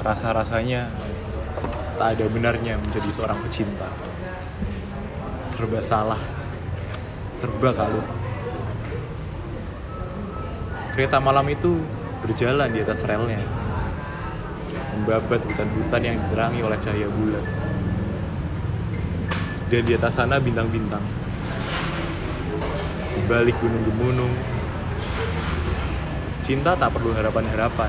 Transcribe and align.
rasa-rasanya 0.00 0.88
tak 2.00 2.16
ada 2.16 2.24
benarnya 2.32 2.80
menjadi 2.80 3.10
seorang 3.12 3.36
pecinta. 3.44 3.86
Serba 5.52 5.80
salah, 5.84 6.22
serba 7.36 7.70
kalut. 7.76 8.06
Kereta 10.96 11.20
malam 11.20 11.46
itu 11.52 11.84
berjalan 12.24 12.68
di 12.72 12.80
atas 12.80 13.04
relnya, 13.04 13.40
membabat 14.96 15.40
hutan-hutan 15.46 16.02
yang 16.02 16.16
diterangi 16.20 16.60
oleh 16.64 16.78
cahaya 16.80 17.08
bulan. 17.08 17.44
Dan 19.72 19.82
di 19.88 19.92
atas 19.96 20.20
sana 20.20 20.36
bintang-bintang. 20.36 21.00
Di 23.16 23.22
balik 23.24 23.56
gunung 23.62 23.84
gemunung, 23.88 24.34
cinta 26.44 26.76
tak 26.76 26.92
perlu 26.92 27.16
harapan-harapan, 27.16 27.88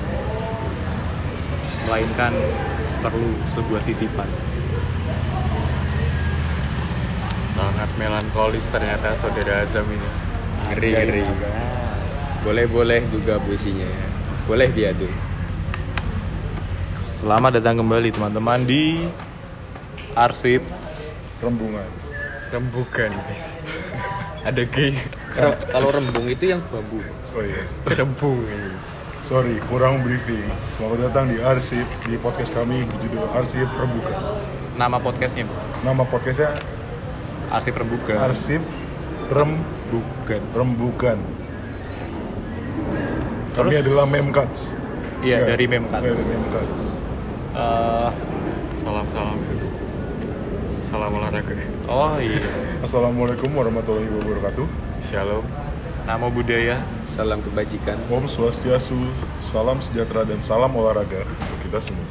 melainkan 1.87 2.33
perlu 3.03 3.31
sebuah 3.51 3.81
sisipan. 3.83 4.27
Sangat 7.53 7.89
melankolis 7.99 8.65
ternyata 8.71 9.13
saudara 9.13 9.61
Azam 9.61 9.85
ini. 9.87 10.09
Ngeri, 10.71 10.89
ngeri. 10.95 11.23
Boleh-boleh 12.43 13.07
juga 13.11 13.39
puisinya 13.39 13.87
ya. 13.87 14.07
Boleh 14.49 14.67
diadu. 14.71 15.07
Selamat 16.99 17.59
datang 17.59 17.79
kembali 17.79 18.11
teman-teman 18.11 18.63
di 18.67 19.07
arsip 20.15 20.63
rembungan 21.39 21.87
Rembukan. 22.53 23.09
Ada 24.47 24.63
gay. 24.69 24.93
Kalau 25.73 25.89
rembung 25.89 26.29
itu 26.29 26.53
yang 26.53 26.61
bambu. 26.69 27.01
oh 27.33 27.41
iya 27.41 27.65
Rembung. 27.89 28.45
Sorry 29.23 29.57
kurang 29.65 30.03
briefing 30.03 30.43
selamat 30.75 30.99
datang 31.05 31.25
di 31.27 31.39
arsip 31.39 31.87
di 32.03 32.15
podcast 32.17 32.51
kami 32.51 32.83
berjudul 32.85 33.23
arsip 33.33 33.67
rembukan 33.71 34.15
nama 34.75 34.97
podcastnya 34.97 35.47
Bu. 35.47 35.53
nama 35.81 36.03
podcastnya 36.03 36.51
arsip 37.49 37.73
rembukan. 37.73 38.15
arsip 38.21 38.61
rem 39.29 39.51
Bukan. 39.87 40.41
rembukan 40.51 41.17
kami 43.53 43.69
Terus? 43.69 43.85
adalah 43.85 44.05
memcuts 44.09 44.73
Iya 45.21 45.39
Enggak, 45.39 45.49
dari 45.53 45.65
Memcuts. 45.69 46.01
dari 46.03 46.23
memcuts 46.27 46.83
Eh, 47.53 48.09
Salam-salam. 48.73 49.37
Salam 50.81 51.11
olahraga. 51.13 51.53
oh 51.85 52.17
iya. 52.17 52.41
assalamualaikum 52.85 53.45
warahmatullahi 53.47 54.09
wabarakatuh 54.09 54.65
Shalom. 55.05 55.45
Nama 56.03 56.27
budaya 56.27 56.83
Salam 57.05 57.39
kebajikan. 57.39 57.95
om 58.09 58.27
swastiastu 58.27 58.97
salam 59.41 59.79
sejahtera 59.79 60.25
dan 60.25 60.41
salam 60.41 60.71
olahraga 60.71 61.23
untuk 61.23 61.57
kita 61.61 61.79
semua 61.79 62.07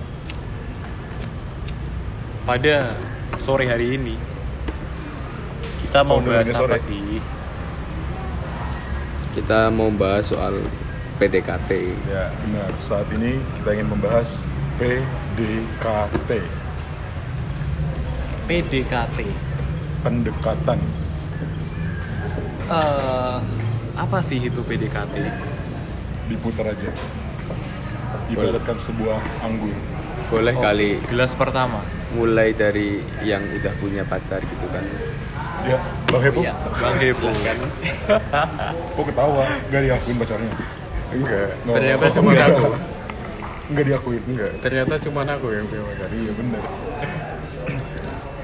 pada 2.42 2.98
sore 3.36 3.64
hari 3.64 3.94
ini 3.94 4.14
kita 5.80 6.02
mau 6.02 6.18
Oh, 6.18 6.24
bahas 6.24 6.48
apa 6.48 6.74
sore. 6.74 6.78
sih? 6.80 7.20
Kita 9.32 9.68
mau 9.68 9.88
bahas 9.90 10.26
soal 10.26 10.58
PDKT. 11.16 11.70
ya 12.08 12.32
benar 12.40 12.70
saat 12.78 13.06
ini 13.12 13.36
kita 13.58 13.68
ingin 13.74 13.88
membahas 13.88 14.42
PDKT 14.76 16.30
PDKT. 18.44 19.18
pendekatan 20.00 20.78
Eh, 22.64 23.38
apa 23.94 24.18
sih 24.20 24.40
itu 24.40 24.60
PDKT? 24.60 25.14
diputar 26.24 26.64
aja 26.66 26.88
ibaratkan 28.26 28.76
sebuah 28.76 29.20
anggur 29.40 29.74
Boleh 30.26 30.54
Oh, 30.54 30.62
kali 30.62 30.96
Gelas 31.04 31.36
pertama. 31.36 31.84
mulai 32.10 32.52
dari 32.52 33.00
yang 33.20 33.44
udah 33.44 33.72
punya 33.76 34.00
pacar 34.02 34.40
gitu 34.40 34.64
kan. 34.66 34.80
ya 35.62 35.76
bang 36.06 36.22
Hepo 36.22 36.40
Iya, 36.40 36.54
Bang 36.72 36.96
Hepo. 36.96 37.28
kok 38.96 39.04
ketawa 39.04 39.44
nggak 39.68 39.82
diakuin 39.82 40.16
pacarnya 40.16 40.52
Enggak. 41.12 41.48
No. 41.62 41.70
Ternyata 41.76 42.04
cuma 42.16 42.30
enggak. 42.32 42.48
aku. 42.48 42.64
nggak 43.68 43.84
diakuin 43.84 44.22
Enggak. 44.26 44.52
Ternyata 44.60 44.94
cuma 45.00 45.20
aku 45.22 45.46
yang 45.50 45.66
punya 45.68 45.82
pacar. 45.86 46.08
iya 46.10 46.32
bener 46.32 46.62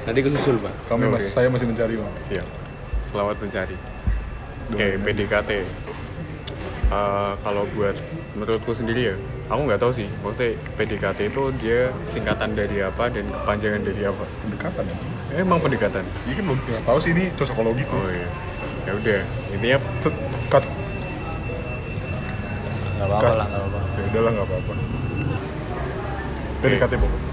Nanti 0.05 0.21
kesusul, 0.21 0.57
Pak. 0.57 0.73
kami 0.89 1.05
masih 1.07 1.29
saya 1.29 1.49
masih 1.49 1.67
mencari 1.67 1.95
bang 1.97 2.13
Siap. 2.23 2.47
Selamat 3.01 3.37
mencari. 3.39 3.77
Aja. 4.71 4.97
PDKT. 4.99 5.51
Eh, 6.89 7.33
kalau 7.39 7.65
buat 7.71 7.97
menurutku 8.33 8.73
sendiri 8.73 9.13
ya, 9.13 9.15
aku 9.47 9.61
nggak 9.63 9.77
tahu 9.79 9.93
sih. 9.95 10.09
Maksudnya 10.19 10.57
PDKT 10.75 11.19
itu 11.29 11.43
dia 11.59 11.81
singkatan 12.05 12.53
dari 12.53 12.81
apa 12.81 13.09
dan 13.09 13.29
kepanjangan 13.29 13.83
dari 13.83 14.03
apa? 14.03 14.25
pendekatan 14.43 14.85
Eh, 15.29 15.39
Emang 15.39 15.61
pendekatan. 15.61 16.05
ini 16.25 16.33
kan 16.33 16.45
belum 16.47 16.59
nggak 16.59 16.85
tahu 16.85 16.99
sih 16.99 17.13
ini 17.13 17.29
cocokologi 17.35 17.85
kok 17.85 17.93
Oh 17.95 18.09
iya. 18.09 18.29
Ya 18.83 18.93
udah, 18.95 19.21
intinya 19.53 19.79
cut 20.49 20.65
Gak 22.99 23.07
apa-apa 23.07 23.31
lah, 23.31 23.47
gak 23.47 23.61
apa-apa. 23.61 23.81
ya 23.95 24.03
udahlah 24.09 24.31
nggak 24.33 24.47
apa-apa 24.49 24.73
PDKT 26.59 26.93
pokoknya 26.97 27.27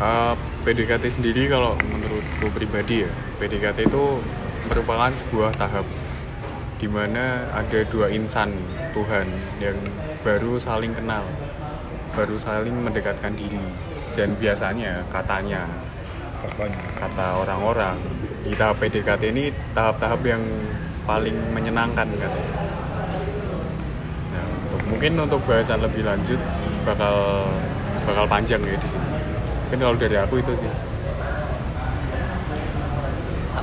Uh, 0.00 0.34
PDKT 0.64 1.04
sendiri 1.12 1.46
kalau 1.46 1.78
menurutku 1.78 2.50
pribadi 2.50 3.06
ya 3.06 3.10
PDKT 3.38 3.86
itu 3.86 4.18
merupakan 4.68 5.10
sebuah 5.10 5.54
tahap 5.58 5.86
di 6.78 6.90
mana 6.90 7.46
ada 7.54 7.80
dua 7.86 8.10
insan 8.10 8.54
Tuhan 8.90 9.26
yang 9.62 9.78
baru 10.26 10.58
saling 10.58 10.94
kenal 10.94 11.22
baru 12.12 12.36
saling 12.36 12.76
mendekatkan 12.76 13.32
diri. 13.32 13.62
Dan 14.12 14.36
biasanya 14.36 15.00
katanya 15.08 15.64
kata 17.00 17.26
orang-orang 17.40 17.96
di 18.44 18.52
tahap 18.52 18.82
PDKT 18.82 19.30
ini 19.32 19.48
tahap-tahap 19.72 20.20
yang 20.26 20.42
paling 21.06 21.38
menyenangkan 21.54 22.04
katanya 22.18 22.54
Nah, 24.34 24.44
untuk- 24.66 24.84
mungkin 24.90 25.12
untuk 25.22 25.40
bahasan 25.46 25.80
lebih 25.80 26.02
lanjut 26.02 26.36
bakal 26.82 27.46
bakal 28.04 28.24
panjang 28.26 28.60
ya 28.60 28.74
di 28.76 28.88
sini. 28.90 29.06
Mungkin 29.70 29.78
kalau 29.80 29.96
dari 29.96 30.16
aku 30.18 30.34
itu 30.42 30.52
sih 30.60 30.72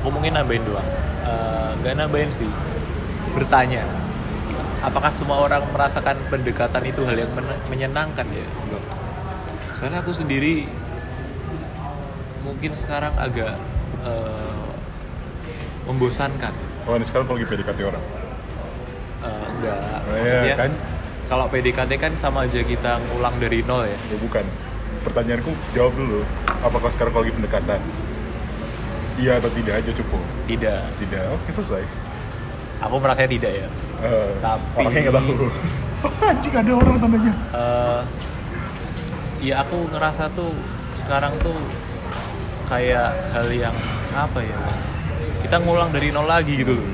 Aku 0.00 0.08
mungkin 0.08 0.32
nambahin 0.32 0.64
doang. 0.64 0.88
Eh, 1.22 1.70
Gak 1.80 1.94
nambahin 1.94 2.30
sih. 2.30 2.48
Bertanya. 3.30 3.84
Apakah 4.80 5.12
semua 5.12 5.44
orang 5.44 5.60
merasakan 5.68 6.16
pendekatan 6.26 6.80
itu 6.82 7.04
hal 7.04 7.16
yang 7.18 7.30
men- 7.30 7.60
menyenangkan 7.68 8.24
ya? 8.26 8.48
Bang? 8.66 8.84
Soalnya 9.70 10.00
aku 10.00 10.10
sendiri 10.10 10.64
mungkin 12.40 12.72
sekarang 12.72 13.12
agak 13.14 13.60
eh, 14.00 14.64
membosankan. 15.84 16.52
oh 16.80 16.96
ini 16.96 17.04
sekarang 17.04 17.28
kalau 17.28 17.36
lagi 17.36 17.46
PDKT 17.46 17.80
orang 17.84 18.04
Eh, 19.20 19.44
enggak. 19.52 19.76
Oh, 20.00 20.16
iya, 20.16 20.24
Maksudnya, 20.24 20.56
kan? 20.56 20.70
Kalau 21.28 21.46
PDKT 21.46 21.92
kan 21.94 22.12
sama 22.16 22.38
aja 22.42 22.58
kita 22.58 22.96
ngulang 23.04 23.36
dari 23.36 23.60
nol 23.62 23.84
ya. 23.84 23.94
ya 24.00 24.16
bukan 24.16 24.42
pertanyaanku 25.00 25.52
jawab 25.70 25.92
dulu 25.94 26.20
apakah 26.58 26.88
sekarang 26.88 27.12
kalau 27.12 27.24
lagi 27.24 27.32
pendekatan 27.32 27.80
iya 29.20 29.36
atau 29.36 29.50
tidak 29.52 29.74
aja 29.84 29.90
cukup. 29.92 30.22
Tidak. 30.48 30.80
tidak. 30.98 31.24
Oke 31.36 31.48
selesai 31.52 31.84
Aku 32.80 32.96
merasa 32.96 33.28
tidak 33.28 33.52
ya. 33.52 33.68
Eh, 34.00 34.32
Tapi- 34.40 34.64
orangnya 34.80 35.00
nggak 35.04 35.16
tahu. 35.20 35.32
Anjing 36.32 36.54
ada 36.56 36.72
orang 36.72 36.96
tandanya. 36.96 37.32
Eh 37.52 38.00
ya 39.40 39.64
aku 39.64 39.88
ngerasa 39.92 40.32
tuh 40.32 40.52
sekarang 40.96 41.32
tuh 41.44 41.56
kayak 42.72 43.12
hal 43.36 43.48
yang 43.52 43.76
apa 44.16 44.40
ya? 44.40 44.56
Kita 45.44 45.60
ngulang 45.60 45.92
dari 45.92 46.08
nol 46.08 46.24
lagi 46.24 46.56
gitu 46.56 46.80
loh. 46.80 46.86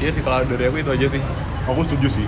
Iya 0.00 0.10
sih 0.12 0.20
kalau 0.24 0.44
dari 0.44 0.68
aku 0.68 0.84
itu 0.84 0.92
aja 0.92 1.06
sih. 1.16 1.22
Aku 1.64 1.80
setuju 1.84 2.20
sih. 2.20 2.26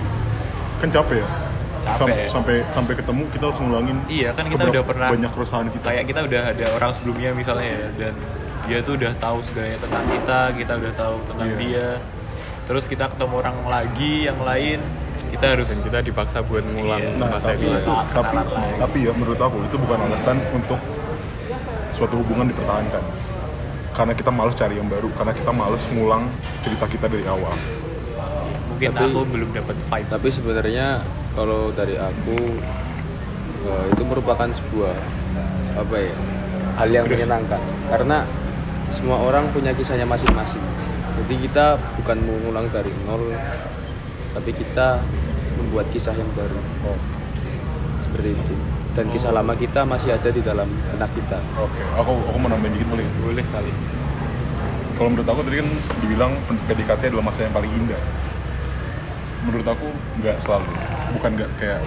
Kan 0.81 0.89
capek 0.89 1.21
ya 1.21 1.42
Capek. 1.83 1.99
Sam- 2.25 2.31
sampai 2.39 2.55
sampai 2.71 2.93
ketemu 2.95 3.21
kita 3.29 3.43
harus 3.45 3.59
ngulangin 3.59 3.97
Iya, 4.07 4.29
kan 4.31 4.45
kita 4.45 4.63
udah 4.65 4.83
pernah- 4.83 5.11
banyak 5.11 5.31
keresahan 5.31 5.67
kita 5.67 5.85
kayak 5.85 6.05
kita 6.05 6.19
udah 6.23 6.41
ada 6.49 6.65
orang 6.71 6.91
sebelumnya 6.91 7.29
misalnya 7.33 7.67
ya 7.69 7.87
dan 7.97 8.13
dia 8.63 8.79
tuh 8.79 8.93
udah 8.95 9.11
tahu 9.13 9.37
segalanya 9.41 9.75
tentang 9.77 10.05
kita 10.07 10.39
kita 10.55 10.73
udah 10.77 10.93
tahu 10.93 11.15
tentang 11.25 11.47
Iya. 11.49 11.57
dia 11.59 11.87
terus 12.63 12.83
kita 12.85 13.05
ketemu 13.05 13.33
orang 13.37 13.57
lagi 13.65 14.13
yang 14.23 14.39
lain 14.39 14.79
kita 15.29 15.45
harus 15.49 15.67
dan 15.67 15.79
kita 15.83 15.99
dipaksa 16.01 16.39
buat 16.41 16.63
ngulang 16.63 17.03
Iya. 17.03 17.19
nah 17.19 17.27
masa 17.27 17.51
tapi 17.51 17.65
itu 17.65 17.75
itu 17.75 17.93
tapi 18.09 18.35
lagi. 18.37 18.79
tapi 18.79 18.97
ya 19.01 19.11
menurut 19.11 19.35
aku 19.37 19.57
itu 19.61 19.75
bukan 19.77 19.99
alasan 20.01 20.37
untuk 20.49 20.79
suatu 21.91 22.15
hubungan 22.17 22.47
dipertahankan 22.47 23.03
karena 23.91 24.13
kita 24.15 24.31
males 24.31 24.55
cari 24.55 24.75
yang 24.75 24.87
baru 24.87 25.11
karena 25.11 25.31
kita 25.31 25.51
males 25.51 25.83
ngulang 25.89 26.23
cerita 26.61 26.85
kita 26.87 27.05
dari 27.05 27.25
awal 27.25 27.51
mungkin 28.65 28.89
Tapi- 28.89 29.05
aku 29.05 29.19
belum 29.27 29.49
dapat 29.51 29.75
vibes 29.77 30.11
Tapi 30.13 30.29
sebenarnya 30.31 30.87
kalau 31.33 31.73
dari 31.73 31.97
aku 31.97 32.37
eh, 33.65 33.85
itu 33.93 34.03
merupakan 34.05 34.49
sebuah 34.49 34.95
apa 35.73 35.95
ya 35.97 36.15
hal 36.77 36.89
yang 36.89 37.05
menyenangkan 37.09 37.61
karena 37.89 38.25
semua 38.93 39.17
orang 39.25 39.49
punya 39.49 39.73
kisahnya 39.73 40.05
masing-masing. 40.05 40.61
Jadi 41.13 41.49
kita 41.49 41.77
bukan 42.01 42.17
mengulang 42.21 42.69
dari 42.69 42.89
nol, 43.05 43.33
tapi 44.33 44.53
kita 44.53 45.01
membuat 45.57 45.89
kisah 45.93 46.13
yang 46.13 46.29
baru. 46.37 46.57
oh 46.89 47.23
seperti 48.13 48.37
itu 48.37 48.55
dan 48.93 49.09
kisah 49.09 49.33
lama 49.33 49.57
kita 49.57 49.81
masih 49.89 50.13
ada 50.13 50.29
di 50.29 50.37
dalam 50.45 50.69
benak 50.69 51.09
kita 51.17 51.41
Oke, 51.57 51.81
aku 51.97 52.13
aku 52.29 52.37
mau 52.37 52.49
nambahin 52.53 52.77
dikit 52.77 52.93
boleh? 52.93 53.07
boleh 53.25 53.45
kali 53.49 53.73
Kalau 54.93 55.09
menurut 55.09 55.25
aku 55.25 55.41
tadi 55.49 55.57
kan 55.57 55.69
dibilang 56.05 56.31
PDKT 56.69 57.09
adalah 57.09 57.25
masa 57.25 57.49
yang 57.49 57.53
paling 57.57 57.73
indah. 57.73 57.97
Menurut 59.41 59.65
aku 59.65 59.89
nggak 60.21 60.37
selalu, 60.37 60.69
bukan 61.13 61.29
nggak 61.37 61.51
kayak 61.61 61.81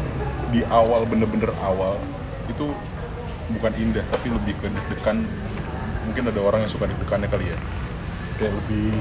di 0.55 0.63
awal 0.71 1.03
bener-bener 1.05 1.51
awal 1.63 1.99
itu 2.47 2.71
bukan 3.59 3.73
indah 3.79 4.05
tapi 4.11 4.31
lebih 4.31 4.55
ke 4.59 4.67
deg-degan. 4.71 5.27
Mungkin 6.07 6.23
ada 6.31 6.41
orang 6.41 6.65
yang 6.67 6.71
suka 6.71 6.87
deg-degannya 6.87 7.29
kali 7.31 7.47
ya. 7.51 7.59
Kayak 8.39 8.53
lebih 8.63 8.95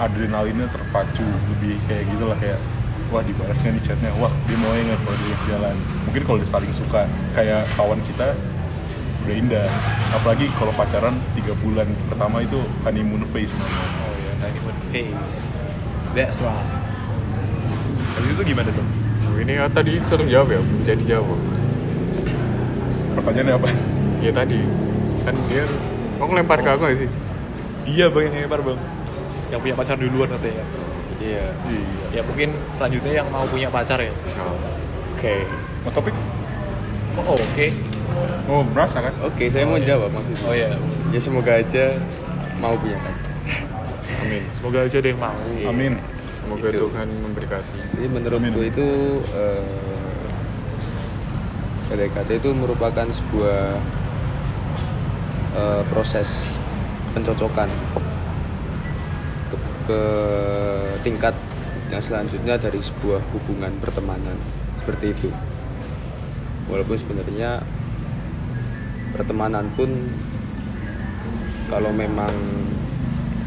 adrenalinnya 0.00 0.66
terpacu, 0.72 1.26
lebih 1.56 1.76
kayak 1.84 2.08
gitulah 2.08 2.38
kayak 2.40 2.60
wah 3.12 3.20
dibalas 3.26 3.58
nggak 3.60 3.74
nih 3.74 3.82
chatnya, 3.84 4.10
wah 4.22 4.32
dia 4.48 4.56
mau 4.60 4.72
nggak 4.72 4.98
kalau 5.04 5.16
dia 5.20 5.36
jalan. 5.50 5.76
Mungkin 6.08 6.22
kalau 6.24 6.38
dia 6.40 6.48
saling 6.48 6.72
suka 6.72 7.04
kayak 7.36 7.68
kawan 7.76 8.00
kita 8.08 8.32
udah 9.20 9.36
indah 9.36 9.68
apalagi 10.16 10.48
kalau 10.56 10.72
pacaran 10.72 11.12
tiga 11.36 11.52
bulan 11.60 11.84
pertama 12.08 12.40
itu 12.40 12.56
honeymoon 12.88 13.20
phase 13.28 13.52
namanya 13.52 13.88
oh 14.00 14.16
ya 14.16 14.32
honeymoon 14.40 14.78
phase 14.88 15.60
that's 16.16 16.40
right 16.40 16.70
habis 18.16 18.32
itu 18.32 18.42
gimana 18.48 18.72
dong 18.72 18.88
ini 19.40 19.56
ah, 19.56 19.70
tadi 19.72 19.96
suruh 20.04 20.28
jawab 20.28 20.52
ya, 20.52 20.60
jadi 20.84 21.16
jawab. 21.16 21.38
pertanyaannya 23.16 23.54
apa? 23.56 23.68
Ya 24.20 24.30
tadi. 24.36 24.60
Kan 25.24 25.34
dia 25.48 25.64
kok 26.20 26.28
ngelempar 26.28 26.60
ke 26.60 26.68
aku 26.68 26.84
gak 26.84 26.98
sih? 27.00 27.10
iya 27.88 28.06
bang 28.12 28.28
yang 28.28 28.44
lempar 28.44 28.60
bang. 28.60 28.80
Yang 29.48 29.60
punya 29.64 29.74
pacar 29.80 29.96
duluan 29.96 30.28
katanya. 30.28 30.64
Iya. 31.18 31.46
Iya. 31.66 31.84
Ya 32.12 32.20
mungkin 32.20 32.52
selanjutnya 32.70 33.12
yang 33.24 33.28
mau 33.32 33.44
punya 33.48 33.72
pacar 33.72 33.96
ya. 33.96 34.12
Oh. 34.44 34.56
oke. 35.16 35.34
Mau 35.88 35.90
topik? 35.96 36.14
Oh 37.16 37.34
oke. 37.34 37.66
Oh 38.46 38.60
merasa 38.62 39.00
kan? 39.00 39.14
Oke 39.24 39.48
saya 39.48 39.64
mau 39.64 39.80
jawab 39.80 40.12
maksudnya. 40.12 40.44
Oh 40.44 40.54
ya 40.54 40.70
ya 41.10 41.20
semoga 41.20 41.56
aja 41.56 41.96
mau 42.60 42.76
punya 42.76 43.00
pacar. 43.00 43.28
Amin. 44.20 44.44
semoga 44.60 44.78
aja 44.84 44.96
ada 45.00 45.08
yang 45.08 45.20
mau. 45.20 45.40
Amin 45.64 46.19
Semoga 46.50 46.66
Itu. 46.74 46.90
Tuhan 46.90 47.08
memberkati. 47.22 47.78
Jadi 47.94 48.06
menurutku 48.10 48.60
itu 48.66 48.86
PDKT 51.86 52.42
itu 52.42 52.50
merupakan 52.58 53.06
sebuah 53.06 53.78
eh, 55.54 55.82
proses 55.94 56.26
pencocokan 57.14 57.70
ke, 59.46 59.56
ke 59.86 60.02
tingkat 61.06 61.38
yang 61.94 62.02
selanjutnya 62.02 62.58
dari 62.58 62.82
sebuah 62.82 63.22
hubungan 63.30 63.70
pertemanan 63.78 64.34
seperti 64.82 65.14
itu. 65.14 65.30
Walaupun 66.66 66.98
sebenarnya 66.98 67.62
pertemanan 69.14 69.70
pun 69.78 69.90
kalau 71.70 71.94
memang 71.94 72.34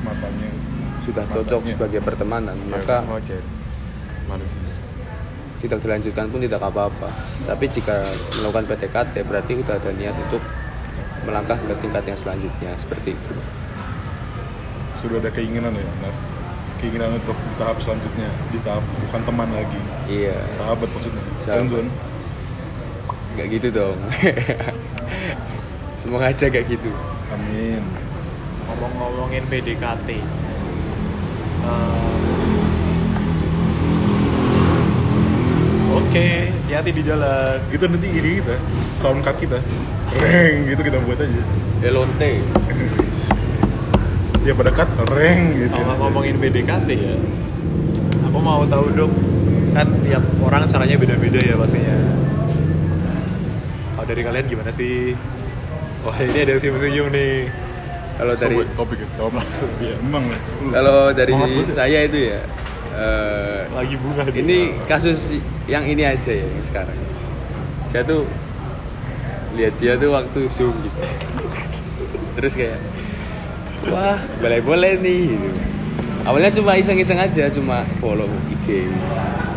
matanya 0.07 0.62
sudah 1.03 1.23
cocok 1.27 1.59
Matanya. 1.59 1.73
sebagai 1.73 1.99
pertemanan, 2.01 2.55
Ya, 2.57 2.69
maka 2.73 2.97
wajar. 3.05 3.41
Manusia. 4.23 4.61
tidak 5.59 5.79
dilanjutkan 5.79 6.27
pun 6.27 6.39
tidak 6.39 6.59
apa-apa. 6.59 7.07
Tapi 7.45 7.65
jika 7.67 7.95
melakukan 8.33 8.67
PTKT 8.67 9.15
berarti 9.21 9.51
udah 9.57 9.75
ada 9.75 9.91
niat 9.91 10.15
untuk 10.17 10.43
melangkah 11.23 11.55
ke 11.55 11.73
tingkat 11.77 12.03
yang 12.03 12.15
selanjutnya 12.17 12.71
seperti 12.77 13.13
itu. 13.13 13.33
sudah 14.97 15.19
ada 15.19 15.27
keinginan 15.29 15.71
ya 15.71 15.83
Nat? 15.99 16.15
keinginan 16.77 17.11
untuk 17.13 17.35
di 17.35 17.55
tahap 17.55 17.75
selanjutnya 17.77 18.27
di 18.49 18.59
tahap 18.59 18.79
bukan 19.01 19.21
teman 19.21 19.49
lagi 19.51 19.79
Iya, 20.05 20.35
sahabat 20.53 20.87
maksudnya 20.89 21.23
Sahabat. 21.39 21.87
nggak 23.33 23.47
gitu 23.49 23.67
dong. 23.69 23.97
Semoga 25.99 26.27
aja 26.27 26.45
kayak 26.45 26.67
gitu. 26.69 26.91
amin 27.29 27.83
ngomong-ngomongin 28.63 29.43
PDKT 29.47 30.09
Eh, 31.63 32.23
oke 35.95 36.27
hati-hati 36.51 36.91
di 36.91 37.03
jalan. 37.05 37.57
Itu 37.71 37.85
nanti 37.87 38.07
ini 38.11 38.29
kita 38.43 38.55
sound 38.99 39.23
card 39.23 39.37
kita. 39.39 39.59
Reng 40.19 40.67
gitu 40.67 40.81
kita 40.83 40.97
buat 41.05 41.19
aja. 41.21 41.43
Elonte. 41.83 42.31
ya 44.43 44.51
pada 44.51 44.71
cut 44.75 44.89
reng 45.15 45.55
gitu. 45.55 45.79
Kalau 45.79 45.95
ngomongin 46.03 46.35
PDKT 46.35 46.89
ya 46.99 47.15
aku 48.33 48.41
mau 48.41 48.65
tahu 48.65 48.89
dong 48.97 49.13
kan 49.77 49.85
tiap 50.01 50.25
orang 50.41 50.65
caranya 50.65 50.97
beda-beda 50.97 51.37
ya 51.37 51.55
pastinya. 51.55 51.95
Kalau 53.93 54.05
dari 54.09 54.21
kalian 54.25 54.45
gimana 54.49 54.73
sih? 54.73 55.13
Wah 56.03 56.17
ini 56.19 56.43
ada 56.43 56.59
senyum-senyum 56.59 57.07
nih 57.13 57.47
Kalau 58.13 58.33
dari 58.37 58.55
topik 58.77 58.99
jawab 59.17 59.33
langsung. 59.37 59.71
Ya 59.81 59.97
emang 59.97 60.23
kalau 60.69 61.09
dari 61.11 61.33
ya. 61.33 61.65
saya 61.73 61.99
itu 62.05 62.19
ya 62.29 62.41
eh, 62.93 63.59
lagi 63.73 63.95
bunga 63.97 64.23
dia. 64.29 64.41
ini 64.41 64.57
kasus 64.85 65.33
yang 65.65 65.83
ini 65.85 66.05
aja 66.05 66.29
ya 66.29 66.45
yang 66.45 66.65
sekarang. 66.65 66.97
Saya 67.89 68.05
tuh 68.05 68.29
lihat 69.57 69.73
dia 69.81 69.97
tuh 69.97 70.13
waktu 70.13 70.39
zoom 70.49 70.73
gitu. 70.85 71.01
Terus 72.37 72.53
kayak 72.53 72.79
wah 73.89 74.19
boleh 74.39 74.59
boleh 74.63 74.93
nih 75.01 75.35
gitu. 75.35 75.59
awalnya 76.23 76.51
cuma 76.55 76.79
iseng-iseng 76.79 77.19
aja 77.19 77.51
cuma 77.51 77.83
follow 77.99 78.29
IG 78.47 78.87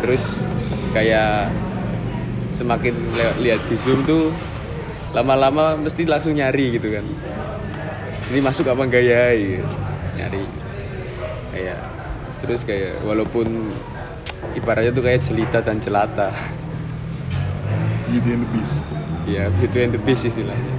terus 0.03 0.43
kayak 0.91 1.47
semakin 2.51 2.91
lihat 3.39 3.61
di 3.69 3.77
zoom 3.79 4.03
tuh 4.03 4.33
lama-lama 5.15 5.79
mesti 5.79 6.03
langsung 6.03 6.35
nyari 6.35 6.75
gitu 6.75 6.91
kan 6.91 7.05
ini 8.27 8.39
masuk 8.43 8.67
apa 8.67 8.83
enggak 8.83 9.03
ya? 9.07 9.31
Gitu. 9.31 9.63
nyari. 10.19 10.43
Kayak 11.55 11.79
terus 12.43 12.61
kayak 12.67 12.99
walaupun 13.01 13.71
ibaratnya 14.53 14.91
tuh 14.93 15.03
kayak 15.05 15.23
jelita 15.25 15.59
dan 15.63 15.81
jelata 15.81 16.29
Beauty 18.07 18.29
and 18.35 18.43
the 18.43 18.49
Beast. 18.51 18.75
Ya 19.27 19.43
Beauty 19.59 19.77
and 19.83 19.93
the 19.95 20.01
Beast 20.03 20.23
istilahnya. 20.27 20.73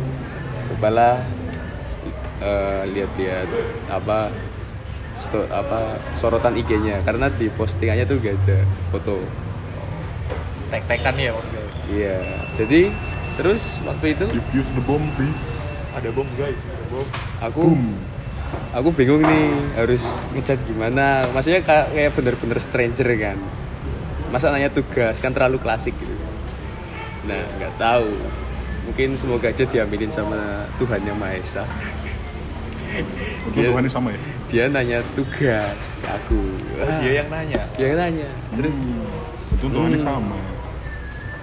Cobalah 0.68 1.24
eh, 2.44 2.82
lihat-lihat 2.92 3.48
apa 3.88 4.28
sto, 5.16 5.48
apa 5.48 5.96
sorotan 6.14 6.54
IG-nya 6.56 7.00
karena 7.02 7.32
di 7.32 7.48
postingannya 7.48 8.04
tuh 8.04 8.20
gak 8.20 8.36
ada 8.44 8.58
foto. 8.92 9.24
Tek-tekan 10.68 11.16
ya 11.16 11.32
maksudnya? 11.32 11.64
Iya. 11.88 12.18
Jadi 12.52 12.92
terus 13.40 13.80
waktu 13.88 14.12
itu 14.12 14.26
Defuse 14.36 14.70
the 14.76 14.82
bomb 14.84 15.08
please. 15.16 15.44
Ada 15.96 16.12
bom 16.12 16.28
guys 16.36 16.77
bom 16.98 17.06
aku 17.38 17.62
boom. 17.64 17.94
aku 18.70 18.88
bingung 18.92 19.22
nih 19.22 19.46
harus 19.74 20.02
ngechat 20.32 20.58
gimana. 20.64 21.24
Maksudnya 21.30 21.60
ka- 21.60 21.88
kayak 21.88 22.12
bener-bener 22.12 22.58
stranger 22.58 23.06
kan. 23.14 23.38
Masa 24.28 24.50
nanya 24.50 24.68
tugas 24.68 25.16
kan 25.16 25.30
terlalu 25.30 25.56
klasik 25.56 25.94
gitu. 25.94 26.14
Nah 27.24 27.44
nggak 27.56 27.74
tahu. 27.76 28.10
Mungkin 28.84 29.14
semoga 29.14 29.48
aja 29.48 29.62
diaminin 29.62 30.08
sama 30.08 30.64
Tuhan 30.76 31.00
yang 31.02 31.14
Maha 31.14 31.36
Esa. 31.36 31.64
Dia- 33.52 33.68
Tuhannya 33.68 33.88
sama 33.88 34.10
ya? 34.10 34.20
dia 34.48 34.64
nanya 34.66 34.98
tugas 35.12 35.80
ke 35.94 36.08
aku. 36.08 36.40
Oh, 36.80 36.88
dia 36.98 37.20
yang 37.20 37.28
nanya? 37.28 37.62
Dia 37.76 37.86
yang 37.86 37.98
nanya. 38.00 38.28
Terus? 38.50 38.74
Hmm, 38.74 39.54
itu 39.54 39.66
Tuhannya 39.68 40.00
Hmm. 40.00 40.08
sama. 40.08 40.38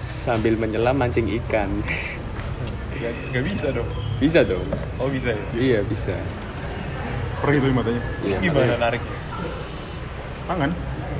Sambil 0.00 0.58
menyelam 0.58 0.94
mancing 0.94 1.30
ikan. 1.38 1.70
Nggak 3.30 3.42
bisa 3.46 3.70
dong 3.70 3.86
bisa 4.16 4.40
dong. 4.42 4.64
Oh 4.96 5.08
bisa 5.12 5.36
ya? 5.36 5.44
Iya 5.52 5.78
bisa. 5.84 6.16
Perih 7.44 7.60
tuh 7.60 7.68
matanya. 7.72 8.00
Terus 8.24 8.32
Iya, 8.32 8.38
gimana 8.40 8.64
makanya. 8.64 8.78
nariknya? 8.80 9.16
Tangan. 10.46 10.70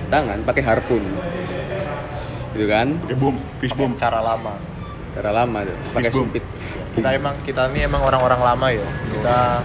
Tangan 0.08 0.38
pakai 0.44 0.62
harpun. 0.64 1.02
Gitu 2.56 2.66
kan? 2.66 2.88
Pakai 3.04 3.16
bom 3.20 3.36
fish 3.60 3.74
bomb 3.76 3.92
cara 3.94 4.24
lama. 4.24 4.56
Cara 5.12 5.32
lama 5.32 5.58
tuh 5.64 5.76
pakai 5.96 6.12
sumpit 6.12 6.44
kita 6.92 7.08
emang 7.12 7.36
kita 7.44 7.68
ini 7.72 7.84
emang 7.84 8.00
orang-orang 8.00 8.40
lama 8.40 8.66
ya. 8.72 8.88
Kita 9.12 9.60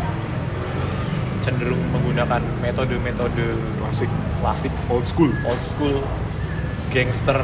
cenderung 1.41 1.79
menggunakan 1.95 2.43
metode-metode 2.59 3.55
klasik. 3.79 4.11
klasik. 4.43 4.73
Old 4.91 5.07
school. 5.07 5.31
Old 5.47 5.63
school 5.63 6.03
gangster. 6.91 7.39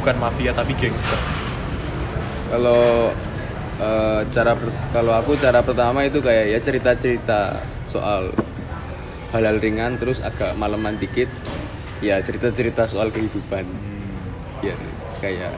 Bukan 0.00 0.16
mafia 0.16 0.56
tapi 0.56 0.72
gangster. 0.76 1.20
Kalau 2.48 3.12
eh, 3.80 4.20
cara 4.30 4.52
kalau 4.94 5.12
aku 5.18 5.34
cara 5.38 5.62
pertama 5.64 6.06
itu 6.06 6.22
kayak 6.22 6.54
ya 6.54 6.58
cerita-cerita 6.62 7.58
soal 7.88 8.30
hal-hal 9.34 9.58
ringan 9.58 9.98
terus 9.98 10.22
agak 10.22 10.54
maleman 10.54 10.94
dikit 10.94 11.26
ya 11.98 12.22
cerita-cerita 12.22 12.86
soal 12.86 13.10
kehidupan. 13.10 13.66
Ya 14.62 14.76
kayak 15.18 15.54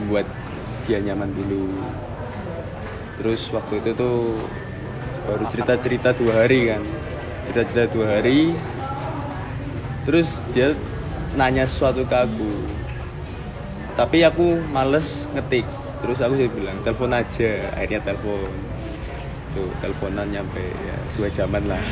membuat 0.00 0.26
dia 0.88 0.98
nyaman 0.98 1.30
dulu. 1.30 1.70
Terus 3.22 3.52
waktu 3.54 3.78
itu 3.84 3.90
tuh 3.94 4.34
baru 5.28 5.44
cerita-cerita 5.46 6.16
dua 6.16 6.42
hari 6.42 6.74
kan. 6.74 6.82
Cerita-cerita 7.46 7.86
dua 7.94 8.06
hari. 8.18 8.56
Terus 10.02 10.42
dia 10.50 10.74
nanya 11.38 11.68
sesuatu 11.68 12.02
ke 12.02 12.16
aku. 12.16 12.50
Tapi 13.94 14.24
aku 14.24 14.58
males 14.72 15.28
ngetik 15.36 15.68
terus 16.02 16.18
aku 16.20 16.34
jadi 16.36 16.50
bilang 16.50 16.76
telepon 16.82 17.10
aja. 17.14 17.70
Akhirnya 17.78 18.00
telepon. 18.02 18.50
Tuh 19.52 19.68
teleponan 19.78 20.26
nyampe 20.28 20.60
ya 20.60 20.96
dua 21.16 21.28
jaman 21.30 21.62
lah. 21.70 21.82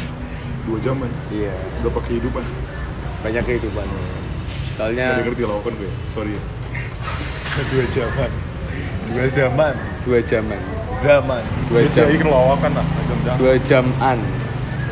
Dua 0.66 0.78
jaman? 0.82 1.10
Iya. 1.32 1.54
Berapa 1.86 2.00
kehidupan? 2.04 2.44
Banyak 3.22 3.42
kehidupan. 3.46 3.86
Soalnya 4.76 5.22
ngerti 5.22 5.42
lawakan 5.46 5.72
gue. 5.78 5.92
Sorry. 6.12 6.36
Dua 7.70 7.84
zaman 7.90 8.30
dua 9.10 9.26
zaman. 9.26 9.74
Dua 10.06 10.20
jaman. 10.22 10.60
Zaman. 10.94 11.42
Dua 11.66 11.82
jam. 11.90 12.06
ingin 12.10 12.28
lawakan 12.30 12.72
lah 12.78 12.86
dua 13.38 13.54
jaman. 13.62 14.18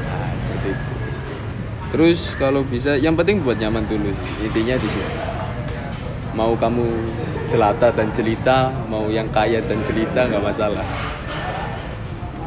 Nah 0.06 0.30
seperti 0.38 0.68
itu. 0.74 0.92
Terus 1.88 2.20
kalau 2.36 2.60
bisa 2.66 2.98
yang 2.98 3.14
penting 3.16 3.40
buat 3.40 3.56
nyaman 3.56 3.86
dulu 3.86 4.10
sih. 4.10 4.32
Intinya 4.46 4.74
di 4.78 4.88
sini. 4.90 5.14
Mau 6.36 6.54
kamu 6.54 6.86
jelata 7.48 7.88
dan 7.96 8.12
jelita 8.12 8.68
mau 8.92 9.08
yang 9.08 9.26
kaya 9.32 9.64
dan 9.64 9.80
jelita 9.80 10.28
nggak 10.28 10.44
masalah. 10.44 10.84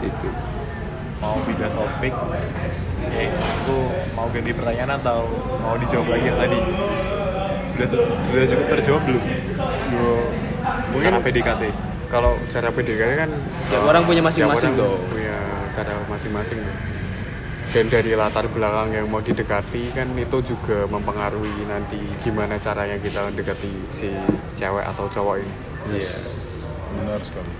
Itu. 0.05 0.29
Mau 1.19 1.37
pindah 1.45 1.69
topik 1.73 2.13
eh 3.11 3.27
maksudku 3.27 3.77
mau 4.13 4.29
ganti 4.29 4.53
pertanyaan 4.53 4.95
atau 5.01 5.25
mau 5.59 5.75
dijawab 5.75 6.07
lagi 6.07 6.25
yang 6.29 6.37
tadi? 6.37 6.59
Sudah 7.65 7.87
sudah 8.29 8.45
cukup 8.45 8.65
terjawab 8.77 9.01
belum? 9.09 9.23
Mungkin 10.93 11.11
cara 11.11 11.19
PDKT 11.25 11.63
kalau 12.11 12.35
cara 12.51 12.67
PDKT 12.69 13.11
kan 13.15 13.29
Tiap 13.71 13.87
orang 13.87 14.03
punya 14.03 14.21
masing-masing 14.21 14.75
dong. 14.75 14.99
punya 15.07 15.35
cara 15.71 15.91
masing-masing 16.05 16.59
dan 17.71 17.87
dari 17.87 18.11
latar 18.19 18.51
belakang 18.51 18.91
yang 18.91 19.07
mau 19.07 19.23
didekati 19.23 19.95
kan 19.95 20.11
itu 20.11 20.37
juga 20.43 20.83
mempengaruhi 20.91 21.63
nanti 21.71 22.03
gimana 22.19 22.59
caranya 22.59 22.99
kita 22.99 23.31
mendekati 23.31 23.71
si 23.87 24.11
cewek 24.59 24.83
atau 24.91 25.07
cowok 25.07 25.39
ini. 25.39 25.53
Iya. 25.95 26.15
Benar 26.99 27.23
sekali. 27.23 27.51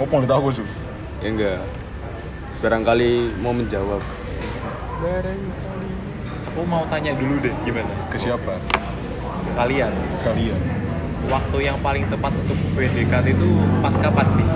Oh 0.00 0.08
mau 0.08 0.24
tahu 0.24 0.40
gue 0.48 0.64
juga 0.64 0.72
ya 1.20 1.28
enggak. 1.28 1.60
Barangkali 2.64 3.36
mau 3.44 3.52
menjawab. 3.52 4.00
Aku 6.48 6.64
mau 6.64 6.88
tanya 6.88 7.12
dulu 7.12 7.36
deh 7.44 7.52
gimana? 7.68 7.92
Ke 8.08 8.16
siapa? 8.16 8.56
Ke 9.44 9.52
kalian. 9.52 9.92
Kalian. 10.24 10.60
Waktu 11.28 11.56
yang 11.68 11.76
paling 11.84 12.08
tepat 12.08 12.32
untuk 12.32 12.56
PDKT 12.72 13.36
itu 13.36 13.50
pas 13.84 13.92
kapan 13.92 14.26
sih? 14.32 14.46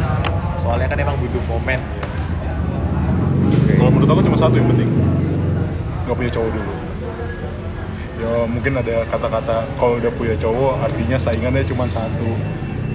Soalnya 0.57 0.89
kan 0.89 0.97
emang 0.97 1.21
butuh 1.21 1.45
momen 1.45 1.77
kalau 3.77 3.91
menurut 3.93 4.09
aku 4.11 4.23
cuma 4.25 4.39
satu 4.41 4.55
yang 4.57 4.69
penting. 4.73 4.91
Nggak 6.09 6.17
punya 6.17 6.31
cowok 6.33 6.51
dulu. 6.57 6.73
Ya 8.17 8.33
mungkin 8.49 8.73
ada 8.81 8.97
kata-kata 9.13 9.57
kalau 9.77 10.01
udah 10.01 10.13
punya 10.17 10.35
cowok 10.41 10.75
artinya 10.81 11.17
saingannya 11.21 11.63
cuma 11.69 11.85
satu. 11.87 12.31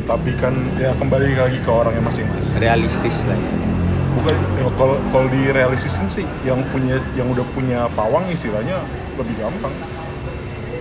Tapi 0.09 0.33
kan 0.35 0.57
ya 0.81 0.91
kembali 0.97 1.37
lagi 1.37 1.61
ke 1.61 1.69
orangnya 1.71 2.01
masing-masing. 2.03 2.57
Realistis 2.57 3.21
lah. 3.29 3.37
Ya 3.37 3.71
bukan 4.11 4.35
ya, 4.59 4.67
kalau 4.75 4.95
kalau 5.09 5.27
di 5.31 5.41
realistisin 5.55 6.07
sih 6.11 6.27
yang 6.43 6.59
punya 6.75 6.99
yang 7.15 7.31
udah 7.31 7.45
punya 7.55 7.87
pawang 7.95 8.27
istilahnya 8.27 8.83
lebih 9.15 9.35
gampang. 9.39 9.71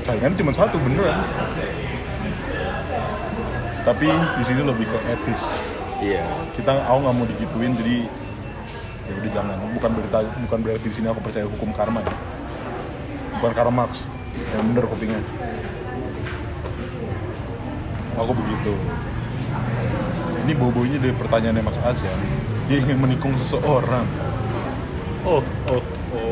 Saingan 0.02 0.34
cuma 0.34 0.50
satu 0.50 0.76
beneran. 0.82 1.20
Tapi 3.86 4.08
di 4.10 4.44
sini 4.44 4.60
lebih 4.66 4.86
ke 4.88 4.98
etis. 5.08 5.42
Iya. 6.00 6.26
Kita 6.56 6.84
aku 6.84 6.98
nggak 7.06 7.14
mau 7.16 7.26
digituin 7.28 7.72
jadi 7.76 7.96
ya 9.10 9.14
udah 9.18 9.30
jangan. 9.34 9.56
Bukan 9.74 9.90
berita 9.98 10.18
bukan 10.46 10.58
berarti 10.62 10.86
di 10.86 10.94
sini 10.94 11.06
aku 11.10 11.20
percaya 11.20 11.44
hukum 11.50 11.74
karma 11.74 12.00
ya. 12.06 12.14
Bukan 13.42 13.52
karma 13.52 13.72
Marx 13.84 14.06
yang 14.54 14.64
bener 14.70 14.86
kupingnya. 14.86 15.20
Aku 18.14 18.32
begitu. 18.36 18.72
Ini 20.46 20.52
bobonya 20.54 20.98
dari 21.02 21.14
pertanyaannya 21.18 21.62
Mas 21.66 21.78
Azan 21.82 22.18
dia 22.70 22.78
ingin 22.78 23.02
menikung 23.02 23.34
seseorang. 23.34 24.06
Oh 25.26 25.42
oh, 25.68 25.74
oh. 25.74 25.82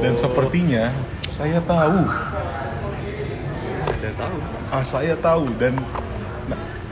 dan 0.00 0.14
sepertinya 0.14 0.94
saya 1.26 1.58
tahu. 1.66 2.06
Udah 3.90 4.12
tahu. 4.14 4.36
Ah 4.70 4.84
saya 4.86 5.18
tahu. 5.18 5.50
Dan 5.58 5.74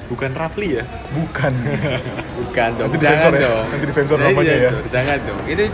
bukan 0.07 0.31
Rafli 0.33 0.69
ya? 0.79 0.85
Bukan. 1.13 1.53
Bukan 2.41 2.69
dong. 2.77 2.89
Nanti 2.89 2.99
jangan 3.01 3.17
disensor 3.17 3.33
ya? 3.35 3.43
dong. 3.49 3.65
Nanti 3.69 3.85
disensor 3.87 4.17
Jangan 4.17 4.33
namanya 4.33 4.55
ya? 4.55 4.71
disensor, 4.71 4.85
jangan 4.93 5.19
dong. 5.25 5.41
Ini 5.47 5.65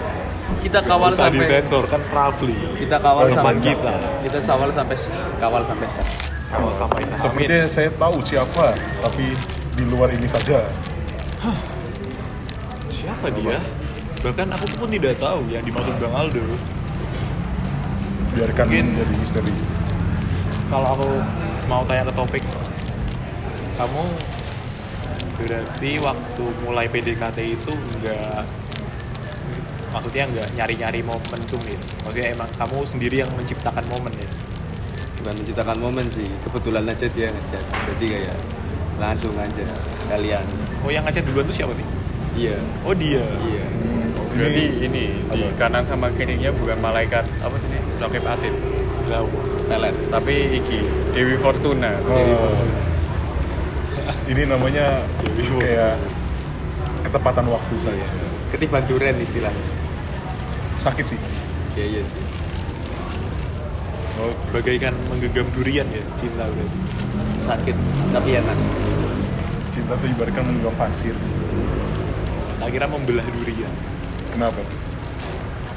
kita 0.63 0.79
kawal 0.83 1.11
usah 1.11 1.19
sampai 1.27 1.39
disensor 1.39 1.83
kan 1.87 2.01
Rafli. 2.09 2.57
Kita 2.77 2.97
kawal 2.99 3.25
Teman 3.25 3.37
sampai 3.37 3.55
kita. 3.63 3.95
kita 4.23 4.39
kawal 4.43 4.69
sampai 4.71 4.97
kawal 5.39 5.63
sampai 5.65 5.89
set 5.89 6.07
kalau 6.53 6.69
sampai 6.69 7.01
Amin. 7.01 7.17
sepertinya 7.17 7.65
saya 7.65 7.89
tahu 7.97 8.17
siapa 8.21 8.65
tapi 9.01 9.25
di 9.73 9.85
luar 9.89 10.13
ini 10.13 10.29
saja. 10.29 10.61
Siapa 12.93 13.27
dia? 13.33 13.57
Bahkan 14.23 14.49
aku 14.53 14.67
pun 14.77 14.89
tidak 14.89 15.19
tahu 15.19 15.43
yang 15.49 15.65
dimaksud 15.65 15.97
Bang 15.99 16.15
Aldo. 16.15 16.45
Biarkan 18.33 18.65
Mungkin. 18.65 18.85
menjadi 18.95 19.15
misteri. 19.17 19.55
kalau 20.69 20.89
aku 20.97 21.09
mau 21.69 21.85
tanya 21.85 22.09
ke 22.09 22.15
topik 22.17 22.41
kamu 23.83 24.05
berarti 25.43 25.91
waktu 25.99 26.45
mulai 26.63 26.87
PDKT 26.87 27.39
itu 27.43 27.73
enggak 27.75 28.47
maksudnya 29.91 30.25
enggak 30.31 30.49
nyari-nyari 30.55 31.03
momentum 31.03 31.59
ya 31.67 31.81
maksudnya 32.07 32.29
emang 32.31 32.49
kamu 32.55 32.79
sendiri 32.87 33.17
yang 33.27 33.31
menciptakan 33.35 33.83
momen 33.91 34.15
ya 34.15 34.31
bukan 35.19 35.35
menciptakan 35.35 35.79
momen 35.83 36.07
sih 36.15 36.31
kebetulan 36.47 36.87
aja 36.87 37.07
dia 37.11 37.29
ngechat 37.35 37.65
jadi 37.91 38.07
kayak 38.07 38.39
langsung 39.03 39.35
aja 39.35 39.67
sekalian. 39.99 40.45
Oh 40.87 40.91
yang 40.95 41.03
ngechat 41.03 41.27
duluan 41.27 41.43
tuh 41.47 41.57
siapa 41.57 41.75
sih? 41.75 41.87
Iya. 42.39 42.57
Oh 42.87 42.95
dia? 42.95 43.23
Iya. 43.23 43.67
Berarti 44.33 44.63
ini 44.79 45.05
di 45.29 45.43
kanan 45.59 45.85
sama 45.85 46.09
kirinya 46.15 46.55
bukan 46.55 46.79
malaikat 46.81 47.27
apa 47.43 47.57
sih 47.61 47.75
ini? 47.75 47.81
Rakib 47.99 48.25
Atid 48.25 48.55
pelet 49.69 49.95
tapi 50.09 50.63
iki 50.63 50.81
Dewi 51.13 51.37
Fortuna. 51.37 51.99
Oh. 52.07 52.92
Ini 54.33 54.49
namanya 54.49 55.05
kayak 55.61 56.01
ketepatan 57.05 57.45
waktu 57.53 57.75
saja 57.85 58.07
ketiban 58.49 58.81
duren 58.89 59.17
istilahnya. 59.21 59.65
Sakit 60.81 61.05
sih. 61.05 61.21
Iya 61.77 61.85
iya 61.89 62.03
sih. 62.05 62.21
Oh, 64.21 64.33
bagaikan 64.53 64.93
menggenggam 65.09 65.45
durian 65.57 65.89
ya 65.89 66.03
cinta 66.17 66.45
berarti 66.49 66.79
sakit 67.45 67.77
tapi 68.13 68.31
enak. 68.41 68.57
Cinta 69.73 69.93
tuh 70.01 70.09
ibaratkan 70.09 70.45
menggenggam 70.49 70.77
pasir. 70.81 71.17
Tak 72.61 72.69
kira 72.73 72.89
membelah 72.89 73.25
durian. 73.37 73.73
Kenapa? 74.33 74.61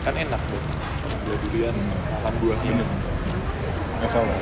Kan 0.04 0.16
enak 0.16 0.42
tuh. 0.48 0.62
Membelah 1.12 1.40
durian 1.48 1.76
makan 2.24 2.34
buahnya. 2.40 2.86
Nggak 4.00 4.10
salah. 4.12 4.40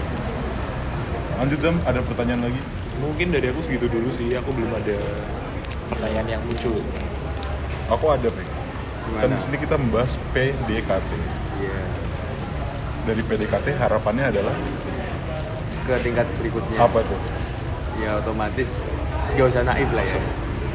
Lanjut 1.42 1.60
jam 1.62 1.76
ada 1.86 2.00
pertanyaan 2.02 2.50
lagi 2.50 2.62
mungkin 3.02 3.34
dari 3.34 3.50
aku 3.50 3.62
segitu 3.66 3.90
dulu 3.90 4.10
sih 4.14 4.30
aku 4.38 4.54
belum 4.54 4.72
ada 4.76 4.98
pertanyaan 5.90 6.38
yang 6.38 6.42
muncul 6.46 6.78
aku 7.90 8.06
ada 8.12 8.30
Pek. 8.30 8.48
kan 9.20 9.30
di 9.30 9.40
sini 9.42 9.58
kita 9.60 9.76
membahas 9.78 10.12
PDKT 10.32 11.12
iya. 11.62 11.80
Dari 13.04 13.20
PDKT 13.20 13.76
harapannya 13.84 14.32
adalah 14.32 14.56
ke 15.84 15.92
tingkat 16.08 16.24
berikutnya. 16.40 16.80
Apa 16.80 17.04
tuh? 17.04 17.20
Ya 18.00 18.16
otomatis 18.16 18.80
gak 19.36 19.44
usah 19.44 19.68
naif 19.68 19.92
lah 19.92 20.08
ya. 20.08 20.24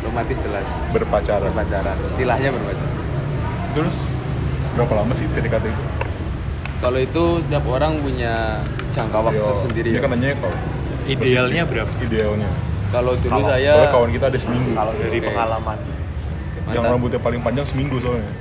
Otomatis 0.04 0.36
jelas. 0.44 0.68
Berpacaran. 0.92 1.48
Berpacaran. 1.56 1.96
Istilahnya 2.04 2.52
berpacaran. 2.52 2.92
Terus 3.72 3.96
berapa 4.76 4.92
lama 4.92 5.16
sih 5.16 5.24
PDKT 5.32 5.72
itu 5.72 5.82
kalau 6.78 6.98
itu 7.02 7.24
tiap 7.50 7.66
orang 7.66 7.98
punya 7.98 8.62
jangka 8.94 9.18
waktu 9.18 9.42
Yo, 9.42 9.58
sendiri 9.66 9.88
ya. 9.90 9.98
kan 9.98 10.14
nanya 10.14 10.38
kalau 10.38 10.54
idealnya 11.08 11.62
berapa? 11.64 11.90
Idealnya. 12.04 12.50
Kalau 12.88 13.12
dulu 13.20 13.32
Kalau- 13.32 13.48
saya 13.48 13.72
soalnya 13.76 13.92
kawan 13.92 14.10
kita 14.12 14.24
ada 14.28 14.38
seminggu. 14.40 14.70
Kalau 14.72 14.92
dari 14.96 15.18
Oke. 15.20 15.26
pengalaman. 15.28 15.78
Yang 16.68 16.84
Mantap. 16.84 16.92
rambutnya 16.92 17.20
paling 17.20 17.40
panjang 17.40 17.66
seminggu 17.68 17.96
soalnya. 18.00 18.32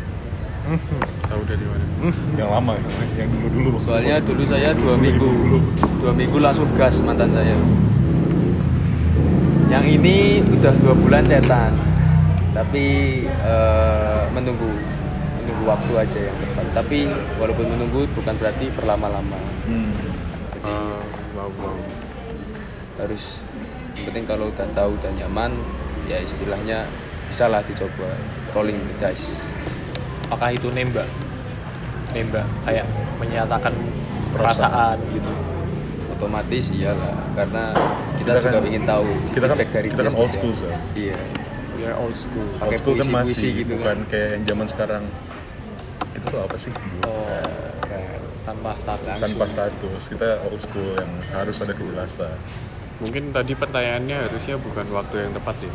Tahu 1.32 1.42
dari 1.48 1.64
mana? 1.64 1.86
Yang 2.36 2.50
lama 2.52 2.72
yang 3.16 3.30
dulu 3.32 3.48
dulu. 3.56 3.70
Soalnya 3.80 4.20
dulu 4.20 4.44
saya 4.44 4.70
dua 4.76 4.96
minggu. 5.00 5.30
dua 6.04 6.12
minggu 6.12 6.38
langsung 6.40 6.68
gas 6.76 7.00
mantan 7.04 7.32
saya. 7.32 7.56
Yang 9.68 9.86
ini 10.00 10.18
udah 10.44 10.74
dua 10.80 10.94
bulan 10.96 11.24
cetan. 11.24 11.72
Tapi 12.52 12.86
eh, 13.28 14.22
menunggu 14.36 14.68
menunggu 15.44 15.64
waktu 15.68 15.94
aja 15.96 16.20
yang 16.20 16.36
tepat. 16.36 16.66
Tapi 16.76 16.98
walaupun 17.40 17.66
menunggu 17.68 18.04
bukan 18.16 18.34
berarti 18.36 18.66
berlama-lama. 18.76 19.40
Hmm. 19.68 19.92
jadi 20.56 20.72
wow 20.74 21.17
harus 22.98 23.42
yang 23.94 24.04
penting 24.06 24.26
kalau 24.26 24.50
udah 24.50 24.68
tahu 24.72 24.94
udah 24.94 25.12
nyaman 25.16 25.52
ya 26.06 26.18
istilahnya 26.20 26.86
bisa 27.28 27.46
lah 27.46 27.62
dicoba 27.62 28.10
rolling 28.54 28.78
the 28.78 28.96
dice. 29.00 29.46
Apakah 30.28 30.54
itu 30.54 30.70
nembak? 30.70 31.08
Nembak 32.12 32.46
kayak 32.64 32.86
menyatakan 33.18 33.74
perasaan 34.32 34.98
gitu. 35.12 35.32
Otomatis 36.14 36.74
iyalah 36.74 37.14
karena 37.34 37.64
kita 38.18 38.32
kita, 38.34 38.42
juga 38.42 38.58
kan- 38.58 38.66
ingin 38.66 38.84
tahu 38.84 39.06
kita 39.30 39.46
kan 39.46 39.58
dari 39.62 39.88
kita 39.94 40.02
kan 40.02 40.14
old 40.18 40.32
school 40.34 40.54
sih 40.54 40.72
iya. 40.98 41.18
We 41.78 41.86
are 41.86 41.94
old 41.94 42.18
school. 42.18 42.42
old 42.58 42.58
Pakai 42.60 42.78
school 42.82 42.96
kan 42.98 43.08
masih 43.14 43.50
gitu 43.56 43.78
kan. 43.78 44.02
bukan 44.02 44.10
kayak 44.10 44.30
yang 44.34 44.44
zaman 44.50 44.66
sekarang. 44.66 45.04
Itu 46.12 46.26
tuh 46.26 46.42
apa 46.42 46.56
sih? 46.58 46.74
Oh, 47.06 47.30
Kan. 47.86 48.18
tanpa 48.42 48.74
status. 48.74 49.18
tanpa 49.22 49.46
status. 49.46 50.02
Kita 50.10 50.42
old 50.50 50.58
school 50.58 50.98
yang 50.98 51.12
harus 51.30 51.56
ada 51.62 51.74
kejelasan 51.78 52.34
Mungkin 52.98 53.30
tadi 53.30 53.54
pertanyaannya 53.54 54.18
harusnya 54.26 54.56
bukan 54.58 54.86
waktu 54.90 55.16
yang 55.20 55.32
tepat 55.32 55.56
ya. 55.62 55.74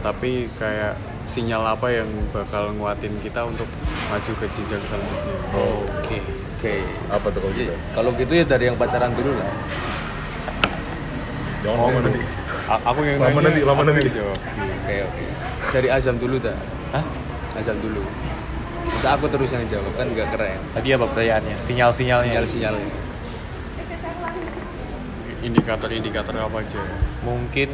Tapi 0.00 0.30
kayak 0.56 0.94
sinyal 1.24 1.60
apa 1.66 1.92
yang 1.92 2.08
bakal 2.30 2.72
nguatin 2.72 3.12
kita 3.20 3.44
untuk 3.44 3.68
maju 4.08 4.32
ke 4.34 4.46
jenjang 4.48 4.80
selanjutnya. 4.82 5.36
oh 5.52 5.84
Oke. 6.00 6.18
oke 6.56 6.74
apa 7.06 7.26
tuh 7.28 7.40
kalau 7.42 7.52
gitu 7.52 7.68
Iya, 7.68 7.76
kalau 7.92 8.10
gitu 8.16 8.32
ya 8.32 8.44
dari 8.48 8.64
yang 8.64 8.80
pacaran 8.80 9.12
dulu 9.12 9.36
lah 9.36 9.50
jangan 11.60 11.78
lama 11.84 11.98
nanti 12.00 12.20
aku 12.80 13.00
yang 13.02 13.16
Lama 13.20 13.40
nanti, 13.42 13.60
lama 13.60 13.82
nanti. 13.84 14.08
jawab. 14.08 14.38
oke 14.40 14.94
oke 15.04 15.24
dari 15.68 15.88
azam 15.90 16.16
dulu 16.16 16.36
dah 16.40 16.56
Hah? 16.90 17.04
azam 17.56 17.76
dulu 17.76 18.00
masa 18.88 19.08
aku 19.12 19.28
terus 19.28 19.50
yang 19.52 19.68
jawab 19.68 19.92
kan 19.92 20.08
nggak 20.08 20.28
keren 20.32 20.58
Tadi 20.72 20.88
apa 20.90 21.04
pertanyaannya? 21.06 21.56
Sinyal-sinyalnya. 21.60 22.30
sinyal-sinyalnya 22.40 22.88
Indikator-indikator 25.48 26.36
apa 26.36 26.60
aja? 26.60 26.82
Mungkin 27.24 27.72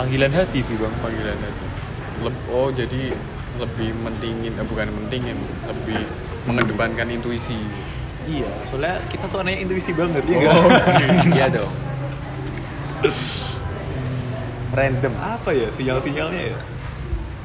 panggilan 0.00 0.32
hati 0.32 0.64
sih 0.64 0.80
bang. 0.80 0.94
Panggilan 1.04 1.36
itu. 1.36 1.66
Leb- 2.24 2.46
oh 2.48 2.72
jadi 2.72 3.12
lebih 3.60 3.92
mentingin, 4.00 4.56
eh, 4.56 4.64
bukan 4.64 4.88
mentingin, 4.88 5.36
lebih 5.68 6.00
mengedepankan 6.48 7.12
intuisi. 7.12 7.60
Iya, 8.22 8.48
soalnya 8.70 9.02
kita 9.10 9.26
tuh 9.26 9.42
anaknya 9.42 9.66
intuisi 9.66 9.90
banget 9.90 10.22
ya 10.30 10.36
oh 10.46 10.62
nggak? 10.70 10.86
iya 11.34 11.46
dong 11.50 11.74
Random 14.72 15.14
apa 15.18 15.50
ya 15.52 15.68
sinyal-sinyalnya 15.68 16.54
ya? 16.54 16.58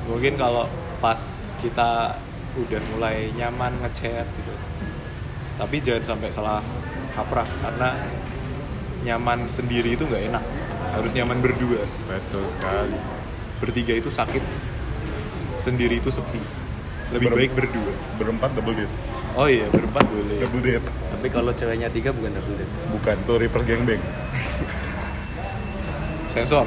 Mungkin 0.07 0.39
kalau 0.39 0.69
pas 1.03 1.19
kita 1.59 2.15
udah 2.55 2.81
mulai 2.95 3.35
nyaman 3.35 3.75
ngechat 3.83 4.23
gitu. 4.23 4.55
Tapi 5.59 5.75
jangan 5.83 6.15
sampai 6.15 6.29
salah 6.31 6.63
kaprah 7.17 7.49
karena 7.57 7.97
nyaman 9.01 9.49
sendiri 9.49 9.89
itu 9.91 10.05
nggak 10.05 10.23
enak. 10.29 10.43
Harus 10.93 11.11
nyaman 11.11 11.41
berdua. 11.41 11.81
Betul 12.05 12.45
sekali. 12.53 12.97
Bertiga 13.57 13.93
itu 13.93 14.07
sakit. 14.07 14.43
Sendiri 15.57 15.97
itu 15.97 16.07
sepi. 16.07 16.37
Lebih 17.09 17.27
Ber- 17.27 17.37
baik 17.37 17.51
berdua. 17.53 17.93
berempat 18.15 18.51
double 18.51 18.75
date 18.75 18.91
Oh 19.31 19.45
iya, 19.45 19.69
berempat 19.69 20.01
boleh. 20.03 20.37
double 20.39 20.59
date 20.59 20.83
tapi 21.07 21.27
kalau 21.29 21.49
ceweknya 21.49 21.87
tiga 21.87 22.09
bukan 22.09 22.29
double 22.29 22.51
date 22.53 22.73
bukan 22.89 23.15
tuh 23.23 23.35
reverse 23.37 23.65
gangbang 23.65 24.01
Sensor. 26.33 26.65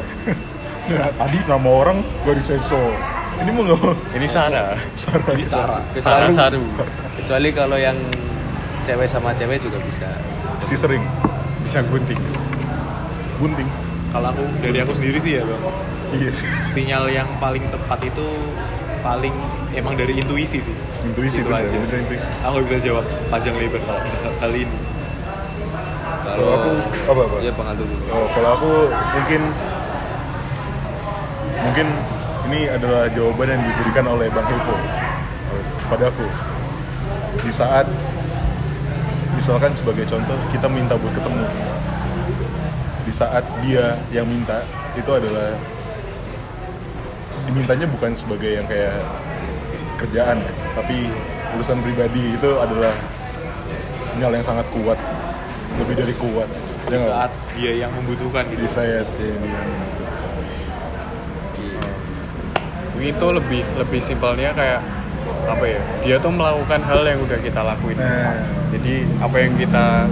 nah, 0.88 1.10
tadi 1.12 1.38
nama 1.44 1.68
orang 1.68 1.98
gak 2.24 2.36
disensor 2.36 2.90
ini 3.36 3.50
mau 3.50 3.62
nggak 3.64 4.16
Ini 4.16 4.26
Sarah. 4.26 4.74
Sarah 4.94 5.32
Ini 5.32 5.44
Sarah. 5.44 5.80
Sarah 5.96 6.30
Saru. 6.30 6.60
kecuali 7.16 7.48
kalau 7.50 7.76
yang 7.76 7.96
cewek 8.90 9.06
sama 9.06 9.30
cewek 9.30 9.62
juga 9.62 9.78
bisa 9.86 10.08
si 10.66 10.74
sering 10.74 11.02
Bisa 11.62 11.78
gunting. 11.86 12.18
bunting 13.38 13.68
Kalau 14.10 14.34
aku 14.34 14.42
dari 14.58 14.82
aku 14.82 14.90
sendiri 14.90 15.22
sih 15.22 15.38
ya 15.38 15.46
bang. 15.46 15.62
iya 16.10 16.30
Sinyal 16.66 17.04
yang 17.08 17.28
paling 17.38 17.62
tepat 17.70 18.02
itu 18.02 18.26
paling 19.00 19.32
emang 19.70 19.94
dari 19.94 20.18
intuisi 20.18 20.58
sih. 20.58 20.74
intuisi 21.06 21.40
Itu 21.40 21.48
bener, 21.48 21.70
aja. 21.70 21.78
bener 21.78 21.98
intuisi 22.02 22.26
Aku 22.42 22.56
bisa 22.66 22.76
jawab 22.82 23.04
panjang 23.30 23.54
lebar 23.54 23.78
kalau 23.86 24.02
hal 24.42 24.52
ini. 24.52 24.78
Kalau 26.20 26.52
aku, 26.52 26.70
apa, 27.06 27.20
apa? 27.26 27.36
Iya 27.40 27.52
Bang 27.54 27.68
Aldo 27.70 27.84
dulu. 27.86 28.02
Oh, 28.10 28.26
kalau 28.34 28.50
aku 28.58 28.70
mungkin 28.90 29.40
mungkin 31.60 31.86
ini 32.50 32.60
adalah 32.66 33.06
jawaban 33.14 33.46
yang 33.46 33.62
diberikan 33.62 34.04
oleh 34.04 34.26
Bang 34.34 34.46
Hilpo 34.50 34.74
pada 35.86 36.10
aku. 36.10 36.26
Di 37.40 37.52
saat 37.54 37.86
misalkan 39.34 39.72
sebagai 39.76 40.06
contoh 40.06 40.36
kita 40.50 40.66
minta 40.66 40.94
buat 40.98 41.12
ketemu. 41.14 41.44
Di 43.06 43.12
saat 43.12 43.44
dia 43.64 43.98
yang 44.14 44.26
minta 44.26 44.62
itu 44.94 45.10
adalah 45.10 45.54
dimintanya 47.46 47.86
bukan 47.90 48.12
sebagai 48.14 48.62
yang 48.62 48.66
kayak 48.70 49.00
kerjaan 49.98 50.38
ya, 50.38 50.52
tapi 50.76 51.10
urusan 51.56 51.82
pribadi 51.82 52.36
itu 52.38 52.50
adalah 52.62 52.94
sinyal 54.06 54.32
yang 54.38 54.46
sangat 54.46 54.66
kuat 54.70 54.98
lebih 55.78 55.94
dari 55.98 56.14
kuat 56.18 56.48
Di 56.90 56.98
Ya 56.98 56.98
saat 56.98 57.30
dia 57.54 57.72
yang 57.86 57.92
membutuhkan 57.94 58.46
di 58.50 58.58
gitu. 58.58 58.66
saya 58.74 59.06
sih 59.14 59.30
yang 59.30 59.68
itu 63.00 63.26
lebih 63.32 63.64
lebih 63.80 64.00
simpelnya 64.04 64.52
kayak 64.52 64.84
apa 65.48 65.64
ya 65.64 65.80
dia 66.04 66.16
tuh 66.20 66.28
melakukan 66.36 66.84
hal 66.84 67.00
yang 67.00 67.18
udah 67.24 67.38
kita 67.40 67.60
lakuin 67.64 67.96
Nah. 67.96 68.59
Jadi 68.80 69.04
apa 69.20 69.36
yang 69.36 69.52
kita 69.60 70.08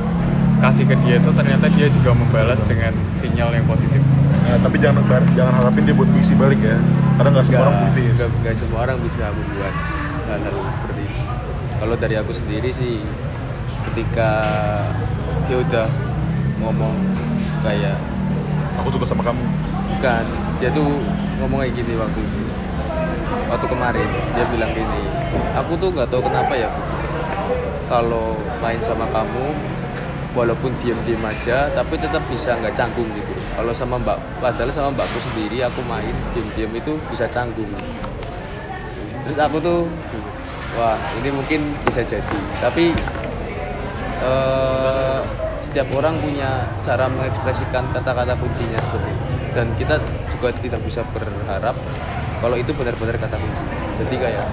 kasih 0.60 0.84
ke 0.84 0.96
dia 1.00 1.16
tuh 1.24 1.32
ternyata 1.32 1.72
dia 1.72 1.88
juga 1.88 2.12
membalas 2.12 2.60
dengan 2.68 2.92
sinyal 3.16 3.48
yang 3.56 3.64
positif. 3.64 4.04
Nah, 4.44 4.60
tapi 4.60 4.76
jangan 4.76 5.00
jangan 5.32 5.56
harapin 5.56 5.88
dia 5.88 5.96
buat 5.96 6.04
puisi 6.12 6.36
balik 6.36 6.60
ya. 6.60 6.76
Karena 7.16 7.28
nggak 7.32 7.44
semua 7.48 7.62
orang 7.64 7.76
puitis 7.88 8.12
nggak- 8.20 8.36
nggak 8.44 8.54
semua 8.60 8.78
orang 8.84 8.98
bisa 9.00 9.24
membuat 9.32 9.74
hal-hal 10.28 10.54
seperti 10.68 11.00
itu. 11.08 11.20
Kalau 11.80 11.94
dari 11.96 12.14
aku 12.20 12.32
sendiri 12.36 12.68
sih 12.68 13.00
ketika 13.88 14.30
dia 15.48 15.56
udah 15.64 15.86
ngomong 16.60 16.92
kayak 17.64 17.96
aku 18.76 18.88
suka 18.92 19.08
sama 19.08 19.24
kamu. 19.24 19.40
Bukan 19.96 20.24
dia 20.60 20.68
tuh 20.76 20.84
ngomong 21.40 21.64
kayak 21.64 21.72
gini 21.72 21.96
waktu 21.96 22.20
itu. 22.20 22.42
Waktu 23.48 23.64
kemarin 23.64 24.08
dia 24.36 24.44
bilang 24.52 24.70
gini 24.76 25.02
aku 25.56 25.72
tuh 25.80 25.88
nggak 25.88 26.12
tahu 26.12 26.20
kenapa 26.20 26.52
ya. 26.52 26.68
Kalau 27.88 28.36
main 28.60 28.78
sama 28.84 29.08
kamu 29.08 29.56
walaupun 30.36 30.70
diem-diem 30.84 31.18
aja 31.24 31.66
tapi 31.72 31.96
tetap 31.96 32.20
bisa 32.28 32.54
nggak 32.60 32.76
canggung 32.76 33.08
gitu. 33.16 33.32
Kalau 33.56 33.72
sama 33.74 33.96
mbak 33.98 34.20
padahal 34.38 34.70
sama 34.70 34.92
mbakku 34.94 35.18
sendiri 35.32 35.64
aku 35.64 35.80
main 35.88 36.12
diem-diem 36.36 36.70
itu 36.76 36.94
bisa 37.10 37.26
canggung. 37.32 37.66
Terus 39.24 39.38
aku 39.40 39.56
tuh 39.58 39.88
wah 40.76 41.00
ini 41.18 41.32
mungkin 41.32 41.74
bisa 41.88 42.04
jadi. 42.04 42.38
Tapi 42.60 42.92
eh, 44.22 45.20
setiap 45.64 45.88
orang 45.96 46.20
punya 46.20 46.64
cara 46.84 47.08
mengekspresikan 47.08 47.88
kata-kata 47.90 48.36
kuncinya 48.36 48.78
seperti 48.84 49.08
itu. 49.10 49.24
Dan 49.56 49.66
kita 49.80 49.96
juga 50.30 50.48
tidak 50.54 50.80
bisa 50.86 51.00
berharap 51.10 51.74
kalau 52.38 52.54
itu 52.54 52.70
benar-benar 52.76 53.16
kata 53.18 53.36
kunci. 53.40 53.64
Jadi 53.98 54.14
kayak 54.22 54.46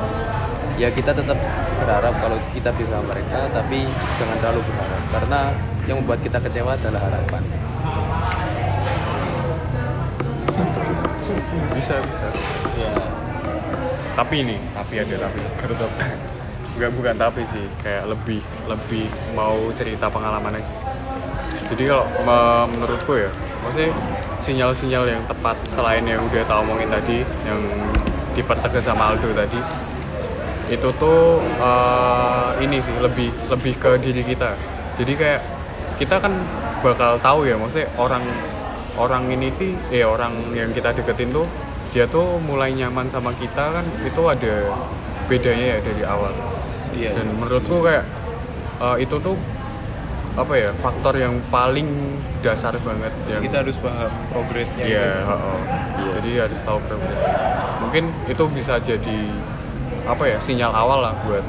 ya 0.76 0.90
kita 0.90 1.14
tetap 1.14 1.38
berharap 1.80 2.14
kalau 2.20 2.38
kita 2.52 2.70
bisa 2.76 2.98
mereka 3.04 3.50
tapi 3.52 3.88
jangan 4.18 4.38
terlalu 4.40 4.62
berharap. 4.68 5.02
Karena 5.12 5.40
yang 5.86 5.98
membuat 6.02 6.20
kita 6.24 6.38
kecewa 6.42 6.74
adalah 6.76 7.02
harapan. 7.06 7.42
Bisa 11.76 12.00
bisa. 12.00 12.28
Ya, 12.80 12.92
tapi 14.16 14.36
ini 14.44 14.58
tapi 14.72 14.94
ada 15.04 15.16
tapi. 15.28 15.40
Tapi 15.62 15.74
Enggak 16.76 16.92
bukan 16.92 17.16
tapi 17.16 17.42
sih. 17.48 17.64
Kayak 17.80 18.12
lebih 18.12 18.44
lebih 18.68 19.08
mau 19.32 19.72
cerita 19.72 20.12
pengalaman 20.12 20.60
aja 20.60 20.96
jadi 21.74 21.84
kalau 21.90 22.06
me- 22.26 22.68
menurutku 22.78 23.14
ya 23.18 23.30
maksudnya 23.66 23.92
sinyal-sinyal 24.38 25.04
yang 25.10 25.24
tepat 25.26 25.58
selain 25.66 26.06
yang 26.06 26.22
udah 26.22 26.46
tau 26.46 26.62
omongin 26.62 26.90
tadi 26.92 27.26
yang 27.48 27.62
dipertegas 28.38 28.86
sama 28.86 29.16
Aldo 29.16 29.34
tadi 29.34 29.58
itu 30.70 30.90
tuh 30.98 31.42
eh, 31.42 32.50
ini 32.66 32.82
sih 32.82 32.96
lebih 32.98 33.30
lebih 33.52 33.74
ke 33.78 33.92
diri 34.02 34.24
kita 34.26 34.58
jadi 34.98 35.14
kayak 35.14 35.42
kita 36.02 36.16
kan 36.20 36.34
bakal 36.82 37.18
tahu 37.22 37.46
ya 37.48 37.56
maksudnya 37.56 37.90
orang 37.96 38.24
orang 38.98 39.30
ini 39.30 39.52
tuh 39.54 39.74
eh 39.92 40.04
orang 40.08 40.34
yang 40.56 40.72
kita 40.72 40.96
deketin 40.96 41.30
tuh 41.32 41.48
dia 41.94 42.10
tuh 42.10 42.42
mulai 42.44 42.76
nyaman 42.76 43.08
sama 43.08 43.32
kita 43.38 43.72
kan 43.72 43.86
itu 44.04 44.22
ada 44.28 44.76
bedanya 45.32 45.78
ya 45.78 45.80
dari 45.80 46.04
awal 46.04 46.34
iya. 46.92 47.12
dan 47.16 47.28
iya. 47.30 47.36
menurutku 47.36 47.78
kayak 47.86 48.06
eh, 48.82 48.98
itu 49.06 49.16
tuh 49.22 49.38
apa 50.36 50.54
ya 50.60 50.70
faktor 50.76 51.16
yang 51.16 51.40
paling 51.48 51.88
dasar 52.44 52.76
banget 52.84 53.14
yang 53.32 53.40
kita 53.40 53.64
harus 53.64 53.80
paham 53.80 54.12
progresnya. 54.30 54.84
Iya, 54.84 55.08
itu. 55.08 55.32
heeh. 55.32 55.60
jadi 56.20 56.32
harus 56.44 56.60
tahu 56.62 56.80
progresnya. 56.84 57.36
Mungkin 57.80 58.04
itu 58.28 58.44
bisa 58.52 58.74
jadi 58.84 59.20
apa 60.06 60.24
ya 60.30 60.38
sinyal 60.38 60.70
awal 60.70 61.02
lah 61.02 61.14
buat 61.26 61.42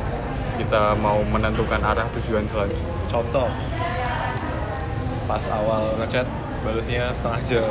kita 0.57 0.97
mau 0.99 1.21
menentukan 1.29 1.81
arah 1.85 2.09
tujuan 2.17 2.49
selanjutnya. 2.49 2.93
Contoh, 3.07 3.49
pas 5.29 5.45
awal 5.53 5.93
ngechat 6.01 6.25
balasnya 6.65 7.13
setengah 7.13 7.41
jam. 7.45 7.69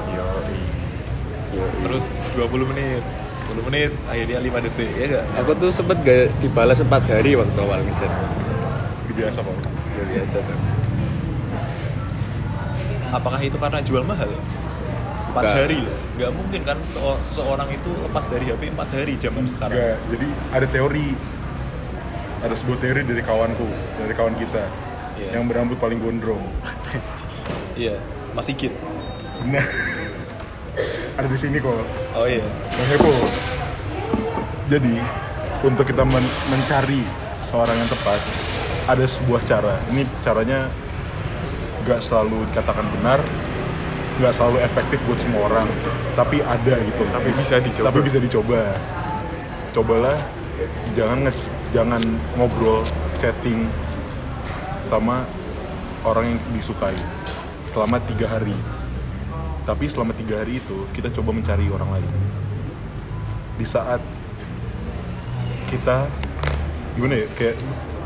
Terus 1.56 2.12
20 2.36 2.72
menit, 2.76 3.02
10 3.26 3.64
menit, 3.66 3.92
akhirnya 4.12 4.44
5 4.44 4.66
detik, 4.68 4.92
ya 4.92 5.06
enggak? 5.08 5.26
aku 5.40 5.52
tuh 5.56 5.72
sempet 5.72 5.98
gak 6.04 6.28
dibalas 6.44 6.84
4 6.84 6.92
hari 7.08 7.40
waktu 7.40 7.60
awal 7.64 7.80
ngechat 7.80 8.12
biasa 9.16 9.40
kok 9.40 9.56
Udah 9.56 10.06
biasa 10.12 10.38
tuh 10.44 10.58
apakah 13.16 13.40
itu 13.40 13.56
karena 13.56 13.80
jual 13.80 14.04
mahal 14.04 14.28
empat 15.32 15.44
Nggak. 15.48 15.56
hari 15.56 15.78
loh 15.88 15.98
nggak 16.16 16.32
mungkin 16.32 16.62
kan 16.64 16.78
seo- 16.82 17.20
seseorang 17.20 17.68
itu 17.70 17.92
lepas 18.02 18.26
dari 18.26 18.48
HP 18.48 18.72
empat 18.72 18.90
hari 18.90 19.14
zaman 19.16 19.44
sekarang. 19.46 19.76
Enggak, 19.76 19.98
jadi 20.10 20.28
ada 20.52 20.68
teori. 20.70 21.08
Ada 22.38 22.54
sebuah 22.54 22.78
teori 22.78 23.02
dari 23.02 23.20
kawanku 23.20 23.66
dari 23.98 24.14
kawan 24.14 24.36
kita 24.36 24.70
Iya. 25.16 25.40
yang 25.40 25.46
berambut 25.46 25.76
paling 25.76 25.98
gondrong. 25.98 26.44
Iya 27.76 28.00
Mas 28.32 28.48
Sigit. 28.48 28.72
Nah 29.44 29.66
ada 31.14 31.28
di 31.28 31.36
sini 31.36 31.60
kok. 31.60 31.76
Oh 32.14 32.24
iya. 32.24 32.44
Bang 32.72 32.88
Hebo 32.88 33.12
jadi 34.66 34.96
untuk 35.62 35.84
kita 35.84 36.02
men- 36.04 36.34
mencari 36.48 37.04
seorang 37.42 37.76
yang 37.76 37.88
tepat 37.88 38.22
ada 38.86 39.04
sebuah 39.04 39.44
cara. 39.44 39.76
Ini 39.90 40.06
caranya 40.22 40.72
nggak 41.82 42.00
selalu 42.00 42.48
dikatakan 42.50 42.86
benar 42.92 43.20
nggak 44.16 44.32
selalu 44.32 44.58
efektif 44.64 45.00
buat 45.04 45.20
semua 45.20 45.42
orang 45.52 45.68
tapi 46.16 46.40
ada 46.40 46.76
gitu. 46.80 47.04
Tapi 47.12 47.30
bisa 47.36 47.56
dicoba. 47.60 47.86
tapi 47.92 48.00
bisa 48.02 48.18
dicoba. 48.20 48.62
Cobalah 49.76 50.18
jangan 50.96 51.18
nge- 51.28 51.52
jangan 51.76 52.02
ngobrol 52.40 52.80
chatting 53.20 53.68
sama 54.88 55.28
orang 56.08 56.36
yang 56.36 56.40
disukai 56.56 56.96
selama 57.68 58.00
tiga 58.08 58.32
hari. 58.32 58.56
Tapi 59.66 59.90
selama 59.90 60.14
tiga 60.16 60.46
hari 60.46 60.64
itu 60.64 60.88
kita 60.96 61.12
coba 61.12 61.36
mencari 61.36 61.68
orang 61.68 62.00
lain. 62.00 62.12
Di 63.60 63.66
saat 63.68 64.00
kita 65.68 66.08
gimana 66.96 67.20
ya 67.20 67.28
kayak 67.36 67.56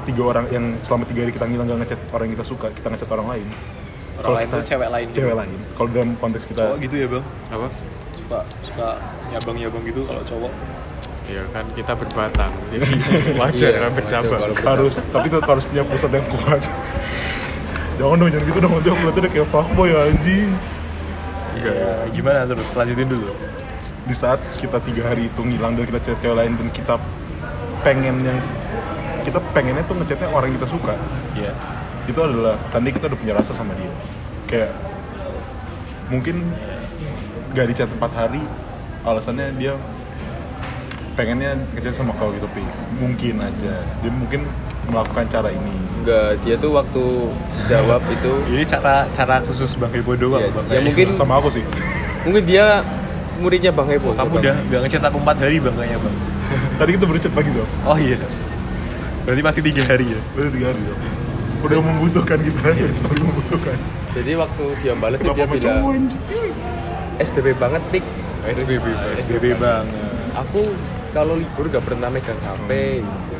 tiga 0.09 0.21
orang 0.25 0.45
yang 0.49 0.65
selama 0.81 1.05
tiga 1.05 1.27
hari 1.27 1.31
kita 1.35 1.45
ngilang 1.45 1.69
gak 1.69 1.79
ngechat 1.85 1.99
orang 2.09 2.25
yang 2.25 2.35
kita 2.41 2.47
suka 2.47 2.67
kita 2.73 2.87
ngechat 2.89 3.09
orang 3.13 3.27
lain 3.37 3.47
orang 4.19 4.27
Kalau 4.27 4.36
lain 4.36 4.47
tuh 4.51 4.62
cewek 4.67 4.89
lain 4.91 5.05
gitu. 5.08 5.17
cewek 5.23 5.36
lain. 5.39 5.51
Kalau 5.73 5.89
dalam 5.89 6.10
konteks 6.19 6.43
kita 6.45 6.62
cowok 6.62 6.77
gitu 6.84 6.95
ya 6.95 7.08
bang? 7.08 7.25
Apa? 7.55 7.67
Suka 8.19 8.39
suka 8.62 8.88
nyabang 9.32 9.55
nyabang 9.58 9.84
gitu 9.88 10.01
kalau 10.03 10.21
cowok? 10.27 10.51
Ya 11.29 11.43
kan 11.53 11.65
kita 11.71 11.93
berbatang. 11.95 12.51
Jadi 12.73 12.89
wajar 13.39 13.71
Iya, 13.71 13.79
kan 13.79 13.91
bercabang. 13.95 14.39
harus 14.51 14.93
tapi 14.99 15.27
tetap 15.32 15.47
harus 15.47 15.65
punya 15.65 15.84
pusat 15.88 16.12
yang 16.12 16.27
kuat. 16.27 16.62
Jangan 17.99 18.15
dong 18.15 18.32
jangan 18.32 18.47
gitu 18.47 18.60
dong. 18.60 18.71
Nanti 18.79 18.89
aku 18.89 19.01
lihatnya 19.03 19.29
kayak 19.29 19.47
fuckboy 19.51 19.89
anjing. 19.91 20.49
Enggak. 21.60 21.73
ya, 21.75 21.91
gimana? 22.15 22.39
Terus 22.47 22.69
lanjutin 22.71 23.08
dulu. 23.12 23.32
Di 24.08 24.15
saat 24.15 24.39
kita 24.55 24.79
tiga 24.79 25.12
hari 25.12 25.27
itu 25.27 25.41
ngilang 25.43 25.75
dan 25.75 25.84
kita 25.84 25.99
cewek 26.15 26.36
lain 26.36 26.55
dan 26.55 26.67
kita 26.71 26.95
pengen 27.84 28.15
yang 28.23 28.39
kita 29.19 29.39
pengennya 29.51 29.84
tuh 29.84 29.99
ngechatnya 29.99 30.27
orang 30.32 30.47
yang 30.51 30.58
kita 30.63 30.69
suka. 30.71 30.93
Iya 31.36 31.51
itu 32.09 32.19
adalah 32.19 32.57
tadi 32.67 32.89
kita 32.89 33.05
udah 33.05 33.19
punya 33.19 33.33
rasa 33.37 33.53
sama 33.53 33.77
dia. 33.77 33.91
Kayak 34.45 34.71
mungkin 36.09 36.41
gak 37.51 37.65
di 37.65 37.73
chat 37.73 37.85
4 37.87 38.01
hari 38.09 38.41
alasannya 39.01 39.53
dia 39.55 39.73
pengennya 41.13 41.53
ngechat 41.75 41.93
sama 41.93 42.15
kau 42.15 42.31
gitu 42.31 42.47
pi. 42.49 42.63
Mungkin 42.97 43.39
aja. 43.39 43.75
Dia 44.01 44.11
mungkin 44.11 44.47
melakukan 44.87 45.27
cara 45.27 45.49
ini. 45.51 45.73
Enggak, 46.01 46.39
dia 46.41 46.55
tuh 46.55 46.71
waktu 46.73 47.03
jawab 47.67 48.01
itu 48.15 48.31
ini 48.49 48.63
cara 48.63 49.03
cara 49.11 49.43
khusus 49.43 49.75
bang 49.75 49.91
Hebo 49.91 50.15
doang 50.15 50.39
Iya, 50.41 50.49
bang. 50.49 50.65
ya 50.71 50.79
mungkin 50.79 51.07
sama 51.11 51.37
aku 51.37 51.51
sih. 51.51 51.63
mungkin 52.19 52.43
dia 52.43 52.83
muridnya 53.39 53.71
Bang 53.71 53.87
Hebo. 53.87 54.11
kamu 54.11 54.31
udah 54.39 54.55
nggak 54.67 54.79
ngechat 54.83 55.03
aku 55.03 55.19
empat 55.19 55.37
hari 55.39 55.59
bang 55.59 55.75
kayaknya 55.75 55.99
bang. 55.99 56.15
Tadi 56.79 56.89
kita 56.95 57.03
baru 57.05 57.19
chat 57.19 57.33
pagi 57.35 57.51
Sob 57.51 57.69
oh 57.85 57.97
iya. 57.99 58.15
Berarti 59.27 59.41
masih 59.43 59.61
tiga 59.61 59.83
hari 59.85 60.05
ya? 60.07 60.19
Baru 60.33 60.49
tiga 60.49 60.65
hari 60.71 60.81
Sob 60.81 60.99
udah 61.59 61.79
membutuhkan 61.83 62.39
kita 62.39 62.71
saling 63.03 63.25
membutuhkan. 63.27 63.77
Jadi 64.15 64.31
waktu 64.39 64.63
dia 64.79 64.93
balas 64.95 65.19
tuh 65.19 65.35
dia 65.35 65.47
bilang 65.47 66.07
SBB 67.19 67.47
banget 67.59 67.83
pik. 67.91 68.05
SBB 68.39 68.85
SBB 69.19 69.45
bang 69.59 69.85
Aku 70.47 70.71
kalau 71.11 71.35
libur 71.35 71.67
gak 71.67 71.83
pernah 71.83 72.07
megang 72.07 72.39
HP 72.39 73.03
gitu. 73.03 73.37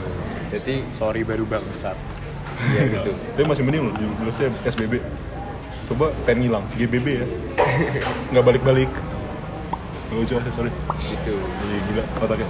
Jadi 0.51 0.75
sorry 0.91 1.23
baru 1.23 1.47
bangsat. 1.47 1.95
Ya 2.75 2.84
gitu. 2.91 3.15
tapi 3.39 3.45
masih 3.47 3.63
mending 3.63 3.88
loh 3.88 3.93
jelasnya 3.95 4.51
SBB 4.67 4.99
coba 5.89 6.12
pengen 6.27 6.51
ngilang 6.51 6.65
GBB 6.75 7.08
ya. 7.23 7.25
Nggak 8.36 8.43
balik-balik. 8.45 8.91
Nggak 10.12 10.19
lucu 10.19 10.34
aja 10.36 10.51
sorry. 10.51 10.71
Gitu. 11.08 11.34
Iya 11.39 11.79
gila 11.88 12.03
otaknya. 12.19 12.47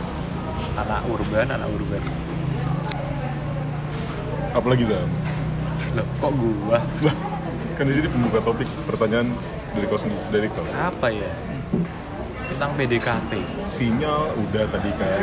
Anak 0.82 1.02
urban 1.08 1.48
anak 1.54 1.70
urban. 1.70 2.02
Apalagi 4.50 4.90
Zam 4.90 5.29
loh 5.92 6.08
kok 6.16 6.32
gua? 6.34 6.80
Kan 7.76 7.84
di 7.86 7.94
sini 7.94 8.08
pembuka 8.08 8.40
topik 8.42 8.68
pertanyaan 8.84 9.32
dari 9.72 9.86
sendiri 9.88 10.24
dari 10.30 10.48
kau. 10.52 10.66
Apa 10.70 11.08
ya? 11.08 11.32
Tentang 12.50 12.72
PDKT 12.76 13.32
sinyal 13.64 14.36
udah 14.36 14.64
tadi 14.68 14.92
kan? 14.94 15.20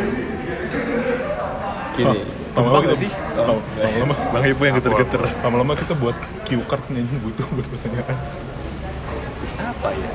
Gini. 1.92 2.20
lama-lama 2.56 2.88
kita 2.88 2.96
sih? 2.98 3.10
lama- 3.36 3.52
Oh, 3.52 3.60
lama-lama 3.76 4.14
Bang 4.32 4.44
Ibu 4.46 4.62
yang 4.64 4.74
geter-geter. 4.80 5.22
Lama-lama 5.44 5.72
kita 5.76 5.92
buat 5.92 6.16
cue 6.42 6.64
card 6.64 6.84
nih 6.88 7.04
butuh 7.20 7.44
buat 7.52 7.66
pertanyaan. 7.68 8.16
Apa 9.58 9.88
ya? 9.92 10.12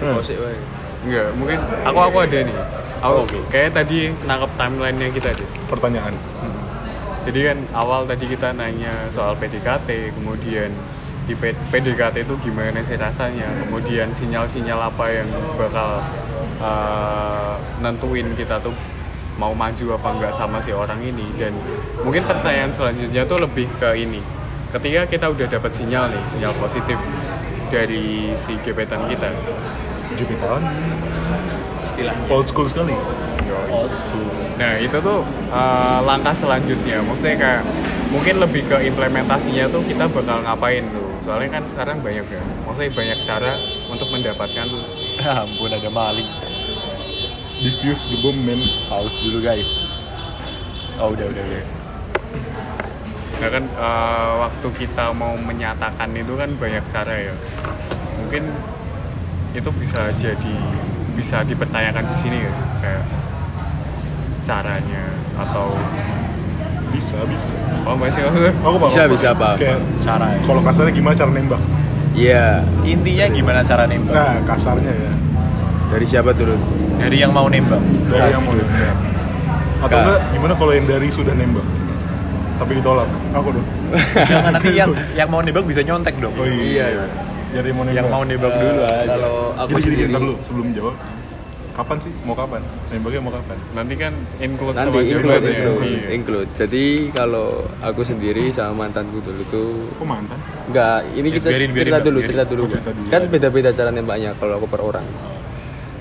Nah, 0.00 0.16
Oh, 0.16 0.24
wae. 0.24 0.56
enggak 1.04 1.26
mungkin 1.36 1.58
aku 1.84 1.98
aku 2.00 2.16
ada 2.18 2.38
nih. 2.40 2.56
Aku 3.02 3.18
kayak 3.50 3.70
tadi 3.74 3.98
nangkep 4.24 4.50
timeline 4.56 4.96
nya 4.96 5.08
kita 5.10 5.28
deh. 5.34 5.48
Pertanyaan 5.68 6.14
jadi 7.22 7.54
kan 7.54 7.58
awal 7.74 8.02
tadi 8.04 8.26
kita 8.26 8.50
nanya 8.50 9.06
soal 9.14 9.38
PDKT 9.38 10.18
kemudian 10.18 10.74
di 11.22 11.38
P- 11.38 11.54
PDKT 11.70 12.26
itu 12.26 12.34
gimana 12.42 12.82
sih 12.82 12.98
rasanya? 12.98 13.46
Kemudian 13.62 14.10
sinyal-sinyal 14.10 14.90
apa 14.90 15.06
yang 15.06 15.28
bakal 15.54 16.02
uh, 16.58 17.54
nentuin 17.78 18.26
kita 18.34 18.58
tuh 18.58 18.74
mau 19.38 19.54
maju 19.54 19.86
apa 19.94 20.08
enggak 20.18 20.32
sama 20.34 20.58
si 20.58 20.74
orang 20.74 20.98
ini? 20.98 21.22
Dan 21.38 21.54
mungkin 22.02 22.26
pertanyaan 22.26 22.74
selanjutnya 22.74 23.22
tuh 23.22 23.38
lebih 23.38 23.70
ke 23.78 23.94
ini. 24.02 24.18
Ketika 24.74 25.06
kita 25.06 25.30
udah 25.30 25.46
dapat 25.46 25.70
sinyal 25.70 26.10
nih 26.10 26.22
sinyal 26.34 26.52
positif 26.58 26.98
dari 27.70 28.34
si 28.34 28.58
gebetan 28.66 29.06
kita. 29.06 29.30
Gebetan? 30.18 30.62
Istilahnya. 31.86 32.26
old 32.34 32.50
school 32.50 32.66
sekali 32.66 32.96
Nah 34.56 34.78
itu 34.78 34.96
tuh 35.02 35.26
uh, 35.50 35.98
langkah 36.06 36.32
selanjutnya, 36.32 37.02
maksudnya 37.02 37.36
kayak 37.36 37.62
mungkin 38.12 38.38
lebih 38.38 38.68
ke 38.68 38.76
implementasinya 38.88 39.68
tuh 39.72 39.82
kita 39.84 40.06
bakal 40.08 40.40
ngapain 40.44 40.84
tuh. 40.92 41.08
Soalnya 41.22 41.60
kan 41.60 41.64
sekarang 41.70 41.96
banyak 42.02 42.26
ya, 42.26 42.42
maksudnya 42.66 42.92
banyak 42.92 43.18
cara 43.22 43.52
untuk 43.90 44.08
mendapatkan 44.10 44.66
Ya 45.22 45.44
ampun 45.44 45.70
ada 45.70 45.90
maling. 45.92 46.28
Diffuse 47.62 48.10
the 48.10 48.18
bomb 48.18 48.42
man 48.42 48.58
pause 48.90 49.22
dulu 49.22 49.38
guys. 49.44 50.02
Oh 50.98 51.14
udah 51.14 51.26
udah 51.30 51.42
udah. 51.42 51.64
Nah 53.42 53.48
kan 53.50 53.64
uh, 53.74 54.30
waktu 54.46 54.68
kita 54.86 55.10
mau 55.14 55.34
menyatakan 55.34 56.10
itu 56.14 56.34
kan 56.38 56.50
banyak 56.58 56.84
cara 56.90 57.14
ya. 57.30 57.34
Mungkin 58.22 58.50
itu 59.52 59.70
bisa 59.76 60.08
jadi 60.16 60.56
bisa 61.12 61.44
dipertanyakan 61.44 62.08
di 62.08 62.16
sini 62.16 62.38
ya, 62.40 62.52
kayak 62.80 63.04
caranya? 64.42 65.02
Atau 65.34 65.74
bisa 66.90 67.18
bisa. 67.24 67.48
Oh 67.82 67.96
masih 67.96 68.20
maksudnya? 68.22 68.52
Aku 68.58 68.76
paham, 68.76 68.90
Bisa, 68.90 69.02
bisa, 69.06 69.28
paham. 69.32 69.56
kayak 69.56 69.78
cara 69.98 70.26
ya. 70.28 70.38
kalau 70.44 70.60
kasarnya 70.60 70.92
gimana 70.92 71.14
cara 71.14 71.30
nembak? 71.30 71.60
Iya. 72.12 72.46
intinya 72.84 73.26
gimana 73.28 73.60
cara 73.62 73.84
nembak? 73.86 74.12
Nah 74.12 74.34
kasarnya 74.44 74.92
ya. 74.92 75.12
Dari 75.88 76.06
siapa 76.06 76.30
turun? 76.32 76.60
dari 76.94 77.18
yang 77.18 77.32
mau 77.32 77.46
nembak. 77.46 77.80
Dari 78.06 78.28
yang 78.30 78.42
mau 78.42 78.52
nembak. 78.52 78.94
Atau 79.82 79.98
enggak 79.98 80.20
gimana 80.30 80.52
kalau 80.54 80.72
yang 80.72 80.86
dari 80.86 81.08
sudah 81.08 81.34
nembak? 81.34 81.66
Tapi 82.54 82.72
ditolak. 82.78 83.08
Aku 83.32 83.48
dong. 83.50 83.66
Jangan 84.30 84.50
nanti 84.54 84.70
yang 84.72 84.90
yang 85.18 85.28
mau 85.28 85.40
nembak 85.40 85.64
bisa 85.64 85.80
nyontek 85.80 86.14
dong. 86.16 86.30
Oh 86.32 86.46
iya, 86.46 86.86
Iya. 86.92 87.04
jadi 87.52 87.68
mau 87.72 87.82
nembak. 87.82 87.96
yang 87.96 88.06
mau 88.06 88.22
nembak 88.22 88.52
dulu 88.52 88.80
Eh, 88.80 88.92
aja. 88.94 89.08
Kalau 89.10 89.34
aku 89.56 89.68
gini 89.74 89.82
sendiri 89.82 90.02
ntar 90.06 90.20
dulu 90.20 90.34
sebelum 90.40 90.66
jawab 90.72 90.94
kapan 91.72 91.96
sih 91.98 92.12
mau 92.22 92.32
kapan 92.32 92.60
nembaknya 92.86 93.20
mau 93.20 93.32
kapan 93.32 93.56
nanti 93.72 93.94
kan 93.94 94.12
include 94.38 94.74
nanti 94.74 94.88
sama 94.88 95.00
include, 95.00 95.24
jawabannya. 95.24 95.52
include, 95.56 95.82
Iya. 95.82 96.08
include. 96.12 96.50
Jadi 96.54 96.84
kalau 97.10 97.48
aku 97.80 98.00
sendiri 98.02 98.44
sama 98.48 98.72
mantanku 98.78 99.18
dulu 99.18 99.42
tuh 99.48 99.68
kok 99.90 100.04
mantan 100.04 100.36
Enggak, 100.62 100.98
ini 101.10 101.26
Ya, 101.26 101.34
kita 101.34 101.48
biarin, 101.48 101.70
biarin, 101.70 101.80
cerita 101.82 101.98
dulu, 101.98 102.12
biarin. 102.14 102.28
cerita 102.28 102.44
dulu. 102.46 102.60
Oh, 102.60 102.68
cerita 102.68 102.90
dulu. 102.92 103.08
Kan 103.08 103.22
beda-beda 103.26 103.70
cara 103.70 103.90
nembaknya 103.90 104.30
kalau 104.36 104.54
aku 104.54 104.66
per 104.66 104.80
orang. 104.80 105.06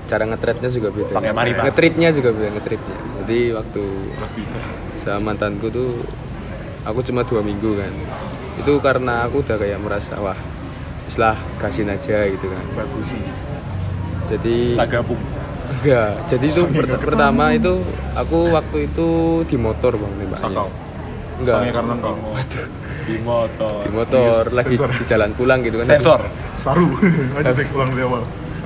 Cara 0.05 0.23
ngetretnya 0.25 0.67
juga 0.67 0.89
beda. 0.89 1.13
Pakai 1.13 1.31
maripas. 1.31 1.63
Ngetritnya 1.65 2.09
juga 2.11 2.29
beda 2.29 2.49
ngetritnya. 2.51 2.97
Jadi 3.17 3.39
waktu 3.53 3.83
sama 4.99 5.19
mantanku 5.25 5.67
tuh 5.67 6.03
aku 6.83 6.99
cuma 7.01 7.23
dua 7.23 7.39
minggu 7.39 7.71
kan. 7.73 7.93
Itu 8.57 8.75
karena 8.77 9.23
aku 9.23 9.39
udah 9.39 9.55
kayak 9.55 9.79
merasa 9.79 10.19
wah, 10.19 10.35
setelah 11.07 11.33
kasihin 11.57 11.89
aja 11.89 12.27
gitu 12.27 12.45
kan. 12.45 12.65
bagus 12.75 13.07
sih 13.09 13.23
Jadi 14.27 14.67
sagapung 14.69 15.19
enggak. 15.81 16.09
Jadi 16.27 16.45
itu 16.47 16.61
per- 16.67 17.01
pertama 17.01 17.43
itu 17.51 17.73
aku 18.13 18.37
waktu 18.49 18.77
itu 18.85 19.07
di 19.43 19.57
motor 19.57 19.91
bang 19.93 20.13
nembaknya. 20.17 20.43
sakau 20.43 20.69
Enggak. 21.37 21.57
Karena 21.71 21.93
engkau 21.95 22.13
Waduh. 22.27 22.65
di 23.01 23.15
motor 23.17 23.81
di 23.81 23.89
motor 23.89 24.41
Iya, 24.45 24.53
lagi 24.53 24.75
sensor. 24.77 24.89
di 24.93 25.03
jalan 25.05 25.29
pulang 25.33 25.59
gitu 25.59 25.75
kan 25.75 25.85
sensor 25.89 26.21
Saru. 26.55 26.85
Lanjut 27.33 27.55
deh 27.55 27.67
ulang 27.71 27.89
dari 27.91 28.03
awal. 28.03 28.23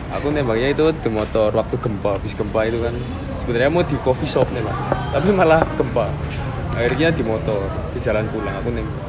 aku 0.08 0.28
nembaknya 0.30 0.68
itu 0.70 0.86
di 0.94 1.10
motor 1.10 1.50
waktu 1.52 1.76
gempa 1.78 2.10
habis 2.14 2.32
gempa 2.32 2.60
itu 2.64 2.80
kan 2.80 2.96
sebenarnya 3.38 3.70
mau 3.70 3.82
di 3.82 3.96
coffee 3.98 4.24
shop 4.26 4.48
nembak 4.50 4.76
tapi 5.10 5.28
malah 5.30 5.64
gempa 5.72 6.08
akhirnya 6.72 7.10
di 7.10 7.20
motor 7.22 7.64
di 7.90 8.00
jalan 8.00 8.24
pulang 8.30 8.56
aku 8.56 8.70
nembak 8.70 9.08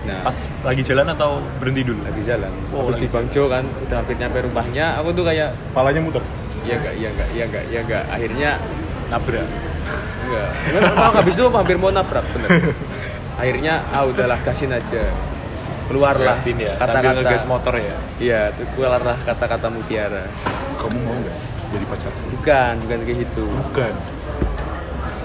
nah 0.00 0.20
pas 0.22 0.36
lagi 0.62 0.80
jalan 0.82 1.06
atau 1.08 1.30
berhenti 1.56 1.82
dulu 1.82 2.00
lagi 2.02 2.22
jalan 2.22 2.48
Oh, 2.70 2.84
habis 2.84 2.96
di 2.98 3.08
Bangjo 3.10 3.42
kan 3.46 3.64
udah 3.64 3.96
hampir 3.96 4.16
nyampe 4.16 4.38
rumahnya 4.42 4.96
aku 4.96 5.08
tuh 5.10 5.24
kayak 5.24 5.52
Palanya 5.72 6.00
muter. 6.00 6.24
Iya 6.62 6.74
enggak 6.76 6.94
iya 6.94 7.08
enggak 7.08 7.28
iya 7.30 7.44
enggak 7.46 7.64
iya 7.68 7.80
enggak 7.80 8.04
akhirnya 8.08 8.50
nabrak. 9.08 9.48
Enggak 10.20 10.48
memang 10.70 11.12
habis 11.16 11.34
itu 11.34 11.44
hampir 11.48 11.76
mau 11.76 11.90
nabrak 11.90 12.24
bener. 12.30 12.50
Akhirnya 13.36 13.74
ah 13.88 14.04
udahlah 14.04 14.38
gasin 14.44 14.70
aja. 14.70 15.04
Keluarlah 15.90 16.38
Gasin 16.38 16.54
ya 16.54 16.78
sambil 16.78 17.02
kata-kata. 17.02 17.18
ngegas 17.26 17.44
motor 17.50 17.74
ya? 17.74 17.96
Iya 18.22 18.40
tuh 18.54 18.62
keluarlah 18.78 19.16
kata-kata 19.26 19.66
mutiara. 19.68 20.22
Kamu 20.78 20.96
mau 21.02 21.18
nggak 21.18 21.38
jadi 21.70 21.84
pacar? 21.86 22.12
bukan 22.30 22.74
bukan 22.86 22.98
kayak 23.02 23.18
gitu. 23.26 23.44
Bukan. 23.50 23.92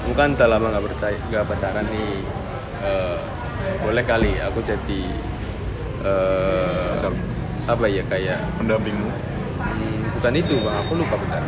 bukan 0.06 0.28
udah 0.34 0.48
lama 0.50 0.65
nggak 0.74 0.86
percaya 0.89 1.17
nggak 1.30 1.43
pacaran 1.45 1.86
nih. 1.89 2.17
Eh, 2.82 3.17
boleh 3.82 4.04
kali 4.06 4.32
aku 4.41 4.62
jadi 4.62 5.02
eh, 6.02 6.89
Pacar. 6.98 7.13
apa 7.65 7.86
ya 7.86 8.04
kayak 8.06 8.39
Pendampingmu. 8.58 9.10
hmm, 9.10 10.05
bukan 10.19 10.34
itu 10.36 10.54
bang 10.63 10.75
aku 10.82 10.91
lupa 10.95 11.15
bentar 11.19 11.43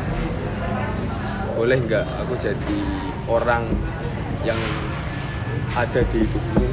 boleh 1.58 1.78
nggak 1.90 2.06
aku 2.22 2.34
jadi 2.38 2.80
orang 3.26 3.66
yang 4.46 4.60
ada 5.74 6.02
di 6.14 6.22
hidupmu 6.22 6.68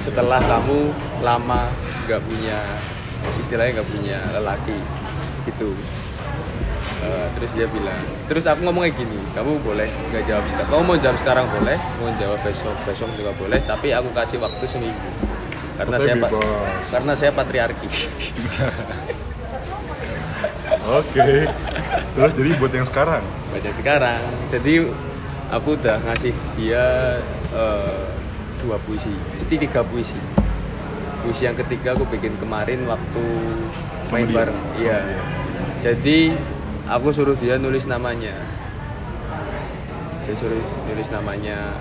setelah 0.00 0.40
kamu 0.40 0.88
lama 1.20 1.68
nggak 2.08 2.20
punya 2.24 2.58
istilahnya 3.36 3.80
nggak 3.80 3.90
punya 3.92 4.18
lelaki? 4.32 4.78
Gitu. 5.44 5.76
Eh, 6.98 7.26
terus 7.36 7.50
dia 7.54 7.68
bilang 7.70 8.00
terus 8.26 8.42
aku 8.48 8.66
ngomong 8.66 8.90
kayak 8.90 8.98
gini 8.98 9.18
kamu 9.30 9.62
boleh 9.62 9.86
nggak 10.10 10.24
jawab 10.26 10.44
sekarang 10.50 10.68
kamu 10.72 10.82
mau 10.82 10.98
jawab 10.98 11.18
sekarang 11.22 11.44
boleh 11.46 11.78
mau 12.02 12.10
jawab 12.18 12.38
besok 12.42 12.74
besok 12.82 13.06
juga 13.14 13.30
boleh 13.38 13.62
tapi 13.62 13.94
aku 13.94 14.10
kasih 14.16 14.40
waktu 14.42 14.64
seminggu. 14.66 15.08
Karena 15.78 15.94
saya 16.02 16.16
bebas. 16.18 16.32
karena 16.90 17.12
saya 17.14 17.30
patriarki 17.30 17.86
Oke. 20.88 21.44
Terus 22.16 22.32
jadi 22.32 22.50
buat 22.56 22.72
yang 22.72 22.88
sekarang. 22.88 23.22
baca 23.48 23.70
sekarang. 23.70 24.20
Jadi 24.48 24.88
aku 25.52 25.68
udah 25.76 25.96
ngasih 26.02 26.32
dia 26.56 26.84
eh, 27.52 28.02
dua 28.64 28.76
puisi. 28.82 29.12
Mesti 29.36 29.54
tiga 29.60 29.84
puisi. 29.84 30.16
Puisi 31.20 31.44
yang 31.44 31.56
ketiga 31.56 31.92
aku 31.92 32.08
bikin 32.08 32.32
kemarin 32.40 32.88
waktu 32.88 33.24
Sama 34.08 34.12
main 34.16 34.26
dia? 34.26 34.36
bareng. 34.40 34.58
Iya. 34.78 34.98
jadi 35.78 36.18
aku 36.88 37.12
suruh 37.12 37.36
dia 37.36 37.60
nulis 37.60 37.84
namanya. 37.84 38.32
Dia 40.24 40.34
suruh 40.36 40.60
nulis 40.88 41.08
namanya 41.12 41.72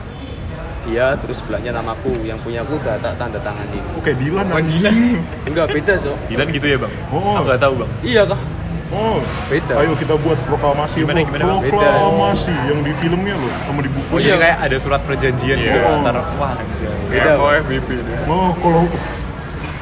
dia 0.87 1.15
terus 1.19 1.39
sebelahnya 1.39 1.75
namaku. 1.75 2.11
Yang 2.23 2.39
punya 2.43 2.59
aku 2.63 2.75
udah 2.75 2.95
tak 2.99 3.15
tanda 3.15 3.39
tanganin. 3.39 3.83
Oke, 3.95 4.11
Dilan 4.15 4.47
anjing. 4.51 5.19
enggak 5.47 5.67
beda 5.71 5.95
cok. 5.99 6.17
Dilan 6.27 6.47
gitu 6.51 6.67
ya 6.67 6.77
bang? 6.79 6.93
Oh. 7.11 7.39
nggak 7.43 7.59
tahu 7.59 7.73
bang. 7.83 7.91
Iya 8.03 8.23
kah 8.27 8.39
Oh, 8.87 9.19
Beda. 9.51 9.73
Ayo 9.77 9.91
kita 9.93 10.15
buat 10.15 10.39
proklamasi. 10.47 11.03
Gimana, 11.03 11.19
bro. 11.19 11.27
gimana, 11.27 11.43
Bang? 11.45 11.59
Beda. 11.59 11.75
Proklamasi 11.75 12.53
yang 12.65 12.79
di 12.81 12.91
filmnya 12.97 13.35
loh, 13.35 13.51
sama 13.61 13.79
di 13.83 13.91
buku. 13.91 14.09
oh 14.09 14.19
iya 14.19 14.35
kayak 14.37 14.57
ada 14.63 14.77
surat 14.79 15.01
perjanjian 15.03 15.57
gitu 15.59 15.75
Iya. 15.75 15.91
antara 15.93 16.23
wah 16.39 16.55
anjay 16.55 16.87
Beda, 17.11 17.31
Bang. 17.35 17.59
FBB 17.67 17.89
dia. 17.99 18.17
Oh, 18.25 18.55
kalau 18.57 18.83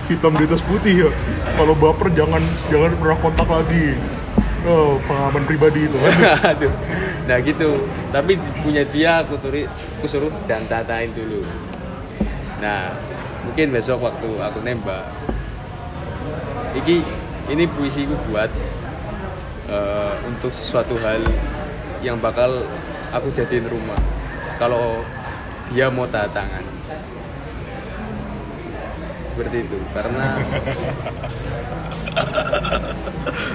hitam 0.05 0.33
di 0.33 0.43
atas 0.43 0.61
putih 0.61 0.93
ya. 1.05 1.09
Kalau 1.53 1.73
baper 1.73 2.09
jangan 2.11 2.41
jangan 2.67 2.91
pernah 2.97 3.17
kontak 3.19 3.45
lagi. 3.45 3.93
Oh, 4.65 4.97
pengalaman 5.05 5.43
pribadi 5.45 5.85
itu. 5.85 5.97
Aduh. 6.49 6.73
Nah 7.25 7.37
gitu. 7.39 7.69
Tapi 8.09 8.33
punya 8.65 8.81
dia 8.83 9.21
aku 9.21 9.37
turi, 9.37 9.69
aku 9.69 10.05
suruh 10.05 10.33
jangan 10.43 10.65
tatain 10.81 11.13
dulu. 11.13 11.45
Nah 12.57 12.89
mungkin 13.45 13.69
besok 13.69 14.01
waktu 14.01 14.25
aku 14.41 14.57
nembak, 14.59 15.05
iki 16.73 17.05
ini 17.45 17.69
puisiku 17.69 18.17
buat 18.25 18.49
eh, 19.69 20.13
untuk 20.27 20.51
sesuatu 20.53 20.95
hal 21.01 21.21
yang 22.01 22.17
bakal 22.21 22.65
aku 23.09 23.29
jadiin 23.33 23.65
rumah. 23.65 23.97
Kalau 24.61 25.03
dia 25.73 25.89
mau 25.89 26.05
tanda 26.07 26.29
tangan. 26.31 26.63
Seperti 29.33 29.57
itu. 29.67 29.77
Karena 29.91 30.25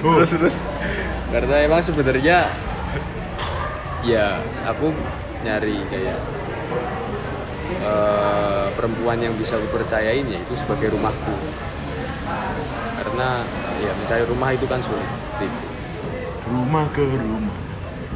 Oh, 0.05 0.21
terus 0.21 0.31
terus 0.37 0.57
karena 1.33 1.65
emang 1.65 1.81
sebenarnya 1.81 2.45
ya 4.05 4.37
aku 4.67 4.93
nyari 5.41 5.81
kayak 5.89 6.19
eh, 7.81 8.65
perempuan 8.77 9.17
yang 9.17 9.33
bisa 9.39 9.57
aku 9.57 9.65
percayain 9.73 10.27
ya 10.27 10.37
itu 10.37 10.53
sebagai 10.59 10.93
rumahku 10.93 11.33
karena 13.01 13.41
ya 13.81 13.91
mencari 13.97 14.23
rumah 14.29 14.49
itu 14.53 14.65
kan 14.69 14.81
sulit 14.83 15.09
Gitu. 15.41 15.80
Rumah 16.51 16.85
ke 16.91 17.03
rumah. 17.07 17.55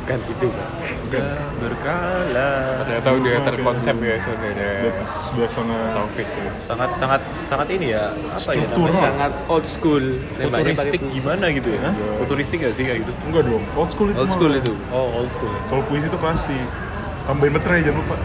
kan 0.05 0.21
gitu 0.21 0.53
kan 0.53 0.69
udah 1.09 1.27
berkala 1.57 2.49
Ternyata 2.79 3.09
udah 3.11 3.35
terkonsep 3.43 3.95
ya 3.97 4.15
Sudah, 4.19 4.93
sudah 5.25 5.49
sangat 5.49 5.81
Taufik 5.91 6.29
ya. 6.29 6.51
sangat 6.61 6.89
sangat 6.93 7.21
sangat 7.33 7.67
ini 7.73 7.87
ya 7.89 8.13
apa 8.13 8.53
ya 8.53 8.69
Struktural. 8.69 8.85
namanya 8.85 9.01
sangat 9.01 9.31
old 9.47 9.65
school 9.65 10.03
futuristik 10.31 11.01
gimana 11.09 11.45
gitu 11.49 11.69
ya 11.73 11.89
futuristik 12.21 12.57
gak 12.61 12.73
sih 12.73 12.85
kayak 12.85 13.01
gitu 13.01 13.11
enggak 13.25 13.43
dong. 13.45 13.65
Old 13.73 13.89
school 13.89 14.07
itu. 14.07 14.19
old 14.19 14.29
school 14.29 14.53
itu 14.53 14.73
oh 14.91 15.07
old 15.15 15.29
school 15.31 15.49
Kalau 15.65 15.81
puisi 15.83 16.05
itu 16.05 16.17
klasik. 16.17 16.65
Tambahin 17.25 17.51
materai 17.51 17.81
jangan 17.81 17.99
lupa. 17.99 18.15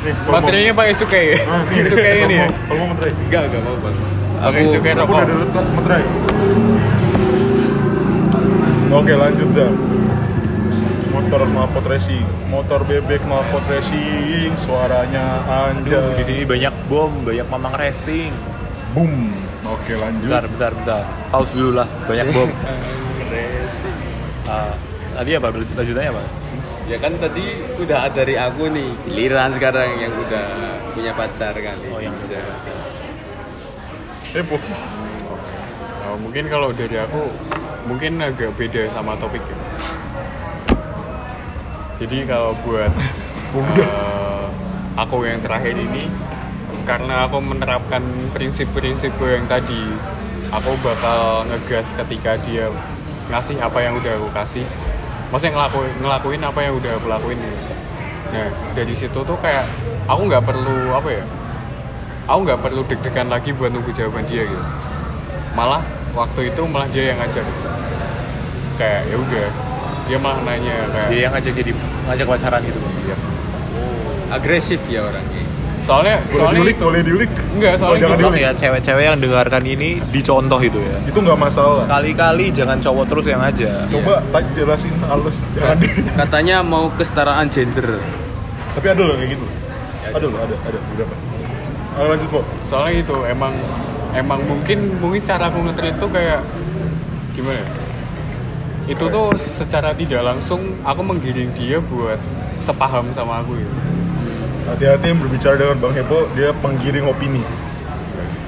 Nih, 0.00 0.14
Materinya 0.26 0.72
pakai 0.74 0.94
cukai 0.96 1.24
ya? 1.28 1.38
Ah, 1.44 1.60
cukai 1.92 2.12
ini 2.22 2.34
ya? 2.34 2.46
Kalau 2.48 2.76
mau 2.78 2.86
materai. 2.88 3.12
enggak 3.18 3.42
enggak 3.46 3.62
mau 3.62 3.76
bang 3.78 3.96
Pakai 4.34 4.60
aku 4.60 4.72
cukai 4.72 4.90
Aku 4.90 5.00
rokok. 5.02 5.12
udah 5.12 5.24
ada 5.28 5.60
materai. 5.76 6.04
Oke 8.94 9.10
lanjut 9.10 9.50
Jam. 9.50 9.74
Motor 11.10 11.50
knalpot 11.50 11.82
racing, 11.90 12.22
motor 12.46 12.86
bebek 12.86 13.26
knalpot 13.26 13.62
racing, 13.66 14.54
suaranya 14.62 15.42
anjay. 15.46 16.14
di 16.14 16.22
sini 16.22 16.42
banyak 16.46 16.70
bom, 16.86 17.10
banyak 17.26 17.42
mamang 17.50 17.74
racing. 17.74 18.30
Boom. 18.94 19.34
Oke 19.66 19.98
lanjut. 19.98 20.30
Bentar, 20.30 20.46
bentar, 20.46 20.72
bentar. 20.78 21.02
Pause 21.34 21.52
dulu 21.58 21.70
lah, 21.82 21.88
banyak 22.06 22.26
bom. 22.30 22.50
Racing. 23.34 23.98
Ah, 24.46 24.78
tadi 25.10 25.30
apa? 25.34 25.46
Lanjut- 25.50 25.74
Lanjutannya 25.74 26.10
apa? 26.14 26.24
ya 26.84 27.00
kan 27.00 27.16
tadi 27.16 27.44
udah 27.80 27.98
ada 28.04 28.12
dari 28.12 28.36
aku 28.36 28.68
nih 28.68 28.92
giliran 29.08 29.56
sekarang 29.56 29.96
yang 29.96 30.12
udah 30.20 30.46
punya 30.92 31.16
pacar 31.16 31.56
kan 31.56 31.76
Oh, 31.88 31.96
yang 31.96 32.12
bisa 32.20 32.36
Heboh. 34.36 34.60
Oh, 36.04 36.16
mungkin 36.20 36.44
kalau 36.52 36.68
dari 36.76 37.00
aku 37.00 37.32
mungkin 37.84 38.20
agak 38.20 38.52
beda 38.56 38.88
sama 38.92 39.16
topik 39.20 39.40
ya. 39.44 39.58
Jadi 42.00 42.26
kalau 42.26 42.52
buat 42.64 42.90
eh, 43.54 44.44
aku 44.98 45.24
yang 45.24 45.40
terakhir 45.40 45.76
ini 45.78 46.10
karena 46.84 47.24
aku 47.24 47.40
menerapkan 47.40 48.02
prinsip-prinsip 48.36 49.14
yang 49.22 49.46
tadi 49.48 49.94
aku 50.52 50.76
bakal 50.84 51.48
ngegas 51.48 51.96
ketika 51.96 52.36
dia 52.44 52.68
ngasih 53.32 53.56
apa 53.62 53.78
yang 53.80 53.96
udah 53.96 54.12
aku 54.20 54.28
kasih. 54.34 54.66
Maksudnya 55.32 55.56
ngelakuin, 55.56 55.92
ngelakuin 55.98 56.42
apa 56.44 56.60
yang 56.62 56.74
udah 56.78 56.92
aku 57.00 57.06
lakuin 57.08 57.40
nah 58.34 58.50
dari 58.74 58.90
situ 58.98 59.14
tuh 59.14 59.38
kayak 59.38 59.62
aku 60.10 60.26
nggak 60.26 60.42
perlu 60.42 60.90
apa 60.90 61.06
ya 61.06 61.24
aku 62.26 62.38
nggak 62.50 62.60
perlu 62.66 62.82
deg-degan 62.82 63.30
lagi 63.30 63.54
buat 63.54 63.70
nunggu 63.70 63.94
jawaban 63.94 64.26
dia 64.26 64.42
gitu. 64.48 64.64
Malah 65.54 65.86
waktu 66.16 66.50
itu 66.50 66.62
malah 66.66 66.88
dia 66.90 67.14
yang 67.14 67.18
ngajak 67.22 67.46
kayak 68.76 69.00
ya 69.08 69.16
udah 69.16 69.46
dia 70.04 70.18
malah 70.20 70.40
nanya 70.44 70.76
kayak 70.92 71.08
Dia 71.08 71.20
yang 71.24 71.32
ngajak 71.32 71.52
jadi 71.56 71.70
ngajak 72.04 72.26
pacaran 72.28 72.60
gitu. 72.62 72.78
Iya. 73.04 73.16
agresif 74.30 74.80
ya 74.88 75.00
orangnya 75.04 75.42
soalnya 75.84 76.16
Boleh 76.16 76.32
soalnya 76.40 76.56
diulik, 76.56 76.76
itu 76.76 76.84
boleh 76.88 77.02
diulik. 77.04 77.32
Enggak, 77.52 77.72
soalnya 77.76 77.92
Oh, 77.92 78.02
jangan 78.08 78.18
diulik. 78.24 78.40
ya 78.40 78.50
cewek-cewek 78.56 79.04
yang 79.04 79.18
dengarkan 79.20 79.62
ini 79.68 79.90
dicontoh 80.08 80.56
itu 80.56 80.80
ya. 80.80 80.96
Itu 81.04 81.18
nggak 81.20 81.36
masalah. 81.36 81.76
Sekali-kali 81.76 82.46
jangan 82.56 82.80
cowok 82.80 83.04
terus 83.04 83.24
yang 83.28 83.40
ngajak. 83.44 83.84
Coba 83.92 84.14
tak 84.32 84.42
jelasin 84.56 84.96
halus, 85.04 85.36
jangan 85.52 85.76
di. 85.76 85.88
katanya 86.16 86.56
mau 86.64 86.88
kesetaraan 86.88 87.52
gender 87.52 88.00
Tapi 88.72 88.86
ada 88.88 89.02
loh 89.04 89.14
kayak 89.20 89.30
gitu. 89.36 89.44
Ada 90.08 90.24
loh, 90.24 90.38
ada, 90.40 90.54
ada 90.64 90.78
beberapa. 90.88 91.14
Ayo 91.94 92.06
lanjut 92.16 92.28
kok. 92.32 92.44
soalnya 92.64 92.94
itu 93.04 93.16
emang 93.28 93.52
emang 94.16 94.40
mungkin 94.48 94.78
mungkin 94.98 95.20
cara 95.20 95.52
aku 95.52 95.68
nge-treat 95.68 96.00
tuh 96.00 96.08
kayak 96.08 96.40
gimana 97.36 97.60
ya? 97.60 97.66
Itu 98.84 99.04
tuh 99.08 99.32
secara 99.40 99.96
tidak 99.96 100.20
langsung 100.20 100.60
aku 100.84 101.00
menggiring 101.00 101.48
dia 101.56 101.80
buat 101.80 102.20
sepaham 102.60 103.08
sama 103.16 103.40
aku 103.40 103.56
ya. 103.56 103.68
Hati-hati 104.64 105.06
yang 105.12 105.18
berbicara 105.20 105.54
dengan 105.56 105.76
bang 105.80 105.92
Hepo 106.00 106.18
dia 106.36 106.48
penggiring 106.60 107.04
opini. 107.08 107.42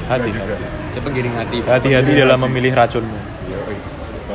Hati. 0.09 0.29
Nggak 0.29 0.37
juga. 0.37 0.57
Dia 0.97 1.01
penggiring 1.05 1.35
hati, 1.37 1.57
hati-hati 1.61 2.13
dalam 2.17 2.41
hati. 2.41 2.45
memilih 2.49 2.73
racunmu. 2.73 3.19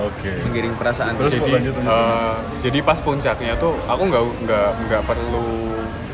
Oke. 0.02 0.32
Penggiring 0.42 0.74
perasaan. 0.78 1.14
Terus 1.18 1.32
jadi 1.38 1.42
kok 1.42 1.54
lanjut, 1.54 1.74
lanjut. 1.78 1.94
eh, 1.94 2.36
jadi 2.66 2.80
pas 2.82 2.98
puncaknya 2.98 3.54
tuh 3.62 3.74
aku 3.86 4.02
nggak 4.10 4.24
nggak 4.46 4.70
nggak 4.90 5.02
perlu 5.06 5.50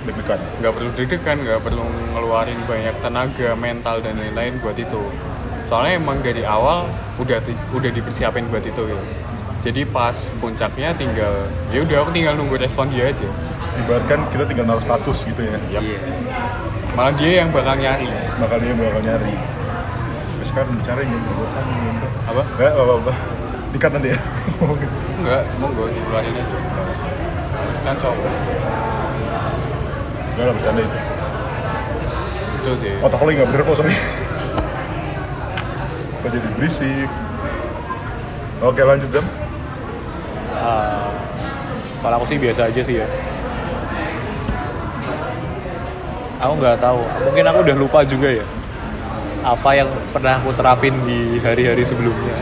deg-degan. 0.04 0.40
nggak 0.60 0.74
perlu 0.76 0.90
deg-degan 0.96 1.38
nggak 1.44 1.60
perlu 1.64 1.84
ngeluarin 2.16 2.60
banyak 2.68 2.96
tenaga 3.00 3.50
mental 3.56 4.04
dan 4.04 4.20
lain-lain 4.20 4.60
buat 4.60 4.76
itu. 4.76 5.04
Soalnya 5.68 6.00
emang 6.00 6.20
dari 6.24 6.44
awal 6.44 6.88
udah 7.20 7.40
udah 7.76 7.92
dipersiapin 7.92 8.48
buat 8.52 8.64
itu 8.64 8.84
gitu 8.88 9.04
jadi 9.68 9.84
pas 9.84 10.16
puncaknya 10.40 10.96
tinggal 10.96 11.44
ya 11.76 11.84
udah 11.84 12.08
aku 12.08 12.16
tinggal 12.16 12.40
nunggu 12.40 12.56
respon 12.56 12.88
dia 12.88 13.12
aja. 13.12 13.28
Ibaratkan 13.84 14.24
kita 14.32 14.48
tinggal 14.48 14.64
naruh 14.64 14.80
status 14.80 15.28
gitu 15.28 15.44
ya. 15.44 15.60
Iya. 15.68 16.00
malah 16.96 17.12
dia 17.20 17.44
yang 17.44 17.52
bakal 17.52 17.76
nyari. 17.76 18.08
Bakal 18.40 18.64
dia 18.64 18.72
bakal 18.80 19.04
nyari. 19.04 19.36
Terus 20.40 20.52
kan 20.56 20.72
yang 20.72 21.24
kan 21.52 21.68
apa? 22.32 22.44
Enggak 22.56 22.72
apa 22.80 22.94
apa. 22.96 23.14
Dikat 23.76 23.92
nanti 23.92 24.16
ya. 24.16 24.20
Enggak 25.20 25.42
monggo 25.60 25.84
dikeluarin 25.92 26.32
aja. 26.32 26.58
Kan 27.84 27.96
cowok. 28.00 28.34
Enggak 30.32 30.46
lah 30.48 30.54
bercanda 30.56 30.82
itu. 30.88 31.00
Itu 32.56 32.72
sih. 32.80 32.94
Otak 33.04 33.20
lo 33.20 33.30
nggak 33.36 33.48
bener 33.52 33.62
kok 33.68 33.76
sorry. 33.76 33.96
Kok 36.24 36.30
jadi 36.32 36.50
berisik? 36.56 37.10
Oke 38.64 38.82
lanjut 38.82 39.12
jam 39.12 39.28
Ah, 40.62 41.10
kalau 42.02 42.16
aku 42.22 42.26
sih 42.30 42.40
biasa 42.42 42.70
aja 42.70 42.82
sih 42.82 43.02
ya. 43.02 43.08
Aku 46.38 46.54
nggak 46.58 46.78
tahu. 46.78 47.02
Mungkin 47.30 47.44
aku 47.50 47.58
udah 47.66 47.76
lupa 47.76 48.00
juga 48.06 48.30
ya 48.30 48.46
apa 49.48 49.70
yang 49.80 49.90
pernah 50.12 50.36
aku 50.44 50.52
terapin 50.52 50.92
di 51.08 51.40
hari-hari 51.40 51.88
sebelumnya. 51.88 52.36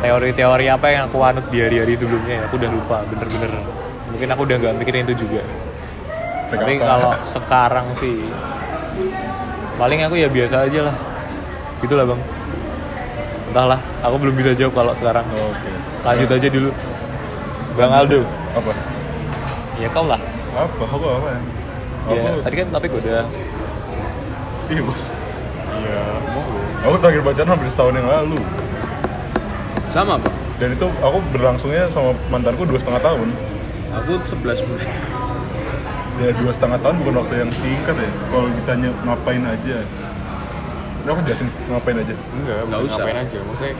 Teori-teori 0.00 0.66
apa 0.72 0.86
yang 0.88 1.02
aku 1.10 1.18
anut 1.20 1.44
di 1.52 1.60
hari-hari 1.60 1.92
sebelumnya 1.92 2.40
ya 2.40 2.42
aku 2.48 2.56
udah 2.56 2.70
lupa 2.72 2.96
bener-bener. 3.04 3.52
Mungkin 4.08 4.28
aku 4.32 4.40
udah 4.48 4.56
nggak 4.56 4.74
mikirin 4.80 5.04
itu 5.04 5.28
juga. 5.28 5.44
Tag 6.48 6.64
tapi 6.64 6.80
apa? 6.80 6.86
kalau 6.88 7.12
sekarang 7.28 7.86
sih 7.92 8.24
paling 9.76 10.00
aku 10.08 10.16
ya 10.16 10.32
biasa 10.32 10.64
aja 10.64 10.88
lah. 10.88 10.96
Gitulah 11.84 12.08
bang 12.08 12.20
entahlah 13.58 13.82
aku 14.06 14.22
belum 14.22 14.38
bisa 14.38 14.54
jawab 14.54 14.78
kalau 14.78 14.94
sekarang. 14.94 15.26
Oke. 15.34 15.70
Lanjut 16.06 16.30
aja 16.30 16.46
dulu. 16.46 16.70
Bang 17.74 17.90
Aldo. 17.90 18.22
Apa? 18.54 18.70
Ya 19.82 19.90
kau 19.90 20.06
lah. 20.06 20.22
Apa? 20.54 20.82
Aku 20.86 21.06
apa? 21.10 21.28
Ya 22.06 22.22
ya, 22.22 22.30
aku 22.38 22.40
tadi 22.46 22.54
kan 22.62 22.66
topik 22.70 22.90
udah. 22.94 23.26
Iya 24.70 24.80
bos. 24.86 25.02
Iya 25.74 26.02
monggo 26.30 26.58
aku 26.86 26.94
terakhir 27.02 27.22
pacaran 27.26 27.50
hampir 27.50 27.66
setahun 27.66 27.94
yang 27.98 28.06
lalu. 28.06 28.38
Sama, 29.90 30.14
Pak. 30.22 30.34
dan 30.62 30.78
itu 30.78 30.86
aku 31.02 31.18
berlangsungnya 31.34 31.90
sama 31.90 32.14
mantanku 32.30 32.62
dua 32.62 32.78
setengah 32.78 33.02
tahun. 33.02 33.28
Aku 33.90 34.22
11 34.22 34.62
bulan. 34.62 34.86
ya 36.22 36.30
dua 36.38 36.52
setengah 36.54 36.78
tahun 36.78 36.94
bukan 37.02 37.14
waktu 37.26 37.34
yang 37.42 37.50
singkat 37.50 37.96
ya. 37.98 38.10
Kalau 38.30 38.46
ditanya 38.54 38.90
ngapain 39.02 39.42
aja 39.42 39.82
Aku 41.04 41.20
jelasin 41.24 41.48
ngapain 41.66 41.96
aja? 41.96 42.14
Enggak 42.14 42.58
Nggak 42.66 42.80
bukan 42.80 42.86
usah. 42.86 42.96
ngapain 42.98 43.18
aja. 43.22 43.38
Maksudnya 43.42 43.74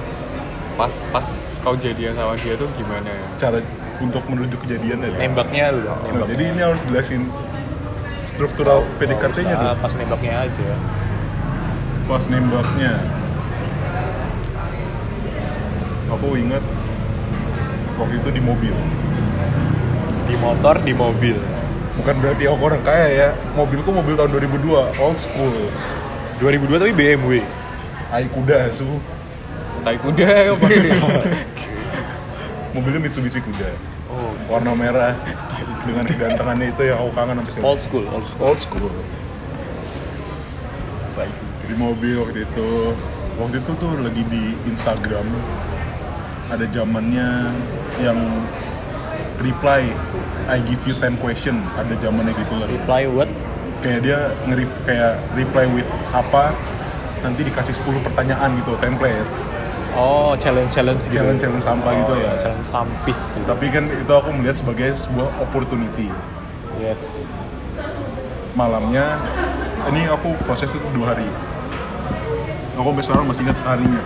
pas 0.79 0.95
pas 1.11 1.27
kau 1.59 1.75
jadian 1.75 2.13
sama 2.15 2.35
dia 2.39 2.55
tuh 2.55 2.69
gimana? 2.79 3.11
Ya 3.11 3.27
cara 3.37 3.59
untuk 3.99 4.23
menuju 4.31 4.55
kejadian 4.63 5.03
ya 5.03 5.11
nembaknya 5.19 5.75
lu 5.75 5.83
Nah, 5.83 5.99
nembaknya 6.07 6.31
jadi 6.31 6.43
ini 6.55 6.61
harus 6.63 6.81
jelasin 6.87 7.23
struktural 8.31 8.87
PDKT-nya 9.03 9.55
tuh 9.59 9.67
usah, 9.67 9.75
pas 9.75 9.93
nembaknya 9.99 10.35
aja. 10.47 10.69
Pas 12.07 12.23
nembaknya. 12.31 12.93
Aku 16.09 16.39
ingat 16.39 16.63
waktu 17.99 18.15
itu 18.17 18.29
di 18.33 18.41
mobil. 18.41 18.75
Di 20.25 20.35
motor 20.39 20.79
di 20.81 20.95
mobil. 20.95 21.37
Bukan 21.99 22.15
berarti 22.23 22.47
aku 22.47 22.63
orang 22.63 22.83
kaya 22.87 23.07
ya. 23.11 23.29
Mobilku 23.59 23.91
mobil 23.91 24.15
tahun 24.15 24.31
2002 24.31 25.03
old 25.03 25.19
school 25.19 25.53
2002 26.39 26.79
tapi 26.79 26.93
BMW 26.95 27.43
ai 28.15 28.25
kuda 28.31 28.71
su. 28.73 28.87
Tai 29.83 29.97
kuda 29.99 30.55
apa 30.55 30.67
mobilnya 32.75 33.01
Mitsubishi 33.03 33.43
kuda. 33.43 33.69
Oh. 34.09 34.33
Warna 34.49 34.73
merah 34.73 35.13
dengan 35.85 36.07
kegantengannya 36.07 36.73
itu 36.73 36.83
yang 36.89 36.99
aku 37.03 37.11
kangen 37.13 37.35
sampai 37.43 37.53
sekarang. 37.53 37.69
Old 37.69 37.81
school 37.83 38.05
old 38.15 38.27
school. 38.27 38.47
Old 38.49 38.61
school. 38.63 38.91
Di 41.69 41.75
mobil 41.77 42.17
waktu 42.23 42.49
itu. 42.49 42.71
Waktu 43.39 43.57
itu 43.61 43.73
tuh 43.77 43.93
lagi 44.01 44.23
di 44.31 44.57
Instagram. 44.67 45.27
Ada 46.49 46.65
zamannya 46.73 47.53
yang 48.01 48.19
reply 49.45 49.85
I 50.49 50.65
give 50.65 50.81
you 50.89 50.97
10 50.97 51.21
question. 51.21 51.61
Ada 51.77 51.93
zamannya 52.01 52.33
gitu 52.41 52.57
lah. 52.57 52.67
Reply 52.73 53.05
what 53.11 53.29
kayak 53.79 54.01
dia 54.03 54.19
ngeri 54.45 54.65
kayak 54.85 55.13
reply 55.35 55.65
with 55.71 55.87
apa 56.11 56.51
nanti 57.23 57.41
dikasih 57.43 57.75
10 57.75 58.07
pertanyaan 58.07 58.55
gitu 58.59 58.75
template. 58.79 59.27
Oh 59.99 60.39
challenge 60.39 60.71
challenge 60.71 61.03
gitu. 61.11 61.19
Challenge 61.19 61.41
challenge 61.41 61.65
sampah 61.67 61.93
gitu. 61.95 62.13
Oh, 62.15 62.19
ya 62.19 62.33
challenge 62.39 62.69
sampis 62.69 63.19
gitu. 63.39 63.47
tapi 63.47 63.67
kan 63.71 63.85
itu 63.87 64.13
aku 64.13 64.31
melihat 64.31 64.57
sebagai 64.59 64.95
sebuah 64.95 65.27
opportunity. 65.43 66.11
Yes. 66.79 67.27
Malamnya 68.55 69.19
ini 69.91 70.07
aku 70.07 70.35
proses 70.47 70.71
itu 70.71 70.87
dua 70.95 71.15
hari. 71.15 71.27
Aku 72.79 72.95
sampai 72.95 73.05
sekarang 73.07 73.27
masih 73.27 73.43
ingat 73.47 73.59
harinya. 73.67 74.03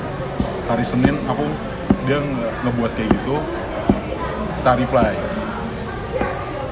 Hari 0.68 0.84
Senin 0.84 1.16
aku 1.28 1.44
dia 2.08 2.18
nge- 2.18 2.52
ngebuat 2.64 2.90
kayak 2.96 3.10
gitu 3.12 3.36
tak 4.62 4.80
reply. 4.80 5.12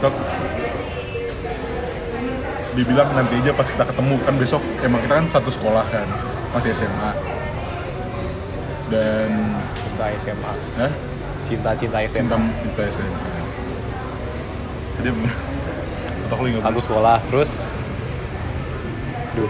Tek. 0.01 0.15
Dibilang 2.79 3.09
nanti 3.15 3.41
aja 3.41 3.53
pas 3.55 3.67
kita 3.67 3.85
ketemu. 3.87 4.15
Kan 4.23 4.35
besok 4.39 4.63
emang 4.83 5.01
kita 5.05 5.15
kan 5.19 5.27
satu 5.31 5.51
sekolah 5.51 5.85
kan 5.89 6.07
masih 6.55 6.75
SMA 6.75 7.11
dan 8.91 9.55
cinta 9.79 10.05
SMA 10.19 10.53
eh, 10.83 10.93
cinta 11.47 11.71
cinta 11.79 12.03
cinta 12.03 12.11
SMA 12.11 12.37
cinta 12.67 12.83
SMA 12.91 13.31
jadi 15.01 15.17
bener 15.17 15.33
atau 16.29 16.47
ingat 16.47 16.63
satu 16.63 16.81
sekolah 16.85 17.19
terus? 17.33 17.51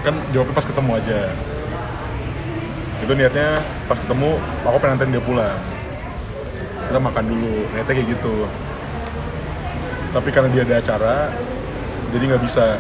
Kan 0.07 0.15
jawabnya 0.31 0.55
pas 0.55 0.65
ketemu 0.65 0.91
aja. 0.97 1.21
Itu 3.03 3.13
niatnya 3.19 3.59
pas 3.91 3.99
ketemu 3.99 4.39
aku 4.63 4.77
pengen 4.79 4.95
anterin 4.97 5.13
dia 5.19 5.25
pulang. 5.25 5.59
Kita 6.87 6.99
makan 7.03 7.25
dulu 7.27 7.67
niatnya 7.75 7.95
kayak 7.99 8.09
gitu. 8.15 8.47
Tapi 10.15 10.29
karena 10.31 10.49
dia 10.55 10.63
ada 10.63 10.77
acara 10.79 11.17
jadi 12.15 12.25
nggak 12.31 12.43
bisa 12.47 12.79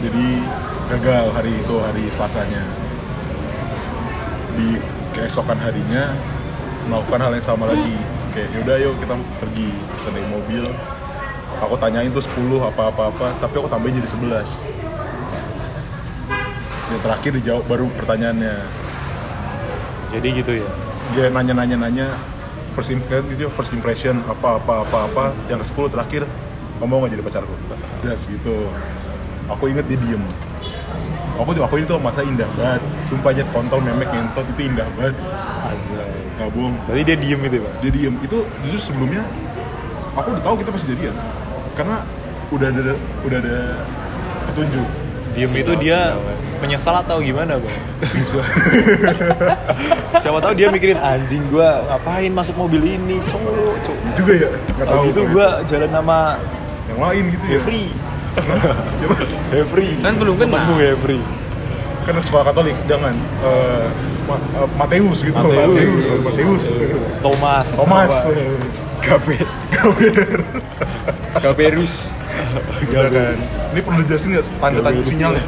jadi 0.00 0.26
gagal 0.96 1.24
hari 1.36 1.52
itu 1.54 1.74
hari 1.76 2.04
selasanya. 2.12 2.64
Di 4.56 4.80
keesokan 5.12 5.60
harinya 5.60 6.16
melakukan 6.88 7.20
hal 7.20 7.32
yang 7.36 7.46
sama 7.46 7.68
lagi. 7.68 7.96
Kayak 8.30 8.48
yaudah 8.56 8.76
yuk 8.80 8.94
kita 9.02 9.14
pergi 9.38 9.68
kita 9.70 10.08
naik 10.16 10.28
mobil. 10.32 10.64
Aku 11.60 11.76
tanyain 11.76 12.08
tuh 12.08 12.24
10 12.24 12.56
apa-apa-apa 12.72 13.36
tapi 13.36 13.54
aku 13.60 13.68
tambahin 13.68 14.00
jadi 14.00 14.08
11 14.16 14.48
dan 16.90 16.98
terakhir 17.04 17.30
dijawab 17.36 17.64
baru 17.68 17.86
pertanyaannya. 18.00 18.56
Jadi 20.10 20.28
gitu 20.42 20.52
ya? 20.64 20.68
Dia 21.14 21.26
nanya-nanya-nanya 21.28 22.16
first 22.72 22.90
impression 22.90 23.28
gitu 23.30 23.40
ya, 23.46 23.50
first 23.52 23.72
impression 23.76 24.24
apa 24.26 24.58
apa 24.58 24.88
apa 24.88 24.98
apa. 25.06 25.24
Yang 25.52 25.68
ke 25.68 25.84
10 25.86 25.92
terakhir 25.92 26.22
kamu 26.80 26.88
mau 26.88 26.98
nggak 27.04 27.12
jadi 27.12 27.24
pacarku 27.28 27.54
udah 28.00 28.16
gitu 28.16 28.56
aku 29.50 29.68
inget 29.68 29.84
dia 29.90 29.98
diem. 29.98 30.22
Aku 31.40 31.56
tuh 31.56 31.64
aku 31.64 31.80
itu 31.80 31.94
masa 31.96 32.20
indah 32.20 32.46
banget. 32.54 32.82
Sumpah 33.08 33.32
aja 33.32 33.42
kontol 33.50 33.80
memek 33.80 34.08
ngentot 34.12 34.44
itu 34.56 34.62
indah 34.70 34.86
banget. 34.94 35.16
Anjay. 35.64 36.12
Nggak 36.36 36.48
bohong. 36.52 36.74
Berarti 36.84 37.02
dia 37.04 37.16
diem 37.16 37.38
gitu 37.44 37.54
ya 37.58 37.62
bang 37.64 37.74
dia 37.80 37.92
diem. 37.92 38.14
Itu 38.22 38.38
jujur 38.64 38.80
sebelumnya 38.80 39.22
aku 40.14 40.28
udah 40.36 40.42
tahu 40.44 40.54
kita 40.62 40.70
pasti 40.72 40.86
jadian. 40.92 41.14
Karena 41.74 41.96
udah 42.52 42.68
ada 42.68 42.94
udah 43.24 43.38
ada 43.40 43.56
petunjuk. 44.52 44.88
Diem 45.30 45.52
itu 45.54 45.72
dia 45.78 46.18
menyesal 46.60 47.00
atau 47.00 47.24
gimana 47.24 47.56
bang 47.56 47.78
siapa 50.20 50.44
tahu 50.44 50.52
dia 50.52 50.68
mikirin 50.68 51.00
anjing 51.00 51.40
gua 51.48 51.80
ngapain 51.88 52.28
masuk 52.36 52.52
mobil 52.52 52.84
ini 52.84 53.16
cowok 53.24 53.80
cowok. 53.80 54.00
Gitu 54.04 54.12
juga 54.20 54.32
ya? 54.36 54.48
Nggak 54.76 54.86
tahu 54.92 55.02
gitu 55.08 55.20
gua 55.32 55.48
jalan 55.64 55.88
sama 55.88 56.36
yang 56.92 57.00
lain 57.00 57.24
gitu 57.32 57.44
ya? 57.48 57.56
Hefri 57.56 57.84
Hefri 59.50 59.88
Kan 59.98 60.14
belum 60.16 60.34
kenal. 60.36 60.54
Temenmu 60.56 60.76
Hefri 60.78 61.18
kan 62.00 62.16
sekolah 62.18 62.44
Katolik 62.48 62.74
jangan 62.84 63.12
Eh, 63.40 63.86
Ma- 64.24 64.40
eh, 64.56 64.68
Mateus 64.74 65.20
gitu 65.20 65.36
Mateus. 65.36 65.94
Mateus 66.24 66.64
Thomas 67.20 67.66
Thomas 67.70 68.12
Gabe 69.00 69.36
Gaberus. 71.36 71.94
Udah 72.82 73.08
kan. 73.08 73.36
Ini 73.70 73.80
perlu 73.80 73.98
dijelasin 74.02 74.28
nggak 74.30 74.44
tanda-tanda 74.58 74.90
lurus. 74.92 75.08
sinyalnya? 75.08 75.44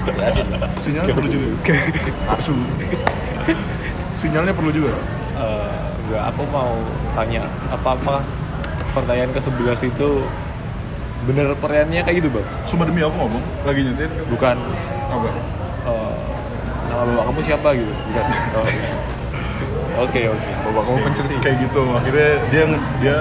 Jelasin. 0.00 0.46
Sinyalnya 0.80 1.12
perlu 1.12 1.28
juga. 1.28 1.48
Asu. 2.30 2.54
Sinyalnya 4.16 4.52
perlu 4.52 4.70
juga. 4.70 4.92
Eh, 5.36 5.76
enggak 6.02 6.22
aku 6.26 6.42
mau 6.48 6.72
tanya 7.12 7.42
apa 7.68 7.88
apa 7.94 8.14
pertanyaan 8.90 9.30
ke 9.30 9.38
11 9.38 9.86
itu 9.86 10.10
bener 11.28 11.46
pertanyaannya 11.58 12.02
kayak 12.06 12.16
gitu 12.24 12.28
bang? 12.32 12.46
Sumpah 12.64 12.86
demi 12.88 13.00
aku 13.04 13.16
ngomong 13.16 13.44
lagi 13.68 13.80
nyetir. 13.84 14.10
Bukan. 14.30 14.56
Apa? 15.10 15.28
eh, 15.80 16.14
nama 16.88 17.02
bapak 17.02 17.24
kamu 17.32 17.40
siapa 17.44 17.68
gitu? 17.76 17.92
Bukan. 17.92 18.24
Oh, 18.56 18.66
oke 20.06 20.20
oke. 20.32 20.50
Bapak 20.70 20.82
kamu 20.86 20.98
pencuri 21.10 21.36
kayak 21.42 21.56
gitu 21.64 21.82
akhirnya 21.92 22.30
dia 22.48 22.62
dia 23.00 23.18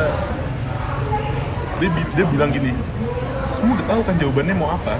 dia, 1.80 1.90
dia 2.12 2.26
bilang 2.28 2.52
gini 2.52 2.76
kamu 3.60 3.76
udah 3.76 3.88
tahu 3.92 4.02
kan 4.08 4.16
jawabannya 4.16 4.56
mau 4.56 4.70
apa? 4.72 4.96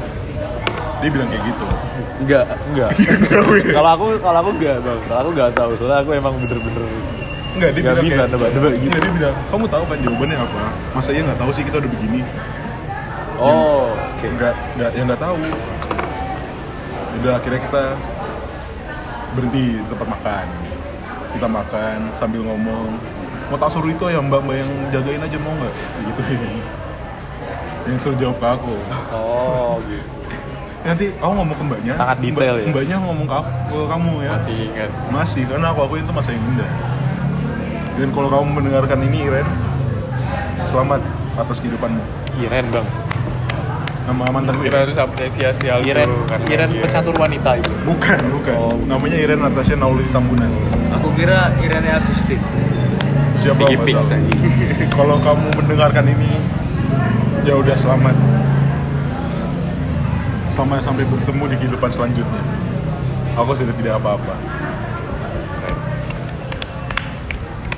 Dia 1.00 1.10
bilang 1.16 1.30
kayak 1.32 1.44
gitu. 1.48 1.66
Enggak 2.20 2.46
enggak 2.76 2.90
kalau 3.80 3.90
aku 3.96 4.06
kalau 4.20 4.38
aku 4.44 4.52
enggak 4.60 4.76
bang. 4.84 5.00
Kalau 5.08 5.20
aku 5.24 5.30
enggak 5.32 5.50
tahu. 5.56 5.72
Soalnya 5.80 6.04
aku 6.04 6.12
emang 6.12 6.36
bener-bener 6.36 6.84
Enggak, 7.50 7.70
dia 7.74 7.82
bilang 7.82 8.06
bisa 8.06 8.22
kayak, 8.24 8.30
nebak-nebak 8.30 8.72
gitu. 8.78 8.86
Enggak, 8.86 9.02
dia 9.02 9.14
bilang, 9.18 9.36
kamu 9.50 9.66
tahu 9.74 9.84
kan 9.90 9.98
jawabannya 10.06 10.38
apa? 10.38 10.60
Masa 10.94 11.10
iya 11.12 11.22
nggak 11.26 11.40
tahu 11.42 11.52
sih 11.56 11.64
kita 11.66 11.78
udah 11.82 11.92
begini? 11.92 12.20
Oh 13.40 13.96
oke 13.96 14.26
Enggak, 14.28 14.54
enggak, 14.76 14.92
ya 14.94 15.02
nggak 15.08 15.22
tahu. 15.22 15.36
Udah 17.20 17.32
akhirnya 17.36 17.62
kita 17.64 17.84
berhenti 19.36 19.64
di 19.80 19.86
tempat 19.88 20.08
makan. 20.08 20.46
Kita 21.30 21.48
makan 21.48 21.98
sambil 22.20 22.42
ngomong. 22.44 22.90
Mau 23.50 23.58
tak 23.58 23.70
suruh 23.74 23.90
itu 23.90 24.04
ya 24.06 24.22
mbak-mbak 24.22 24.56
yang 24.62 24.72
jagain 24.94 25.22
aja 25.24 25.38
mau 25.42 25.54
nggak? 25.56 25.74
Gitu 26.06 26.22
Yang 27.90 28.00
suruh 28.06 28.18
jawab 28.22 28.38
ke 28.38 28.48
aku. 28.60 28.76
oh 29.16 29.82
gitu 29.88 30.06
Nanti 30.86 31.06
aku 31.18 31.32
ngomong 31.34 31.56
ke 31.58 31.64
mbaknya. 31.66 31.94
Sangat 31.98 32.18
detail 32.22 32.56
mbak- 32.56 32.64
ya? 32.64 32.70
Mbaknya 32.72 32.98
ngomong 33.02 33.26
ke, 33.26 33.36
aku, 33.36 33.50
ke 33.68 33.80
kamu 33.90 34.12
ya. 34.22 34.32
masih 34.38 34.56
ingat 34.70 34.92
Masih, 35.10 35.42
karena 35.50 35.68
aku 35.74 35.80
aku 35.84 35.94
itu 35.98 36.12
yang 36.12 36.44
indah. 36.54 36.72
Dan 38.00 38.10
kalau 38.16 38.30
kamu 38.32 38.46
mendengarkan 38.56 39.00
ini, 39.04 39.20
Ren, 39.28 39.48
selamat 40.72 41.02
atas 41.36 41.58
kehidupanmu. 41.60 42.04
Iren 42.40 42.68
bang 42.72 42.88
Nama 44.10 44.26
mantan 44.34 44.58
gue. 44.58 44.66
kita 44.66 44.90
harus 44.90 44.98
apresiasi 44.98 45.70
Aldo 45.70 45.86
Iren 45.86 46.10
Iren 46.50 46.70
dia- 46.74 46.82
pecatur 46.82 47.14
wanita 47.14 47.62
itu 47.62 47.70
Bukan, 47.86 48.20
bukan. 48.34 48.56
Oh. 48.58 48.74
Namanya 48.90 49.22
Iren 49.22 49.38
Natasha 49.38 49.78
Nauli 49.78 50.02
Tambunan. 50.10 50.50
Aku 50.98 51.14
kira 51.14 51.54
Irene 51.62 51.94
Agustin. 51.94 52.42
Siapa 53.38 53.70
aja. 53.70 54.18
Kalau 54.98 55.22
kamu 55.22 55.48
mendengarkan 55.56 56.10
ini, 56.10 56.42
ya 57.46 57.54
udah 57.54 57.78
selamat. 57.78 58.18
Selamat 60.50 60.82
sampai 60.82 61.06
bertemu 61.06 61.44
di 61.46 61.56
kehidupan 61.56 61.88
selanjutnya. 61.88 62.42
Aku 63.38 63.54
sudah 63.54 63.72
tidak 63.78 63.94
apa-apa. 63.96 64.34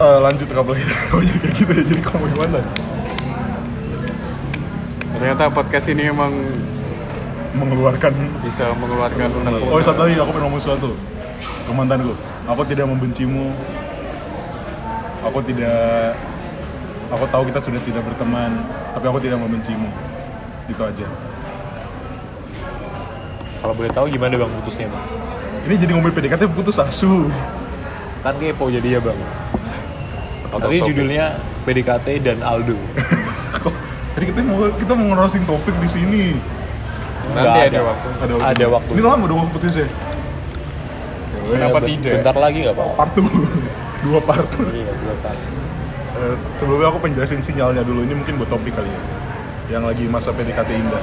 Eh, 0.02 0.18
lanjut 0.18 0.48
ke 0.48 0.56
apa 0.56 0.72
lagi? 0.72 0.82
Oh 1.14 1.22
jadi 1.22 1.38
kayak 1.44 1.54
gitu 1.54 1.72
ya, 1.76 1.84
jadi 1.86 2.02
kamu 2.02 2.26
gimana? 2.34 2.60
Ternyata 5.22 5.54
podcast 5.54 5.86
ini 5.94 6.10
emang 6.10 6.34
Mengeluarkan 7.54 8.42
bisa 8.42 8.74
mengeluarkan 8.74 9.28
unek 9.44 9.70
Oh 9.70 9.78
satu 9.84 10.08
lagi 10.08 10.18
aku 10.18 10.34
pengen 10.34 10.50
ngomong 10.50 10.62
sesuatu 10.64 10.96
ke 11.68 11.72
mantanku. 11.76 12.14
Aku 12.48 12.62
tidak 12.64 12.88
membencimu. 12.88 13.52
Aku 15.28 15.40
tidak. 15.44 16.16
Aku 17.12 17.28
tahu 17.28 17.44
kita 17.52 17.60
sudah 17.60 17.82
tidak 17.84 18.08
berteman, 18.08 18.64
tapi 18.96 19.06
aku 19.12 19.20
tidak 19.20 19.38
membencimu. 19.44 19.90
Itu 20.72 20.82
aja. 20.84 21.08
kalau 23.62 23.78
boleh 23.78 23.94
tahu 23.94 24.10
gimana 24.10 24.34
bang 24.42 24.50
putusnya 24.58 24.90
bang 24.90 25.06
Ini 25.70 25.76
jadi 25.86 25.92
ngomongin 25.94 26.18
PDKT 26.18 26.50
putus 26.50 26.82
asu. 26.82 27.30
kan 28.26 28.34
kepo 28.42 28.74
jadi 28.74 28.98
ya 28.98 29.00
bang 29.04 29.20
topic. 30.50 30.82
judulnya 30.82 31.38
PDKT 31.62 32.08
dan 32.26 32.42
Aldo. 32.42 32.74
Tadi 34.22 34.38
kita 34.38 34.46
mau 34.46 34.70
kita 34.70 34.94
mau 34.94 35.06
ngerosting 35.18 35.50
topik 35.50 35.74
di 35.82 35.90
sini. 35.90 36.24
nanti 37.34 37.42
Nggak 37.42 37.74
ada 37.74 37.82
waktu 37.90 38.08
Ada 38.22 38.34
Ada 38.54 38.66
waktu. 38.70 38.92
Ini 38.94 39.02
lama 39.02 39.26
dong 39.26 39.50
putusnya. 39.50 39.90
Kenapa 41.50 41.78
Ben- 41.82 41.90
tidak? 41.90 42.14
Bentar 42.22 42.36
lagi 42.38 42.58
nggak 42.62 42.76
apa? 42.78 42.84
Part 43.02 43.12
two. 43.18 43.26
Dua 44.06 44.22
part. 44.22 44.46
Iya, 44.62 44.94
dua 44.94 45.16
kali. 45.26 45.42
Eh, 46.22 46.36
sebelumnya 46.62 46.94
aku 46.94 47.02
penjelasin 47.02 47.42
sinyalnya 47.42 47.82
dulu 47.82 48.06
ini 48.06 48.14
mungkin 48.14 48.38
buat 48.38 48.54
topik 48.54 48.78
kali 48.78 48.86
ya 48.86 49.02
yang 49.74 49.84
lagi 49.90 50.06
masa 50.06 50.30
PDKT 50.36 50.70
indah 50.70 51.02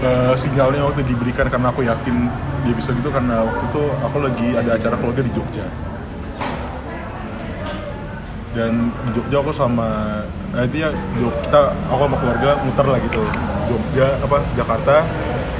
Eh, 0.00 0.32
sinyalnya 0.36 0.84
waktu 0.84 1.04
diberikan 1.08 1.48
karena 1.48 1.72
aku 1.72 1.84
yakin 1.84 2.28
dia 2.64 2.74
bisa 2.76 2.92
gitu 2.92 3.08
karena 3.08 3.44
waktu 3.44 3.64
itu 3.72 3.82
aku 4.00 4.16
lagi 4.20 4.48
ada 4.52 4.76
acara 4.76 4.96
keluarga 5.00 5.22
di 5.24 5.32
Jogja 5.32 5.64
dan 8.50 8.90
di 9.06 9.10
Jogja 9.14 9.36
aku 9.42 9.52
sama 9.54 10.20
nah 10.50 10.66
itu 10.66 10.82
ya 10.82 10.90
Jog, 11.22 11.34
kita 11.46 11.70
aku 11.86 12.02
sama 12.10 12.16
keluarga 12.18 12.50
muter 12.66 12.86
lah 12.86 12.98
gitu. 12.98 13.22
Jogja 13.70 14.06
apa 14.18 14.38
Jakarta 14.58 14.94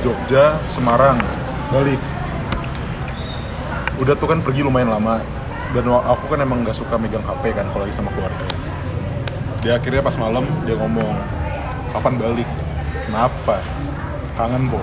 Jogja 0.03 0.59
Semarang 0.73 1.19
balik 1.71 2.01
udah 4.01 4.17
tuh 4.17 4.29
kan 4.33 4.41
pergi 4.41 4.65
lumayan 4.65 4.91
lama. 4.91 5.21
Dan 5.71 5.87
aku 5.87 6.35
kan 6.35 6.43
emang 6.43 6.67
nggak 6.67 6.75
suka 6.75 6.99
megang 6.99 7.23
HP 7.23 7.55
kan 7.55 7.63
kalau 7.71 7.87
lagi 7.87 7.95
sama 7.95 8.11
keluarga. 8.11 8.43
Dia 9.63 9.79
akhirnya 9.79 10.03
pas 10.03 10.17
malam 10.19 10.43
dia 10.67 10.75
ngomong 10.75 11.15
kapan 11.95 12.19
balik? 12.19 12.49
Kenapa? 13.07 13.63
Kangen 14.35 14.67
po 14.67 14.83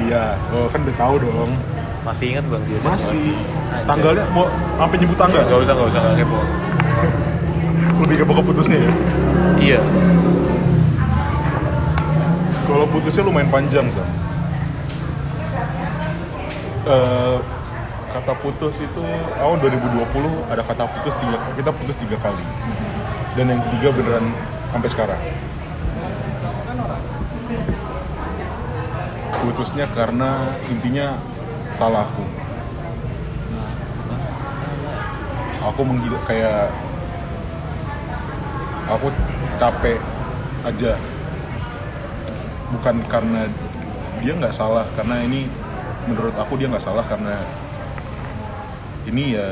iya. 0.00 0.38
Oh, 0.54 0.66
kan 0.70 0.80
udah 0.82 0.96
tahu 0.96 1.14
dong. 1.22 1.52
Masih 2.04 2.26
ingat 2.36 2.44
bang? 2.48 2.62
Dia? 2.68 2.78
masih. 2.84 3.32
tanggalnya 3.84 4.24
mau 4.32 4.46
sampai 4.80 4.96
nyebut 5.00 5.18
tanggal? 5.18 5.42
Gak 5.44 5.60
usah, 5.60 5.74
gak 5.76 5.88
usah, 5.92 6.00
gak 6.00 6.14
kepo. 6.20 6.40
Lebih 8.02 8.16
ke 8.22 8.24
pokok 8.26 8.44
putusnya 8.50 8.78
ya? 8.82 8.92
Iya. 9.54 9.80
kalau 12.64 12.88
putusnya 12.90 13.22
lumayan 13.22 13.50
panjang 13.52 13.86
sih 13.92 14.02
Eh, 16.84 17.36
kata 18.12 18.36
putus 18.44 18.76
itu 18.76 19.04
awal 19.40 19.56
2020 19.56 20.04
ada 20.52 20.60
kata 20.60 20.84
putus 20.84 21.16
tiga 21.16 21.40
kita 21.56 21.70
putus 21.72 21.96
tiga 21.96 22.16
kali. 22.20 22.44
Dan 23.40 23.48
yang 23.48 23.64
ketiga 23.64 23.88
beneran 23.88 24.28
sampai 24.68 24.88
sekarang. 24.92 25.20
Putusnya 29.48 29.88
karena 29.96 30.60
intinya 30.68 31.16
salahku 31.72 32.24
aku 35.64 35.80
menggila 35.80 36.20
kayak 36.28 36.68
aku 38.84 39.08
capek 39.56 39.98
aja 40.64 40.92
bukan 42.70 42.96
karena 43.06 43.46
dia 44.20 44.32
nggak 44.34 44.52
salah 44.52 44.84
karena 44.96 45.20
ini 45.22 45.46
menurut 46.04 46.34
aku 46.36 46.56
dia 46.56 46.68
nggak 46.68 46.82
salah 46.82 47.04
karena 47.04 47.40
ini 49.04 49.36
ya 49.36 49.48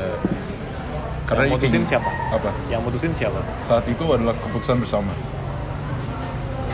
karena 1.23 1.47
Yang 1.47 1.53
mutusin 1.55 1.83
siapa? 1.85 2.09
apa 2.29 2.49
Yang 2.67 2.81
mutusin 2.83 3.13
siapa? 3.13 3.39
saat 3.63 3.85
itu 3.87 4.03
adalah 4.09 4.33
keputusan 4.37 4.81
bersama 4.81 5.13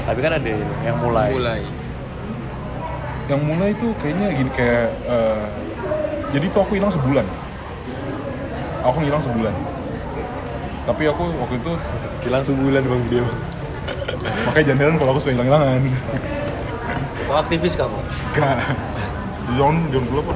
Tapi 0.03 0.19
kan 0.25 0.41
ada 0.41 0.53
yang 0.81 0.97
mulai. 0.97 1.29
Mulai. 1.37 1.61
yang 3.29 3.41
mulai 3.45 3.77
itu 3.77 3.93
kayaknya 4.01 4.27
gini 4.33 4.49
kayak 4.49 4.89
eh, 5.05 5.45
jadi 6.33 6.45
tuh 6.49 6.65
aku 6.65 6.81
hilang 6.81 6.89
sebulan 6.89 7.21
aku 8.81 9.05
hilang 9.05 9.21
sebulan 9.21 9.53
tapi 10.89 11.05
aku 11.05 11.29
waktu 11.37 11.55
itu 11.61 11.71
Hilang 12.25 12.41
sebulan 12.41 12.81
bang 12.81 13.03
dia. 13.13 13.25
makanya 14.49 14.65
jangan 14.73 14.81
heran 14.81 14.95
kalau 14.97 15.11
aku 15.13 15.21
suka 15.21 15.33
hilang-hilangan 15.37 15.85
Oh, 17.29 17.37
aktivis 17.37 17.77
kamu? 17.77 17.93
Gak. 18.33 18.57
Jangan, 19.53 19.85
jangan 19.93 20.05
dulu 20.09 20.19
apa. 20.25 20.35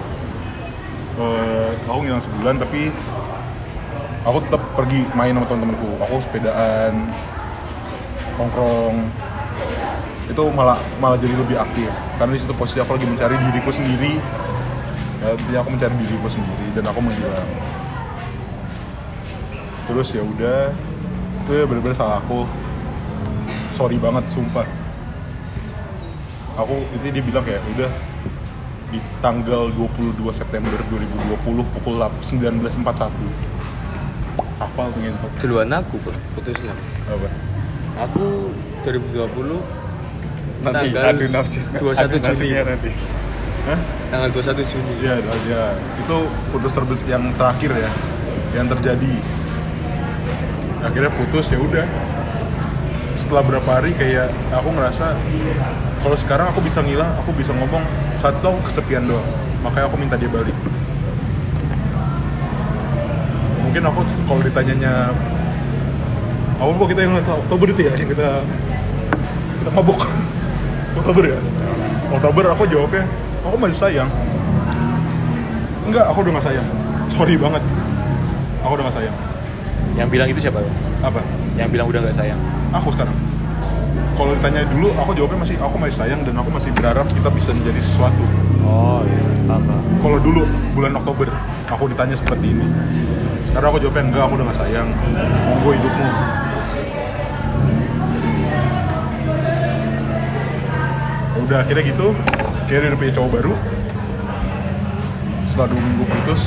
Eh, 1.14 1.70
aku 1.90 2.00
ngilang 2.06 2.22
sebulan 2.22 2.56
tapi 2.62 2.94
aku 4.22 4.38
tetap 4.46 4.62
pergi 4.78 5.02
main 5.18 5.34
sama 5.34 5.50
teman-temanku. 5.50 5.90
Aku 6.06 6.22
sepedaan, 6.22 7.10
nongkrong. 8.38 9.10
Itu 10.30 10.54
malah 10.54 10.78
malah 11.02 11.18
jadi 11.18 11.34
lebih 11.34 11.58
aktif. 11.58 11.90
Karena 12.22 12.38
di 12.38 12.42
situ 12.46 12.54
posisi 12.54 12.78
aku 12.78 12.94
lagi 12.94 13.10
mencari 13.10 13.42
diriku 13.42 13.74
sendiri. 13.74 14.22
Ya, 15.18 15.30
jadi 15.50 15.56
aku 15.66 15.74
mencari 15.74 15.96
diriku 15.98 16.30
sendiri 16.30 16.78
dan 16.78 16.86
aku 16.94 17.02
menghilang. 17.02 17.50
Terus 19.94 20.10
ya 20.18 20.26
udah, 20.26 20.74
itu 21.46 21.52
ya 21.54 21.64
bener-bener 21.70 21.94
salah 21.94 22.18
aku. 22.18 22.50
Sorry 23.78 24.02
banget, 24.02 24.26
sumpah 24.34 24.66
aku 26.54 26.86
itu 26.94 27.06
dia 27.10 27.24
bilang 27.26 27.44
kayak 27.46 27.62
udah 27.74 27.92
di 28.94 29.00
tanggal 29.26 29.74
22 29.74 30.22
September 30.30 30.70
2020 30.94 31.74
pukul 31.82 31.98
19.41 31.98 33.10
hafal 34.62 34.88
tuh 34.94 35.02
ngentot 35.02 35.32
Duluan 35.42 35.70
aku 35.74 35.98
putusnya. 36.38 36.74
apa 37.10 37.28
Aku 38.06 38.54
2020 38.86 39.62
nanti 40.64 40.94
Tanggal 40.94 41.14
adu 41.14 41.26
nafsu 41.30 41.60
21 41.78 42.06
adu 42.06 42.18
Juni. 42.22 42.50
nanti 42.54 42.92
Hah? 43.64 43.80
tanggal 44.12 44.30
21 44.30 44.60
Juni. 44.70 44.92
Iya, 45.02 45.14
ya. 45.48 45.64
Itu 46.04 46.28
putus 46.52 46.76
terbes 46.76 47.00
yang 47.08 47.32
terakhir 47.40 47.72
ya, 47.74 47.92
yang 48.54 48.68
terjadi. 48.68 49.14
Akhirnya 50.84 51.12
putus 51.16 51.48
ya 51.48 51.60
udah. 51.64 51.88
Setelah 53.16 53.44
berapa 53.46 53.70
hari 53.72 53.96
kayak 53.96 54.28
aku 54.52 54.76
ngerasa 54.76 55.16
kalau 56.04 56.18
sekarang 56.20 56.52
aku 56.52 56.60
bisa 56.60 56.84
ngilang, 56.84 57.08
aku 57.24 57.32
bisa 57.32 57.56
ngomong 57.56 57.88
satu 58.20 58.52
aku 58.52 58.68
kesepian 58.68 59.08
doang. 59.08 59.24
Makanya 59.64 59.88
aku 59.88 59.96
minta 59.96 60.20
dia 60.20 60.28
balik. 60.28 60.52
Mungkin 63.64 63.82
aku 63.88 64.00
kalau 64.28 64.42
ditanyanya 64.44 65.16
apa 66.60 66.70
kok 66.70 66.88
kita 66.92 67.02
yang 67.08 67.16
tahu? 67.24 67.40
Oktober 67.48 67.68
itu 67.72 67.82
ya 67.88 67.94
yang 67.96 68.10
kita 68.12 68.30
kita 69.64 69.72
mabuk. 69.72 70.04
Oktober 71.00 71.24
ya? 71.32 71.40
Oktober 72.12 72.44
aku 72.52 72.64
jawabnya 72.68 73.08
aku 73.48 73.56
masih 73.56 73.78
sayang. 73.80 74.10
Enggak 75.88 76.12
aku 76.12 76.28
udah 76.28 76.44
gak 76.44 76.46
sayang. 76.52 76.68
Sorry 77.16 77.40
banget. 77.40 77.64
Aku 78.68 78.76
udah 78.76 78.92
gak 78.92 78.98
sayang 79.00 79.33
Yang 79.94 80.08
bilang 80.10 80.28
itu 80.30 80.40
siapa? 80.42 80.60
Bang? 80.60 80.76
apa? 81.04 81.22
Yang 81.60 81.70
bilang 81.78 81.88
udah 81.90 82.00
nggak 82.02 82.18
sayang. 82.18 82.42
aku 82.74 82.90
sekarang. 82.90 83.14
Kalau 84.14 84.32
ditanya 84.38 84.62
dulu 84.70 84.94
aku 84.98 85.12
jawabnya 85.18 85.40
masih 85.42 85.58
aku 85.58 85.76
masih 85.78 85.96
sayang 86.02 86.22
dan 86.26 86.34
aku 86.38 86.50
masih 86.54 86.70
berharap 86.74 87.06
kita 87.10 87.30
bisa 87.34 87.50
menjadi 87.54 87.82
sesuatu. 87.82 88.24
Oh 88.66 89.02
iya, 89.06 89.22
apa? 89.54 89.76
kalau 90.02 90.18
dulu 90.22 90.46
bulan 90.74 90.94
Oktober 90.98 91.30
aku 91.70 91.90
ditanya 91.90 92.16
seperti 92.18 92.54
ini. 92.54 92.66
Sekarang 93.50 93.70
aku 93.74 93.80
jawabnya 93.86 94.04
enggak 94.10 94.24
aku 94.26 94.34
udah 94.38 94.46
gak 94.50 94.60
sayang. 94.66 94.88
Monggo 95.50 95.70
hidupmu. 95.78 96.10
Udah 101.46 101.58
akhirnya 101.62 101.84
gitu. 101.86 102.08
Akhirnya 102.66 102.88
udah 102.94 103.00
punya 103.02 103.14
cowok 103.14 103.30
baru. 103.30 103.54
Setelah 105.46 105.68
dua 105.70 105.82
minggu 105.86 106.06
putus 106.10 106.42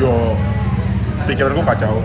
yo 0.00 0.32
pikiranku 1.28 1.60
kacau 1.60 2.00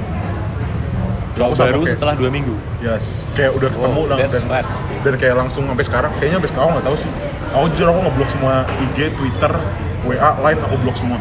Sama 1.36 1.51
baru 1.51 1.83
kayak- 1.83 1.99
setelah 1.99 2.15
dua 2.15 2.29
minggu. 2.31 2.55
Yes, 2.79 3.27
kayak 3.36 3.51
udah 3.53 3.67
ketemu 3.67 3.99
Oh, 3.99 4.07
that's 4.09 4.31
dan, 4.31 4.43
fast. 4.47 4.71
dan 5.03 5.13
kayak 5.15 5.36
langsung 5.36 5.67
sampai 5.67 5.83
sekarang 5.83 6.11
kayaknya 6.15 6.36
sampai 6.39 6.49
sekarang 6.49 6.69
nggak 6.73 6.86
tahu 6.86 6.97
sih. 6.97 7.11
Aku 7.51 7.65
jujur 7.71 7.88
aku 7.88 7.99
ngeblok 8.01 8.29
semua 8.29 8.53
IG, 8.81 8.97
Twitter, 9.11 9.51
WA, 10.03 10.29
Line 10.41 10.59
aku 10.61 10.75
blok 10.79 10.95
semua. 10.95 11.19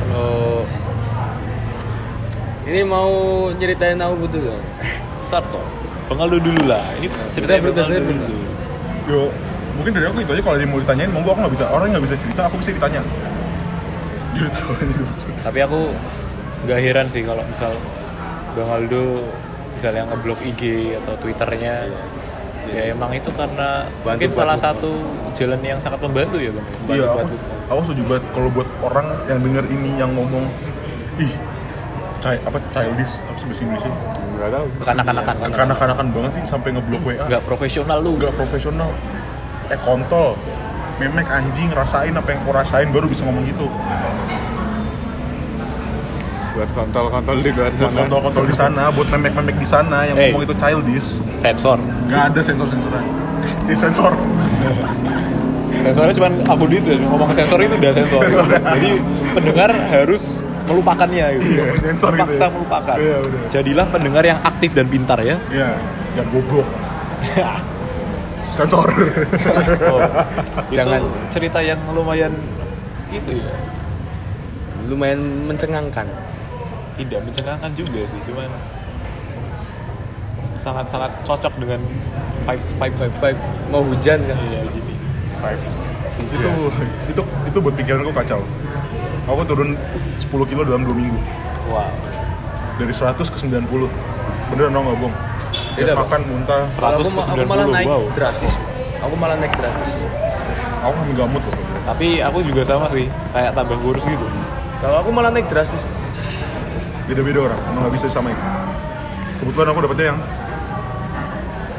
Kalau 0.00 0.64
ini 2.64 2.80
mau 2.82 3.10
nyeritain 3.50 3.96
aku 3.96 4.14
putus 4.20 4.42
ya? 4.44 4.58
Sarto. 5.28 5.60
Pengalu 6.08 6.36
dulu 6.42 6.62
lah. 6.66 6.82
Ini 6.98 7.06
ceritanya 7.30 7.60
putus, 7.62 7.86
pengalu 7.86 7.92
saya 7.94 8.02
dulu. 8.02 8.24
Yo, 9.06 9.20
mungkin 9.74 9.90
dari 9.94 10.06
aku 10.06 10.18
itu 10.20 10.32
aja 10.34 10.42
kalau 10.42 10.56
dia 10.58 10.68
mau 10.68 10.78
ditanyain, 10.78 11.08
monggo 11.08 11.30
aku 11.30 11.40
nggak 11.40 11.54
bisa. 11.54 11.64
Orang 11.70 11.88
nggak 11.88 12.04
bisa 12.04 12.16
cerita, 12.18 12.40
aku 12.46 12.60
bisa 12.60 12.70
ditanya. 12.74 13.00
Tahu 14.30 14.72
Tapi 15.42 15.58
aku 15.60 15.78
nggak 16.62 16.78
heran 16.78 17.06
sih 17.06 17.22
kalau 17.22 17.40
misal 17.42 17.72
Bang 18.52 18.68
Aldo 18.68 19.24
misalnya 19.72 20.02
ngeblok 20.06 20.40
IG 20.42 20.62
atau 20.98 21.14
Twitternya. 21.16 21.88
Ya 22.70 22.94
emang 22.94 23.10
itu 23.10 23.32
karena 23.34 23.82
Bantu 24.04 24.14
mungkin 24.14 24.30
buat 24.30 24.38
salah 24.38 24.54
on. 24.54 24.62
satu 24.62 24.90
jalan 25.34 25.58
yang 25.58 25.80
sangat 25.80 25.98
membantu 26.00 26.38
ya 26.38 26.52
bang 26.52 26.66
Iya, 26.86 27.08
aku, 27.08 27.18
Bantu-bantu. 27.18 27.34
aku 27.66 27.80
setuju 27.82 28.02
banget 28.06 28.24
kalau 28.30 28.48
buat 28.52 28.68
orang 28.80 29.06
yang 29.26 29.38
denger 29.42 29.64
ini 29.66 29.90
yang 29.98 30.10
ngomong, 30.14 30.44
ih, 31.18 31.32
child, 32.20 32.38
apa 32.46 32.58
childish, 32.70 33.14
apa 33.18 33.34
sih 33.34 33.46
bahasa 33.48 33.62
Inggrisnya? 33.64 33.92
nggak 34.30 34.50
tahu. 34.54 34.66
Kanak-kanakan. 34.86 35.34
Kanak-kanakan 35.50 36.06
banget 36.14 36.32
sih 36.38 36.44
sampai 36.46 36.68
ngeblok 36.70 37.02
WA. 37.02 37.24
nggak 37.26 37.42
profesional 37.42 37.98
lu. 37.98 38.12
Nggak 38.16 38.34
profesional. 38.38 38.90
Eh 39.66 39.80
kontol. 39.82 40.38
Memek 41.00 41.26
anjing 41.26 41.72
rasain 41.72 42.12
apa 42.12 42.28
yang 42.28 42.40
kau 42.44 42.52
rasain 42.52 42.88
baru 42.92 43.08
bisa 43.08 43.24
ngomong 43.24 43.48
gitu 43.48 43.66
buat 46.60 46.76
kontol-kontol 46.76 47.36
di 47.40 47.50
luar 47.56 47.72
buat 47.72 47.80
sana. 47.80 47.96
kontol-kontol 47.96 48.44
di 48.44 48.52
sana 48.52 48.82
buat 48.92 49.08
memek-memek 49.08 49.56
di 49.56 49.64
sana 49.64 50.04
yang 50.04 50.12
Hey. 50.14 50.28
ngomong 50.28 50.44
itu 50.44 50.54
childish. 50.54 51.08
Sensor. 51.32 51.80
Nggak 52.04 52.22
ada 52.28 52.40
sensor-sensoran. 52.44 53.04
Ini 53.64 53.74
sensor. 53.74 54.12
Sensornya 55.72 56.12
cuma 56.12 56.28
di 56.68 56.76
itu 56.76 56.90
ngomong 57.00 57.32
sensor 57.32 57.56
itu 57.58 57.72
udah 57.72 57.92
sensor. 57.96 58.20
Jadi 58.44 58.90
pendengar 59.32 59.70
harus 59.72 60.36
melupakannya 60.68 61.40
gitu 61.40 61.56
Iya, 61.56 61.64
sensor 61.80 62.12
gitu 62.12 62.20
Terpaksa 62.20 62.44
ya. 62.44 62.50
melupakan. 62.52 62.96
Iya, 63.00 63.16
udah. 63.18 63.40
jadilah 63.48 63.86
pendengar 63.88 64.22
yang 64.22 64.38
aktif 64.44 64.70
dan 64.70 64.86
pintar 64.86 65.18
ya. 65.24 65.40
Iya, 65.48 65.80
dan 66.12 66.24
goblok. 66.28 66.68
Sensor. 68.50 68.92
Oh, 69.88 70.00
Jangan. 70.76 71.00
itu 71.00 71.08
cerita 71.32 71.58
yang 71.62 71.80
lumayan 71.88 72.36
itu 73.08 73.40
ya. 73.40 73.48
Lumayan 74.84 75.48
mencengangkan. 75.48 76.04
Tidak 77.00 77.20
mencengangkan 77.24 77.70
juga 77.72 78.00
sih 78.04 78.20
cuman 78.28 78.50
sangat-sangat 80.60 81.10
cocok 81.24 81.54
dengan 81.56 81.80
vibes 82.44 82.68
vibes. 82.76 83.00
Vibe, 83.00 83.16
vibe. 83.24 83.40
Mau 83.72 83.82
hujan 83.88 84.18
kan? 84.28 84.36
iya 84.44 84.60
gini. 84.68 84.94
Itu 86.36 86.50
itu 87.08 87.22
itu 87.48 87.58
buat 87.64 87.74
pikiranku 87.80 88.12
kacau. 88.12 88.44
Aku 89.24 89.40
turun 89.48 89.78
10 90.20 90.50
kilo 90.50 90.62
dalam 90.68 90.84
2 90.84 90.92
minggu. 90.92 91.20
Wow. 91.72 91.88
Dari 92.76 92.92
100 92.92 93.16
ke 93.16 93.38
90 93.40 93.64
beneran 94.50 94.74
dong 94.74 94.84
nggak 94.84 94.98
bohong. 94.98 95.14
Beda, 95.78 95.92
makan 95.94 96.20
muntah. 96.26 96.62
100 96.66 96.76
Kalau 96.76 96.98
aku, 96.98 97.08
ke 97.08 97.20
aku 97.22 97.46
malah 97.46 97.66
90, 97.70 97.76
naik 97.78 97.86
wow. 97.86 98.02
drastis. 98.12 98.52
Aku 99.00 99.14
malah 99.16 99.36
naik 99.38 99.54
drastis. 99.54 99.90
aku 100.80 100.96
kan 100.96 101.08
nggak 101.12 101.28
mood 101.28 101.44
loh. 101.44 101.56
Tapi 101.86 102.08
aku 102.24 102.38
juga 102.40 102.62
sama 102.64 102.88
sih 102.88 103.06
kayak 103.32 103.52
tambah 103.52 103.76
kurus 103.80 104.04
gitu. 104.04 104.26
Kalau 104.80 104.96
aku 105.04 105.10
malah 105.12 105.30
naik 105.30 105.46
drastis. 105.48 105.84
Beda-beda 107.10 107.38
orang 107.50 107.60
emang 107.66 107.80
nggak 107.86 107.94
bisa 107.98 108.06
disamain. 108.06 108.38
Kebetulan 109.42 109.68
aku 109.74 109.80
dapetnya 109.82 110.06
yang 110.14 110.20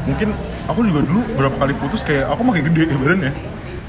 mungkin 0.03 0.29
aku 0.67 0.79
juga 0.83 1.01
dulu 1.07 1.21
berapa 1.39 1.55
kali 1.55 1.73
putus 1.79 2.01
kayak 2.03 2.27
aku 2.27 2.41
makin 2.43 2.63
gede 2.67 2.83
ya 2.89 2.97
badannya 2.99 3.33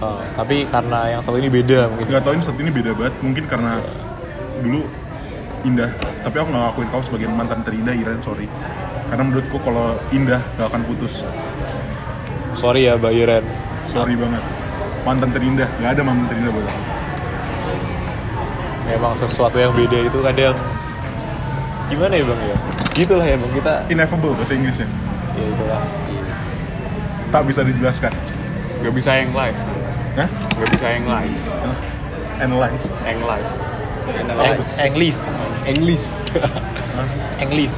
Oh, 0.03 0.19
tapi 0.35 0.67
karena 0.67 1.15
yang 1.15 1.23
satu 1.23 1.39
ini 1.39 1.47
beda 1.47 1.87
mungkin. 1.87 2.11
Nggak 2.11 2.23
tahu 2.27 2.35
ini 2.35 2.43
saat 2.43 2.59
ini 2.59 2.75
beda 2.75 2.91
banget 2.99 3.15
mungkin 3.23 3.45
karena 3.47 3.79
dulu 4.59 4.83
indah 5.63 5.91
tapi 6.27 6.37
aku 6.43 6.49
nggak 6.51 6.63
ngakuin 6.67 6.89
kau 6.91 7.03
sebagai 7.07 7.27
mantan 7.31 7.63
terindah 7.63 7.95
Iren 7.95 8.19
sorry. 8.19 8.51
Karena 9.07 9.23
menurutku 9.31 9.63
kalau 9.63 9.95
indah 10.11 10.43
nggak 10.59 10.67
akan 10.75 10.83
putus. 10.91 11.23
Sorry 12.59 12.91
ya 12.91 12.99
Mbak 12.99 13.13
Iren. 13.15 13.45
Sorry 13.95 14.19
banget. 14.19 14.43
Mantan 15.07 15.31
terindah 15.31 15.71
nggak 15.79 15.91
ada 15.95 16.03
mantan 16.03 16.27
terindah 16.35 16.51
buat 16.51 16.67
aku. 16.67 16.83
Memang 18.91 19.15
sesuatu 19.15 19.57
yang 19.63 19.71
beda 19.71 19.99
itu 20.03 20.19
kadang 20.19 20.59
gimana 21.93 22.13
ya 22.17 22.25
bang 22.25 22.41
ya? 22.41 22.57
Gitulah 22.97 23.27
ya 23.29 23.37
bang 23.37 23.53
kita 23.53 23.73
ineffable 23.93 24.33
bahasa 24.33 24.53
Inggrisnya. 24.57 24.89
Ya 25.37 25.45
itulah. 25.45 25.83
Tak 27.29 27.43
bisa 27.45 27.61
dijelaskan. 27.65 28.13
Nggak 28.81 28.95
bisa 28.97 29.11
yang 29.15 29.31
live 29.31 29.61
Hah? 30.19 30.29
nggak 30.29 30.69
bisa 30.75 30.87
yang 30.91 31.05
live 31.07 31.41
Hah? 31.63 31.77
analyze. 32.43 32.75
Eng 33.07 33.21
English. 34.83 35.21
English. 35.69 36.07
English. 37.39 37.77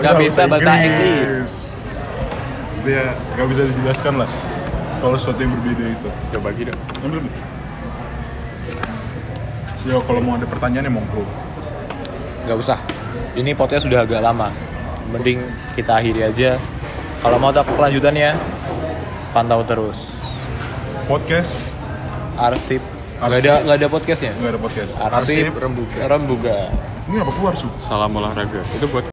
Nggak 0.00 0.14
bisa 0.18 0.40
bahasa 0.50 0.72
Inggris 0.82 1.64
dia 2.84 3.16
nggak 3.34 3.48
bisa 3.48 3.62
dijelaskan 3.64 4.14
lah. 4.20 4.28
Kalau 5.00 5.16
sesuatu 5.16 5.40
yang 5.40 5.52
berbeda 5.56 5.84
itu. 5.88 6.08
Coba 6.36 6.52
bagi 6.52 6.62
dong. 6.68 6.80
Ambil. 7.00 7.18
Ambil. 7.24 7.34
Yo, 9.84 10.00
kalau 10.04 10.20
mau 10.24 10.36
ada 10.36 10.48
pertanyaan 10.48 10.88
ya 10.88 10.92
monggo. 10.92 11.24
nggak 12.44 12.60
usah 12.60 12.76
ini 13.34 13.50
podcast 13.52 13.84
sudah 13.84 14.02
agak 14.02 14.20
lama 14.20 14.50
mending 15.08 15.42
kita 15.74 15.98
akhiri 15.98 16.22
aja 16.24 16.54
kalau 17.18 17.36
mau 17.36 17.50
tahu 17.50 17.74
kelanjutannya 17.74 18.36
pantau 19.30 19.64
terus 19.64 20.22
Podcast 21.04 21.58
arsip 22.36 22.78
nggak 23.16 23.26
Arsip. 23.30 23.42
ada 23.42 23.52
nggak 23.60 23.76
ada 23.76 23.88
podcastnya 23.88 24.32
nggak 24.34 24.52
ada 24.52 24.60
podcast. 24.60 24.92
arsip 24.96 25.42
Arsip. 25.42 25.52
rembuga 25.54 26.00
rembuga 26.06 26.56
Ini 27.04 27.20
apa 27.20 27.32
keluar 27.32 27.52
su? 27.52 27.66
salam 27.78 28.14
olahraga 28.14 28.62
itu 28.70 28.86
buat 28.86 29.02